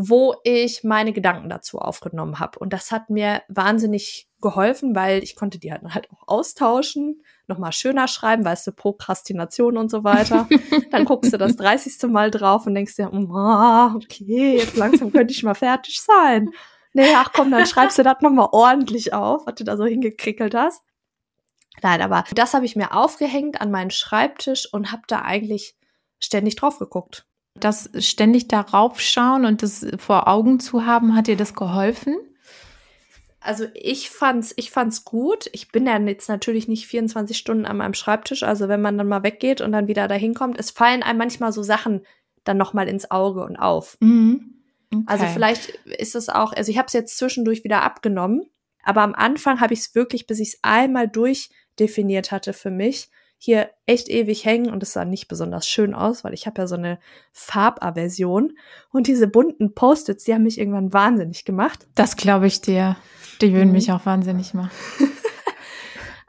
wo 0.00 0.36
ich 0.44 0.84
meine 0.84 1.12
Gedanken 1.12 1.48
dazu 1.48 1.80
aufgenommen 1.80 2.38
habe. 2.38 2.60
Und 2.60 2.72
das 2.72 2.92
hat 2.92 3.10
mir 3.10 3.42
wahnsinnig 3.48 4.28
geholfen, 4.40 4.94
weil 4.94 5.24
ich 5.24 5.34
konnte 5.34 5.58
die 5.58 5.72
halt, 5.72 5.82
halt 5.92 6.08
auch 6.12 6.28
austauschen, 6.28 7.24
nochmal 7.48 7.72
schöner 7.72 8.06
schreiben, 8.06 8.44
weißt 8.44 8.68
du, 8.68 8.72
Prokrastination 8.72 9.76
und 9.76 9.90
so 9.90 10.04
weiter. 10.04 10.48
Dann 10.92 11.04
guckst 11.04 11.32
du 11.32 11.36
das 11.36 11.56
30. 11.56 12.08
Mal 12.12 12.30
drauf 12.30 12.64
und 12.64 12.76
denkst 12.76 12.94
dir, 12.94 13.10
oh, 13.12 13.96
okay, 13.96 14.58
jetzt 14.58 14.76
langsam 14.76 15.10
könnte 15.10 15.34
ich 15.34 15.42
mal 15.42 15.54
fertig 15.54 16.00
sein. 16.00 16.50
Nee, 16.92 17.12
ach 17.16 17.32
komm, 17.32 17.50
dann 17.50 17.66
schreibst 17.66 17.98
du 17.98 18.02
das 18.02 18.20
nochmal 18.22 18.48
ordentlich 18.52 19.12
auf, 19.12 19.46
was 19.46 19.56
du 19.56 19.64
da 19.64 19.76
so 19.76 19.84
hingekrickelt 19.84 20.54
hast. 20.54 20.82
Nein, 21.82 22.02
aber 22.02 22.24
das 22.34 22.54
habe 22.54 22.64
ich 22.64 22.76
mir 22.76 22.94
aufgehängt 22.94 23.60
an 23.60 23.70
meinen 23.70 23.90
Schreibtisch 23.90 24.72
und 24.72 24.90
habe 24.92 25.02
da 25.06 25.22
eigentlich 25.22 25.76
ständig 26.18 26.56
drauf 26.56 26.78
geguckt. 26.78 27.27
Das 27.54 27.90
ständig 27.98 28.48
darauf 28.48 29.00
schauen 29.00 29.44
und 29.44 29.62
das 29.62 29.86
vor 29.98 30.28
Augen 30.28 30.60
zu 30.60 30.86
haben, 30.86 31.16
hat 31.16 31.26
dir 31.26 31.36
das 31.36 31.54
geholfen? 31.54 32.16
Also 33.40 33.66
ich 33.74 34.10
fand's, 34.10 34.52
ich 34.56 34.70
fand's 34.70 35.04
gut. 35.04 35.48
Ich 35.52 35.72
bin 35.72 35.86
ja 35.86 35.98
jetzt 35.98 36.28
natürlich 36.28 36.68
nicht 36.68 36.86
24 36.86 37.36
Stunden 37.36 37.66
an 37.66 37.78
meinem 37.78 37.94
Schreibtisch. 37.94 38.42
Also 38.42 38.68
wenn 38.68 38.82
man 38.82 38.98
dann 38.98 39.08
mal 39.08 39.22
weggeht 39.22 39.60
und 39.60 39.72
dann 39.72 39.88
wieder 39.88 40.08
dahin 40.08 40.34
kommt, 40.34 40.58
es 40.58 40.70
fallen 40.70 41.02
einem 41.02 41.18
manchmal 41.18 41.52
so 41.52 41.62
Sachen 41.62 42.02
dann 42.44 42.56
noch 42.56 42.72
mal 42.72 42.88
ins 42.88 43.10
Auge 43.10 43.44
und 43.44 43.56
auf. 43.56 43.96
Mhm. 44.00 44.54
Also 44.90 45.02
okay. 45.02 45.06
Also 45.08 45.26
vielleicht 45.26 45.68
ist 45.84 46.14
es 46.14 46.28
auch, 46.28 46.52
also 46.52 46.70
ich 46.70 46.78
habe 46.78 46.86
es 46.86 46.92
jetzt 46.92 47.16
zwischendurch 47.18 47.64
wieder 47.64 47.82
abgenommen, 47.82 48.48
aber 48.82 49.02
am 49.02 49.14
Anfang 49.14 49.60
habe 49.60 49.74
ich 49.74 49.80
es 49.80 49.94
wirklich, 49.94 50.26
bis 50.26 50.40
ich 50.40 50.48
es 50.48 50.58
einmal 50.62 51.08
durchdefiniert 51.08 52.32
hatte 52.32 52.52
für 52.52 52.70
mich, 52.70 53.10
hier 53.38 53.70
echt 53.86 54.08
ewig 54.08 54.44
hängen 54.44 54.70
und 54.70 54.82
es 54.82 54.92
sah 54.92 55.04
nicht 55.04 55.28
besonders 55.28 55.66
schön 55.66 55.94
aus, 55.94 56.24
weil 56.24 56.34
ich 56.34 56.46
habe 56.46 56.60
ja 56.60 56.66
so 56.66 56.74
eine 56.74 56.98
Farbaversion 57.32 58.58
und 58.90 59.06
diese 59.06 59.28
bunten 59.28 59.74
Post-its, 59.74 60.24
die 60.24 60.34
haben 60.34 60.42
mich 60.42 60.58
irgendwann 60.58 60.92
wahnsinnig 60.92 61.44
gemacht. 61.44 61.86
Das 61.94 62.16
glaube 62.16 62.48
ich 62.48 62.60
dir. 62.60 62.96
Die 63.40 63.52
würden 63.54 63.68
mhm. 63.68 63.74
mich 63.74 63.92
auch 63.92 64.04
wahnsinnig 64.04 64.54
machen. 64.54 64.70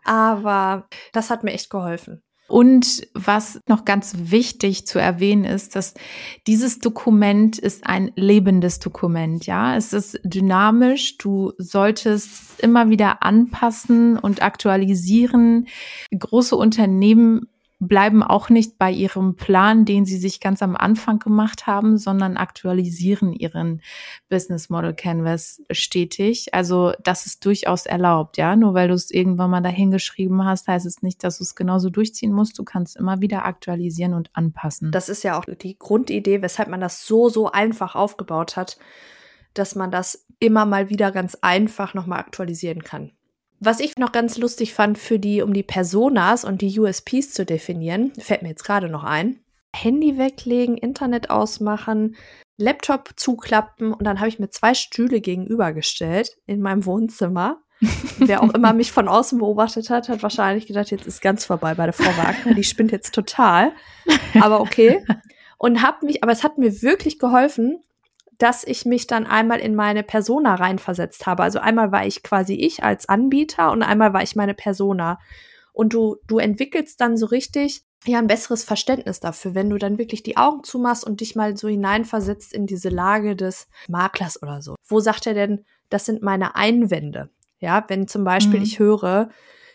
Aber 0.04 0.88
das 1.12 1.32
hat 1.32 1.44
mir 1.44 1.52
echt 1.52 1.70
geholfen. 1.70 2.22
Und 2.50 3.08
was 3.14 3.62
noch 3.68 3.86
ganz 3.86 4.14
wichtig 4.18 4.88
zu 4.88 5.00
erwähnen 5.00 5.46
ist, 5.46 5.76
dass 5.76 5.94
dieses 6.48 6.80
Dokument 6.80 7.60
ist 7.60 7.86
ein 7.86 8.12
lebendes 8.16 8.80
Dokument, 8.80 9.46
ja. 9.46 9.78
Es 9.78 9.94
ist 9.94 10.20
dynamisch. 10.24 11.18
Du 11.20 11.54
solltest 11.60 12.60
immer 12.60 12.90
wieder 12.90 13.22
anpassen 13.22 14.18
und 14.18 14.42
aktualisieren. 14.42 15.68
Große 16.12 16.56
Unternehmen 16.56 17.48
bleiben 17.80 18.24
auch 18.24 18.50
nicht 18.50 18.78
bei 18.78 18.92
ihrem 18.92 19.36
Plan, 19.36 19.86
den 19.86 20.04
sie 20.06 20.18
sich 20.18 20.42
ganz 20.42 20.62
am 20.62 20.76
Anfang 20.76 21.20
gemacht 21.20 21.66
haben, 21.66 21.98
sondern 21.98 22.36
aktualisieren 22.36 23.32
ihren 23.32 23.82
Business 24.28 24.70
Model 24.70 24.94
Canvas 24.94 25.62
stetig. 25.72 26.54
Also 26.54 26.92
das 27.02 27.26
ist 27.26 27.46
durchaus 27.46 27.86
erlaubt, 27.86 28.38
ja. 28.38 28.58
Nur 28.58 28.74
weil 28.74 28.90
du 28.90 28.94
es 28.94 29.10
irgendwann 29.10 29.50
mal 29.50 29.62
dahingeschrieben 29.62 30.44
hast, 30.44 30.68
heißt 30.68 30.86
es 30.86 31.02
nicht, 31.02 31.24
dass 31.24 31.38
du 31.38 31.46
es 31.46 31.56
genauso 31.56 31.90
durchziehen 31.90 32.34
musst. 32.34 32.60
Du 32.60 32.66
kannst 32.66 32.98
immer 32.98 33.22
wieder 33.22 33.46
aktualisieren 33.46 34.14
und 34.14 34.30
anpassen. 34.34 34.92
Das 34.92 35.08
ist 35.08 35.24
ja 35.24 35.40
auch 35.40 35.46
die 35.46 35.80
Grundidee, 35.80 36.42
weshalb 36.42 36.68
man 36.68 36.82
das 36.82 37.06
so, 37.06 37.30
so 37.30 37.50
einfach 37.50 37.96
aufgebaut 37.96 38.58
hat, 38.58 38.78
dass 39.54 39.76
man 39.76 39.90
das 39.90 40.26
immer 40.40 40.66
mal 40.66 40.90
wieder 40.90 41.12
ganz 41.12 41.36
einfach 41.36 41.94
nochmal 41.94 42.20
aktualisieren 42.20 42.84
kann. 42.84 43.12
Was 43.60 43.80
ich 43.80 43.98
noch 43.98 44.12
ganz 44.12 44.38
lustig 44.38 44.74
fand 44.74 44.98
für 44.98 45.20
die, 45.20 45.42
um 45.42 45.54
die 45.54 45.64
Personas 45.64 46.46
und 46.46 46.62
die 46.62 46.80
USPs 46.80 47.34
zu 47.34 47.46
definieren, 47.46 48.14
fällt 48.18 48.42
mir 48.42 48.50
jetzt 48.50 48.64
gerade 48.64 48.90
noch 48.90 49.04
ein. 49.04 49.40
Handy 49.76 50.18
weglegen, 50.18 50.78
Internet 50.78 51.30
ausmachen, 51.30 52.16
Laptop 52.58 53.12
zuklappen 53.16 53.94
und 53.94 54.06
dann 54.06 54.20
habe 54.20 54.30
ich 54.30 54.40
mir 54.40 54.50
zwei 54.50 54.74
Stühle 54.74 55.22
gegenübergestellt 55.22 56.38
in 56.46 56.62
meinem 56.62 56.86
Wohnzimmer. 56.86 57.62
Wer 58.18 58.44
auch 58.44 58.54
immer 58.54 58.74
mich 58.74 58.92
von 58.92 59.08
außen 59.08 59.40
beobachtet 59.40 59.90
hat, 59.90 60.10
hat 60.10 60.24
wahrscheinlich 60.24 60.68
gedacht, 60.68 60.92
jetzt 60.92 61.08
ist 61.08 61.22
ganz 61.22 61.46
vorbei 61.46 61.76
bei 61.76 61.86
der 61.86 61.94
Frau 61.94 62.10
Wagner. 62.18 62.54
Die 62.54 62.66
spinnt 62.66 62.92
jetzt 62.92 63.14
total. 63.14 63.72
Aber 64.42 64.60
okay. 64.60 65.06
Und 65.58 65.84
hab 65.84 66.04
mich, 66.04 66.24
aber 66.24 66.32
es 66.32 66.44
hat 66.44 66.58
mir 66.58 66.82
wirklich 66.82 67.20
geholfen, 67.20 67.82
dass 68.40 68.64
ich 68.64 68.86
mich 68.86 69.06
dann 69.06 69.28
einmal 69.28 69.60
in 69.60 69.76
meine 69.76 70.02
Persona 70.02 70.56
reinversetzt 70.56 71.28
habe. 71.28 71.44
Also 71.44 71.60
einmal 71.60 71.92
war 71.92 72.08
ich 72.08 72.24
quasi 72.24 72.54
ich 72.54 72.84
als 72.84 73.08
Anbieter 73.08 73.72
und 73.72 73.84
einmal 73.84 74.14
war 74.14 74.24
ich 74.24 74.36
meine 74.36 74.54
Persona. 74.54 75.20
Und 75.74 75.94
du, 75.94 76.16
du 76.26 76.40
entwickelst 76.40 77.00
dann 77.02 77.18
so 77.18 77.28
richtig 77.28 77.84
ja 78.06 78.18
ein 78.18 78.28
besseres 78.28 78.64
Verständnis 78.64 79.20
dafür, 79.20 79.56
wenn 79.56 79.70
du 79.70 79.78
dann 79.78 79.98
wirklich 79.98 80.24
die 80.24 80.38
Augen 80.38 80.64
zumachst 80.64 81.06
und 81.06 81.20
dich 81.20 81.36
mal 81.36 81.58
so 81.58 81.68
hineinversetzt 81.68 82.54
in 82.54 82.66
diese 82.66 82.88
Lage 82.88 83.36
des 83.36 83.68
Maklers 83.90 84.42
oder 84.42 84.62
so. 84.62 84.76
Wo 84.88 85.02
sagt 85.02 85.28
er 85.28 85.34
denn, 85.34 85.66
das 85.90 86.06
sind 86.06 86.22
meine 86.22 86.56
Einwände? 86.56 87.30
Ja, 87.60 87.84
wenn 87.90 88.08
zum 88.08 88.24
Beispiel 88.24 88.60
mhm. 88.60 88.66
ich 88.66 88.80
höre, 88.80 89.30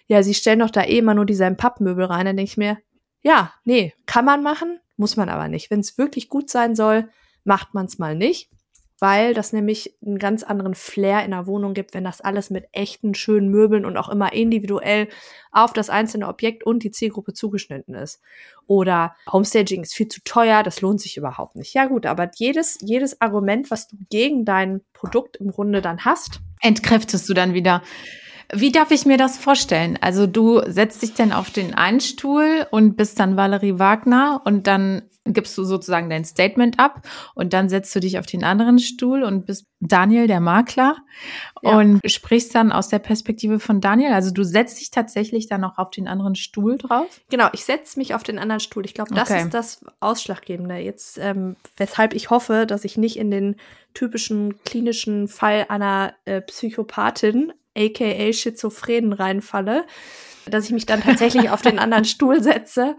ja, 0.07 0.23
sie 0.23 0.33
stellen 0.33 0.61
doch 0.61 0.71
da 0.71 0.83
eh 0.85 0.99
immer 0.99 1.13
nur 1.13 1.27
diese 1.27 1.51
Pappmöbel 1.51 2.07
rein, 2.07 2.25
dann 2.25 2.37
denke 2.39 2.51
ich 2.51 2.57
mir, 2.57 2.79
ja, 3.21 3.53
nee, 3.65 3.93
kann 4.07 4.25
man 4.25 4.43
machen, 4.43 4.81
muss 4.97 5.17
man 5.17 5.29
aber 5.29 5.49
nicht. 5.49 5.71
Wenn 5.71 5.81
es 5.81 5.99
wirklich 5.99 6.31
gut 6.31 6.49
sein 6.49 6.75
soll, 6.75 7.11
macht 7.45 7.75
man 7.75 7.85
es 7.85 7.99
mal 7.99 8.17
nicht 8.17 8.49
weil 9.05 9.35
das 9.35 9.53
nämlich 9.53 9.95
einen 10.03 10.19
ganz 10.19 10.43
anderen 10.43 10.75
Flair 10.75 11.27
in 11.27 11.33
der 11.33 11.47
Wohnung 11.47 11.75
gibt, 11.75 11.93
wenn 11.93 12.05
das 12.05 12.23
alles 12.23 12.49
mit 12.49 12.69
echten, 12.73 13.15
schönen 13.15 13.51
Möbeln 13.51 13.85
und 13.85 13.99
auch 13.99 14.09
immer 14.09 14.33
individuell 14.33 15.09
auf 15.53 15.75
das 15.75 15.91
einzelne 15.91 16.27
Objekt 16.27 16.65
und 16.65 16.83
die 16.83 16.91
Zielgruppe 16.91 17.35
zugeschnitten 17.35 17.95
ist. 17.95 18.23
Oder 18.67 19.15
Homestaging 19.31 19.83
ist 19.83 19.93
viel 19.93 20.09
zu 20.09 20.23
teuer, 20.25 20.63
das 20.63 20.81
lohnt 20.81 21.03
sich 21.03 21.19
überhaupt 21.19 21.55
nicht. 21.55 21.75
Ja 21.75 21.85
gut, 21.85 22.07
aber 22.07 22.31
jedes, 22.37 22.79
jedes 22.81 23.21
Argument, 23.21 23.71
was 23.71 23.89
du 23.89 23.99
gegen 24.09 24.47
dein 24.47 24.81
Produkt 24.95 25.37
im 25.37 25.51
Grunde 25.51 25.83
dann 25.83 26.07
hast, 26.07 26.41
entkräftest 26.63 27.29
du 27.29 27.35
dann 27.35 27.53
wieder. 27.53 27.83
Wie 28.53 28.73
darf 28.73 28.91
ich 28.91 29.07
mir 29.07 29.17
das 29.17 29.39
vorstellen? 29.39 29.99
Also 30.01 30.27
du 30.27 30.61
setzt 30.67 31.03
dich 31.03 31.15
dann 31.15 31.33
auf 31.33 31.51
den 31.51 31.75
einen 31.75 32.01
Stuhl 32.01 32.67
und 32.71 32.97
bist 32.97 33.19
dann 33.21 33.37
Valerie 33.37 33.79
Wagner 33.79 34.43
und 34.45 34.67
dann 34.67 35.03
gibst 35.27 35.57
du 35.57 35.65
sozusagen 35.65 36.11
dein 36.11 36.25
Statement 36.25 36.79
ab 36.79 37.01
und 37.35 37.55
dann 37.55 37.69
setzt 37.69 37.95
du 37.95 38.01
dich 38.01 38.19
auf 38.19 38.27
den 38.27 38.45
anderen 38.45 38.79
Stuhl 38.79 39.23
und 39.23 39.47
bist 39.47 39.67
Daniel, 39.81 40.27
der 40.27 40.41
Makler 40.41 40.97
ja. 41.63 41.79
und 41.79 42.01
sprichst 42.05 42.55
dann 42.55 42.73
aus 42.73 42.89
der 42.89 42.99
Perspektive 42.99 43.59
von 43.59 43.81
Daniel. 43.81 44.13
Also 44.13 44.31
du 44.33 44.45
setzt 44.45 44.81
dich 44.81 44.91
tatsächlich 44.91 45.49
dann 45.49 45.65
auch 45.65 45.79
auf 45.79 45.91
den 45.91 46.09
anderen 46.09 46.35
Stuhl 46.35 46.77
drauf? 46.77 47.23
Genau, 47.31 47.49
ich 47.53 47.65
setze 47.65 47.99
mich 47.99 48.15
auf 48.15 48.23
den 48.23 48.39
anderen 48.39 48.61
Stuhl. 48.61 48.85
Ich 48.85 48.95
glaube, 48.95 49.15
das 49.15 49.31
okay. 49.31 49.43
ist 49.43 49.55
das 49.55 49.85
Ausschlaggebende. 50.01 50.77
Jetzt, 50.77 51.19
ähm, 51.19 51.57
weshalb 51.77 52.15
ich 52.15 52.29
hoffe, 52.29 52.67
dass 52.67 52.85
ich 52.85 52.99
nicht 52.99 53.17
in 53.17 53.31
den 53.31 53.57
typischen 53.95 54.63
klinischen 54.65 55.29
Fall 55.29 55.67
einer 55.69 56.15
äh, 56.27 56.43
Psychopathin 56.43 57.53
aka 57.77 58.33
Schizophrenen 58.33 59.13
reinfalle, 59.13 59.87
dass 60.47 60.67
ich 60.67 60.73
mich 60.73 60.87
dann 60.87 61.03
tatsächlich 61.03 61.51
auf 61.51 61.63
den 61.63 61.79
anderen 61.79 62.05
Stuhl 62.05 62.43
setze 62.43 62.97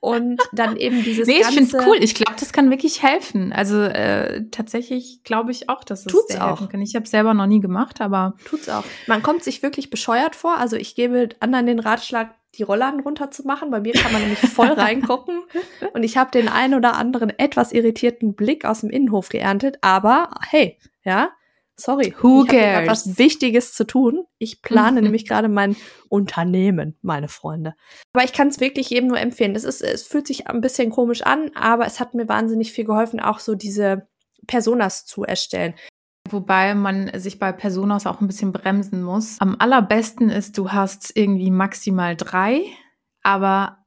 und 0.00 0.40
dann 0.52 0.76
eben 0.76 1.02
dieses 1.02 1.26
Nee, 1.26 1.40
ich 1.40 1.46
finde 1.46 1.76
es 1.76 1.86
cool. 1.86 1.96
Ich 2.00 2.14
glaube, 2.14 2.38
das 2.38 2.52
kann 2.52 2.70
wirklich 2.70 3.02
helfen. 3.02 3.52
Also 3.52 3.82
äh, 3.82 4.44
tatsächlich 4.50 5.22
glaube 5.24 5.50
ich 5.50 5.68
auch, 5.68 5.84
dass 5.84 6.00
es 6.00 6.06
tut's 6.06 6.36
auch. 6.36 6.48
helfen 6.48 6.68
kann. 6.68 6.82
Ich 6.82 6.94
habe 6.94 7.06
selber 7.06 7.34
noch 7.34 7.46
nie 7.46 7.60
gemacht, 7.60 8.00
aber 8.00 8.34
tut's 8.44 8.68
auch. 8.68 8.84
Man 9.06 9.22
kommt 9.22 9.42
sich 9.42 9.62
wirklich 9.62 9.90
bescheuert 9.90 10.36
vor. 10.36 10.56
Also 10.58 10.76
ich 10.76 10.94
gebe 10.94 11.30
anderen 11.40 11.66
den 11.66 11.80
Ratschlag, 11.80 12.34
die 12.56 12.62
Rollladen 12.62 13.00
runterzumachen. 13.00 13.70
Bei 13.70 13.80
mir 13.80 13.92
kann 13.92 14.12
man 14.12 14.22
nämlich 14.22 14.38
voll 14.38 14.68
reingucken. 14.68 15.42
Und 15.94 16.02
ich 16.02 16.16
habe 16.16 16.30
den 16.30 16.48
einen 16.48 16.74
oder 16.74 16.96
anderen 16.96 17.30
etwas 17.38 17.72
irritierten 17.72 18.34
Blick 18.34 18.64
aus 18.64 18.80
dem 18.80 18.90
Innenhof 18.90 19.28
geerntet. 19.28 19.78
Aber 19.82 20.30
hey, 20.48 20.78
ja, 21.04 21.30
Sorry, 21.80 22.14
Who 22.20 22.44
ich 22.44 22.50
cares? 22.50 22.88
was 22.88 23.18
Wichtiges 23.18 23.72
zu 23.74 23.84
tun. 23.86 24.24
Ich 24.38 24.62
plane 24.62 25.00
nämlich 25.02 25.26
gerade 25.26 25.48
mein 25.48 25.76
Unternehmen, 26.08 26.96
meine 27.02 27.28
Freunde. 27.28 27.74
Aber 28.12 28.24
ich 28.24 28.32
kann 28.32 28.48
es 28.48 28.60
wirklich 28.60 28.92
eben 28.92 29.06
nur 29.06 29.18
empfehlen. 29.18 29.54
Es 29.56 29.64
ist, 29.64 29.80
es 29.82 30.02
fühlt 30.02 30.26
sich 30.26 30.46
ein 30.48 30.60
bisschen 30.60 30.90
komisch 30.90 31.22
an, 31.22 31.50
aber 31.54 31.86
es 31.86 32.00
hat 32.00 32.14
mir 32.14 32.28
wahnsinnig 32.28 32.72
viel 32.72 32.84
geholfen, 32.84 33.20
auch 33.20 33.38
so 33.38 33.54
diese 33.54 34.08
Personas 34.46 35.04
zu 35.06 35.24
erstellen. 35.24 35.74
wobei 36.30 36.74
man 36.74 37.10
sich 37.18 37.38
bei 37.38 37.50
Personas 37.52 38.06
auch 38.06 38.20
ein 38.20 38.26
bisschen 38.28 38.52
bremsen 38.52 39.02
muss. 39.02 39.36
Am 39.40 39.56
allerbesten 39.58 40.30
ist, 40.30 40.56
du 40.58 40.70
hast 40.70 41.16
irgendwie 41.16 41.50
maximal 41.50 42.14
drei, 42.14 42.62
aber 43.22 43.79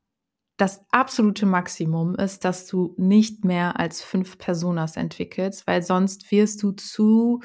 das 0.63 0.85
absolute 0.91 1.45
Maximum 1.45 2.15
ist, 2.15 2.45
dass 2.45 2.67
du 2.67 2.95
nicht 2.97 3.43
mehr 3.43 3.81
als 3.81 4.01
fünf 4.01 4.37
Personas 4.37 4.95
entwickelst, 4.95 5.67
weil 5.67 5.81
sonst 5.81 6.31
wirst 6.31 6.63
du 6.63 6.71
zu, 6.71 7.41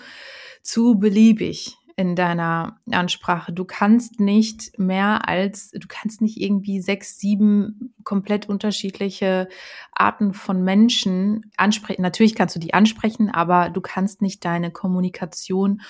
zu 0.62 1.00
beliebig 1.00 1.76
in 1.96 2.14
deiner 2.14 2.78
Ansprache. 2.92 3.52
Du 3.52 3.64
kannst 3.64 4.20
nicht 4.20 4.78
mehr 4.78 5.28
als, 5.28 5.72
du 5.72 5.88
kannst 5.88 6.20
nicht 6.20 6.40
irgendwie 6.40 6.80
sechs, 6.80 7.18
sieben 7.18 7.92
komplett 8.04 8.48
unterschiedliche 8.48 9.48
Arten 9.90 10.32
von 10.32 10.62
Menschen 10.62 11.50
ansprechen. 11.56 12.02
Natürlich 12.02 12.36
kannst 12.36 12.54
du 12.54 12.60
die 12.60 12.72
ansprechen, 12.72 13.30
aber 13.30 13.68
du 13.68 13.80
kannst 13.80 14.22
nicht 14.22 14.44
deine 14.44 14.70
Kommunikation 14.70 15.80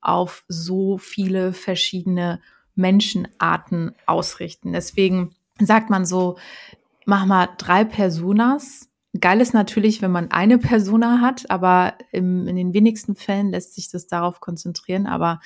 auf 0.00 0.42
so 0.48 0.96
viele 0.96 1.52
verschiedene 1.52 2.40
Menschenarten 2.76 3.94
ausrichten. 4.06 4.72
Deswegen 4.72 5.34
sagt 5.60 5.90
man 5.90 6.06
so, 6.06 6.38
mach 7.08 7.24
mal 7.26 7.48
drei 7.56 7.84
Personas 7.84 8.88
Geil 9.18 9.40
ist 9.40 9.54
natürlich, 9.54 10.02
wenn 10.02 10.10
man 10.10 10.30
eine 10.30 10.58
Persona 10.58 11.22
hat, 11.22 11.50
aber 11.50 11.94
im, 12.12 12.46
in 12.46 12.56
den 12.56 12.74
wenigsten 12.74 13.14
Fällen 13.14 13.50
lässt 13.50 13.74
sich 13.74 13.90
das 13.90 14.06
darauf 14.06 14.40
konzentrieren. 14.40 15.06
Aber 15.06 15.40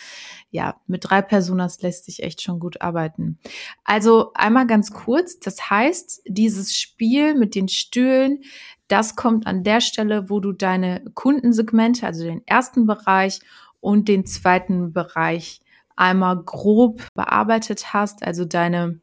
ja, 0.51 0.81
mit 0.89 1.09
drei 1.09 1.23
Personas 1.23 1.81
lässt 1.81 2.07
sich 2.07 2.25
echt 2.25 2.43
schon 2.43 2.59
gut 2.59 2.83
arbeiten. 2.83 3.39
Also 3.85 4.33
einmal 4.35 4.67
ganz 4.67 4.91
kurz, 4.93 5.39
das 5.39 5.71
heißt, 5.71 6.23
dieses 6.27 6.77
Spiel 6.77 7.37
mit 7.37 7.55
den 7.55 7.69
Stühlen, 7.69 8.43
das 8.89 9.15
kommt 9.15 9.47
an 9.47 9.63
der 9.63 9.81
Stelle, 9.81 10.29
wo 10.29 10.41
du 10.41 10.53
deine 10.53 11.05
Kundensegmente, 11.15 12.05
also 12.05 12.25
den 12.25 12.43
ersten 12.47 12.85
Bereich 12.87 13.39
und 13.79 14.09
den 14.09 14.27
zweiten 14.27 14.93
Bereich 14.93 15.61
einmal 15.95 16.43
grob 16.43 17.07
bearbeitet 17.15 17.93
hast, 17.93 18.25
also 18.25 18.45
deine 18.45 19.01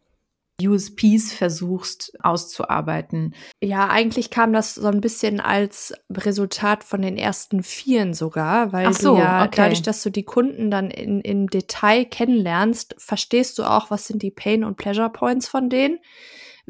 USPs 0.61 1.33
versuchst 1.33 2.13
auszuarbeiten. 2.21 3.33
Ja, 3.61 3.87
eigentlich 3.87 4.29
kam 4.29 4.53
das 4.53 4.75
so 4.75 4.87
ein 4.87 5.01
bisschen 5.01 5.39
als 5.39 5.93
Resultat 6.09 6.83
von 6.83 7.01
den 7.01 7.17
ersten 7.17 7.63
Vieren 7.63 8.13
sogar, 8.13 8.73
weil 8.73 8.93
so, 8.93 9.15
du 9.15 9.21
ja 9.21 9.43
okay. 9.43 9.53
dadurch, 9.55 9.81
dass 9.81 10.03
du 10.03 10.09
die 10.09 10.23
Kunden 10.23 10.71
dann 10.71 10.91
in, 10.91 11.21
im 11.21 11.47
Detail 11.47 12.05
kennenlernst, 12.05 12.95
verstehst 12.97 13.57
du 13.59 13.63
auch, 13.63 13.91
was 13.91 14.07
sind 14.07 14.21
die 14.21 14.31
Pain- 14.31 14.63
und 14.63 14.77
Pleasure 14.77 15.09
Points 15.09 15.47
von 15.47 15.69
denen. 15.69 15.99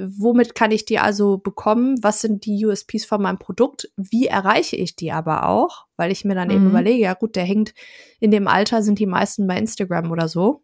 Womit 0.01 0.55
kann 0.55 0.71
ich 0.71 0.85
die 0.85 0.97
also 0.97 1.37
bekommen? 1.37 2.01
Was 2.01 2.21
sind 2.21 2.45
die 2.45 2.65
USPs 2.65 3.03
von 3.03 3.21
meinem 3.21 3.37
Produkt? 3.37 3.91
Wie 3.97 4.27
erreiche 4.27 4.77
ich 4.77 4.95
die 4.95 5.11
aber 5.11 5.49
auch? 5.49 5.87
Weil 5.97 6.11
ich 6.11 6.23
mir 6.23 6.35
dann 6.35 6.47
mhm. 6.47 6.53
eben 6.53 6.69
überlege, 6.69 7.01
ja 7.03 7.13
gut, 7.15 7.35
der 7.35 7.43
hängt 7.43 7.73
in 8.21 8.31
dem 8.31 8.47
Alter, 8.47 8.81
sind 8.81 8.99
die 8.99 9.05
meisten 9.05 9.45
bei 9.45 9.57
Instagram 9.57 10.09
oder 10.11 10.29
so. 10.29 10.63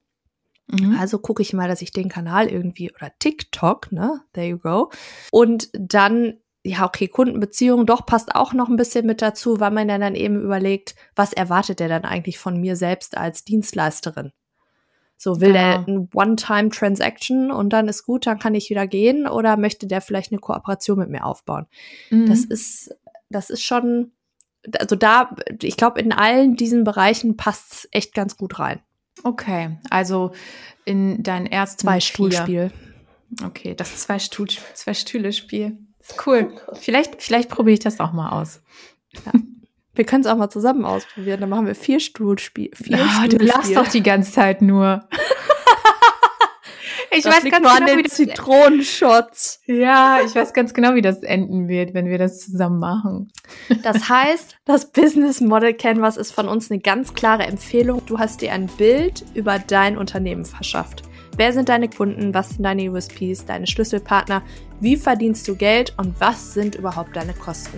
Mhm. 0.68 0.98
Also 1.00 1.20
gucke 1.20 1.42
ich 1.42 1.54
mal, 1.54 1.68
dass 1.68 1.82
ich 1.82 1.92
den 1.92 2.10
Kanal 2.10 2.48
irgendwie 2.48 2.92
oder 2.94 3.12
TikTok, 3.20 3.92
ne? 3.92 4.22
There 4.34 4.48
you 4.48 4.58
go. 4.58 4.92
Und 5.32 5.70
dann 5.74 6.40
ja, 6.66 6.84
okay, 6.84 7.08
Kundenbeziehung 7.08 7.86
doch 7.86 8.08
passt 8.08 8.34
auch 8.34 8.52
noch 8.54 8.70
ein 8.70 8.76
bisschen 8.76 9.06
mit 9.06 9.22
dazu, 9.22 9.60
weil 9.60 9.70
man 9.70 9.88
dann 9.88 10.16
eben 10.16 10.42
überlegt, 10.42 10.96
was 11.16 11.32
erwartet 11.32 11.80
der 11.80 11.90
dann 11.90 12.06
eigentlich 12.06 12.40
von 12.40 12.60
mir 12.60 12.76
selbst 12.76 13.18
als 13.18 13.44
Dienstleisterin? 13.44 14.32
So, 15.16 15.40
will 15.40 15.54
ja. 15.54 15.78
der 15.78 15.88
ein 15.88 16.10
One-Time-Transaction 16.12 17.52
und 17.52 17.70
dann 17.70 17.88
ist 17.88 18.04
gut, 18.04 18.26
dann 18.26 18.40
kann 18.40 18.56
ich 18.56 18.72
wieder 18.72 18.88
gehen 18.88 19.28
oder 19.28 19.58
möchte 19.58 19.86
der 19.86 20.02
vielleicht 20.02 20.32
eine 20.32 20.42
Kooperation 20.42 20.98
mit 20.98 21.10
mir 21.10 21.24
aufbauen? 21.24 21.68
Mhm. 22.10 22.26
Das 22.26 22.44
ist, 22.44 22.96
das 23.30 23.52
ist 23.52 23.62
schon, 23.62 24.12
also 24.80 24.96
da, 24.96 25.36
ich 25.62 25.78
glaube, 25.78 26.02
in 26.02 26.12
allen 26.12 26.56
diesen 26.56 26.84
Bereichen 26.84 27.38
passt 27.38 27.74
es 27.74 27.88
echt 27.92 28.16
ganz 28.16 28.38
gut 28.38 28.58
rein. 28.58 28.82
Okay, 29.26 29.80
also 29.90 30.34
in 30.86 31.24
dein 31.24 31.48
erstes 31.48 31.78
zwei 31.78 32.00
Stuhlspiel. 32.00 32.72
Okay, 33.44 33.74
das 33.74 33.98
zwei 33.98 34.20
Stuhl 34.20 34.48
zwei 34.76 34.94
Stühle 34.94 35.34
Spiel. 35.34 35.80
Cool. 36.24 36.54
Vielleicht 36.74 37.24
vielleicht 37.24 37.50
probiere 37.50 37.74
ich 37.74 37.80
das 37.80 38.00
auch 38.00 38.14
mal 38.14 38.30
aus. 38.30 38.62
Ja. 39.26 39.32
Wir 39.96 40.06
können 40.06 40.22
es 40.22 40.28
auch 40.28 40.38
mal 40.38 40.52
zusammen 40.52 40.86
ausprobieren. 40.86 41.40
Dann 41.42 41.50
machen 41.50 41.66
wir 41.66 41.74
vier 41.74 42.00
Stuhlspiel. 42.00 42.70
Vier 42.76 43.00
oh, 43.00 43.28
du 43.28 43.44
lachst 43.44 43.76
doch 43.76 43.88
die 43.88 44.04
ganze 44.04 44.32
Zeit 44.32 44.62
nur. 44.62 45.08
Ich 47.16 47.24
das 47.24 47.36
weiß 47.36 47.44
ganz 47.52 47.56
genau, 47.58 47.70
an 47.70 47.86
den 47.86 48.06
Zitronenshots. 48.06 49.62
Ja, 49.66 50.20
ich 50.26 50.36
weiß 50.36 50.54
ganz 50.54 50.74
genau, 50.74 50.96
wie 50.96 51.02
das 51.02 51.24
enden 51.24 51.68
wird, 51.68 51.94
wenn 51.94 52.08
wir 52.08 52.18
das 52.18 52.40
zusammen 52.40 52.80
machen. 52.80 53.32
Das 53.84 54.10
heißt, 54.10 54.58
das 54.66 54.92
Business 54.92 55.42
Model 55.42 55.74
Canvas 55.74 56.18
ist 56.18 56.32
von 56.32 56.48
uns 56.48 56.70
eine 56.70 56.80
ganz 56.80 57.14
klare 57.14 57.44
Empfehlung. 57.44 58.02
Du 58.06 58.20
hast 58.20 58.42
dir 58.42 58.54
ein 58.54 58.68
Bild 58.68 59.24
über 59.34 59.60
dein 59.60 59.98
Unternehmen 59.98 60.46
verschafft. 60.46 61.04
Wer 61.38 61.52
sind 61.52 61.70
deine 61.70 61.90
Kunden? 61.90 62.34
Was 62.34 62.52
sind 62.52 62.64
deine 62.64 62.90
USPs, 62.92 63.46
deine 63.46 63.68
Schlüsselpartner? 63.68 64.42
Wie 64.80 64.96
verdienst 64.96 65.48
du 65.48 65.56
Geld 65.56 65.94
und 65.98 66.20
was 66.20 66.54
sind 66.54 66.76
überhaupt 66.76 67.16
deine 67.16 67.34
Kosten? 67.34 67.78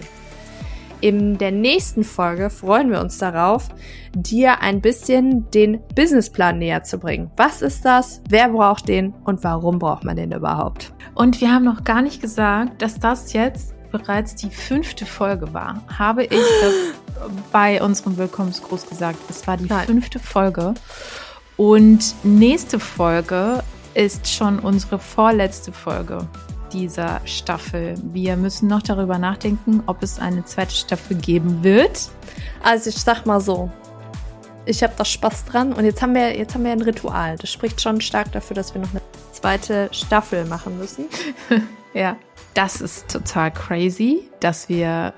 In 1.00 1.38
der 1.38 1.52
nächsten 1.52 2.04
Folge 2.04 2.50
freuen 2.50 2.90
wir 2.90 3.00
uns 3.02 3.20
darauf, 3.20 3.70
dir 4.16 4.62
ein 4.62 4.82
bisschen 4.82 5.50
den 5.52 5.80
Businessplan 5.96 6.58
näher 6.58 6.84
zu 6.84 6.98
bringen. 6.98 7.30
Was 7.38 7.62
ist 7.62 7.86
das? 7.86 8.22
Wer 8.30 8.50
braucht 8.50 8.88
den? 8.88 9.14
Und 9.24 9.44
warum 9.44 9.78
braucht 9.78 10.04
man 10.04 10.16
den 10.16 10.32
überhaupt? 10.32 10.92
Und 11.14 11.40
wir 11.40 11.54
haben 11.54 11.66
noch 11.66 11.84
gar 11.84 12.02
nicht 12.02 12.20
gesagt, 12.20 12.82
dass 12.82 13.00
das 13.00 13.34
jetzt 13.34 13.76
bereits 13.92 14.34
die 14.34 14.50
fünfte 14.50 15.06
Folge 15.06 15.54
war. 15.54 15.84
Habe 16.00 16.24
ich 16.24 16.46
das 16.62 16.74
bei 17.52 17.80
unserem 17.82 18.18
Willkommensgruß 18.18 18.90
gesagt? 18.90 19.20
Es 19.30 19.46
war 19.46 19.58
die 19.58 19.66
Nein. 19.66 19.86
fünfte 19.86 20.18
Folge. 20.18 20.74
Und 21.58 22.16
nächste 22.24 22.80
Folge 22.80 23.64
ist 23.94 24.28
schon 24.28 24.58
unsere 24.58 24.98
vorletzte 24.98 25.72
Folge 25.72 26.28
dieser 26.74 27.22
Staffel. 27.26 27.96
Wir 28.02 28.38
müssen 28.38 28.68
noch 28.68 28.82
darüber 28.82 29.18
nachdenken, 29.18 29.84
ob 29.86 30.04
es 30.04 30.20
eine 30.20 30.46
zweite 30.46 30.76
Staffel 30.76 31.18
geben 31.18 31.64
wird. 31.64 32.10
Also 32.64 32.90
ich 32.90 32.98
sag 32.98 33.26
mal 33.26 33.42
so, 33.42 33.72
ich 34.66 34.84
habe 34.84 34.94
da 34.98 35.06
Spaß 35.06 35.46
dran 35.46 35.74
und 35.74 35.86
jetzt 35.86 36.02
haben 36.02 36.14
wir 36.14 36.38
jetzt 36.38 36.54
haben 36.54 36.64
wir 36.64 36.72
ein 36.72 36.82
Ritual. 36.82 37.38
Das 37.38 37.52
spricht 37.52 37.82
schon 37.82 38.02
stark 38.02 38.32
dafür, 38.32 38.56
dass 38.56 38.74
wir 38.74 38.82
noch 38.82 38.92
eine 38.92 39.02
zweite 39.32 39.90
Staffel 39.92 40.46
machen 40.46 40.78
müssen. 40.78 41.06
ja, 41.94 42.18
das 42.54 42.82
ist 42.82 43.10
total 43.10 43.52
crazy, 43.52 44.30
dass 44.40 44.68
wir 44.68 45.14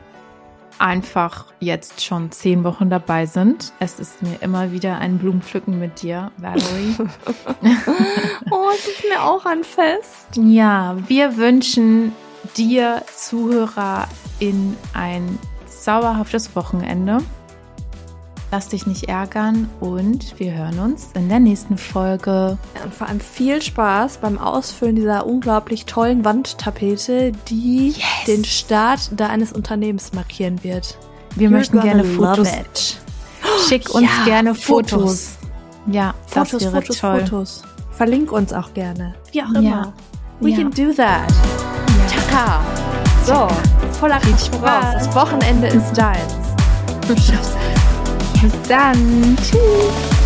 einfach 0.79 1.45
jetzt 1.59 2.01
schon 2.03 2.31
zehn 2.31 2.63
Wochen 2.63 2.89
dabei 2.89 3.25
sind. 3.25 3.73
Es 3.79 3.99
ist 3.99 4.21
mir 4.21 4.41
immer 4.41 4.71
wieder 4.71 4.97
ein 4.97 5.17
Blumenpflücken 5.17 5.79
mit 5.79 6.01
dir, 6.01 6.31
Valerie. 6.37 6.95
oh, 8.51 8.67
es 8.73 8.87
ist 8.87 9.03
mir 9.09 9.23
auch 9.23 9.45
ein 9.45 9.63
Fest. 9.63 10.27
Ja, 10.35 10.97
wir 11.07 11.37
wünschen 11.37 12.13
dir, 12.57 13.03
Zuhörer, 13.15 14.07
in 14.39 14.75
ein 14.93 15.37
zauberhaftes 15.67 16.55
Wochenende. 16.55 17.19
Lass 18.51 18.67
dich 18.67 18.87
nicht 18.87 19.03
ärgern 19.03 19.69
und 19.79 20.39
wir 20.39 20.53
hören 20.53 20.79
uns 20.79 21.09
in 21.13 21.29
der 21.29 21.39
nächsten 21.39 21.77
Folge. 21.77 22.57
Ja, 22.75 22.83
und 22.83 22.93
vor 22.93 23.07
allem 23.07 23.19
viel 23.19 23.61
Spaß 23.61 24.17
beim 24.17 24.39
Ausfüllen 24.39 24.95
dieser 24.95 25.27
unglaublich 25.27 25.85
tollen 25.85 26.25
Wandtapete, 26.25 27.31
die 27.47 27.89
yes. 27.89 28.05
den 28.25 28.43
Start 28.43 29.11
deines 29.11 29.53
Unternehmens 29.53 30.13
markieren 30.13 30.63
wird. 30.63 30.97
Wir 31.35 31.49
You're 31.49 31.51
möchten 31.51 31.79
gerne 31.79 32.03
Fotos. 32.03 32.97
Schick 33.67 33.93
uns 33.93 34.07
ja, 34.07 34.25
gerne 34.25 34.55
Fotos. 34.55 34.91
Fotos. 34.91 35.29
Ja, 35.91 36.15
Fotos, 36.25 36.51
das 36.51 36.63
wäre 36.63 36.81
Fotos, 36.81 36.97
toll. 36.97 37.19
Fotos. 37.19 37.61
Verlink 37.91 38.31
uns 38.31 38.51
auch 38.51 38.73
gerne. 38.73 39.13
Wie 39.31 39.43
auch 39.43 39.49
immer. 39.49 39.61
Ja. 39.61 39.93
We 40.39 40.49
ja. 40.49 40.57
can 40.57 40.71
do 40.71 40.91
that. 40.93 41.31
Chaka. 42.09 42.61
So, 43.25 43.47
voller 43.99 44.19
Kraft 44.19 44.55
voraus. 44.55 44.93
Das 44.93 45.15
Wochenende 45.15 45.67
ist 45.67 45.93
deins. 45.93 46.33
Du 47.07 47.15
schaffst 47.15 47.55
es. 47.61 47.68
Bis 48.41 48.53
dann. 48.69 49.37
Tschüss. 49.41 50.18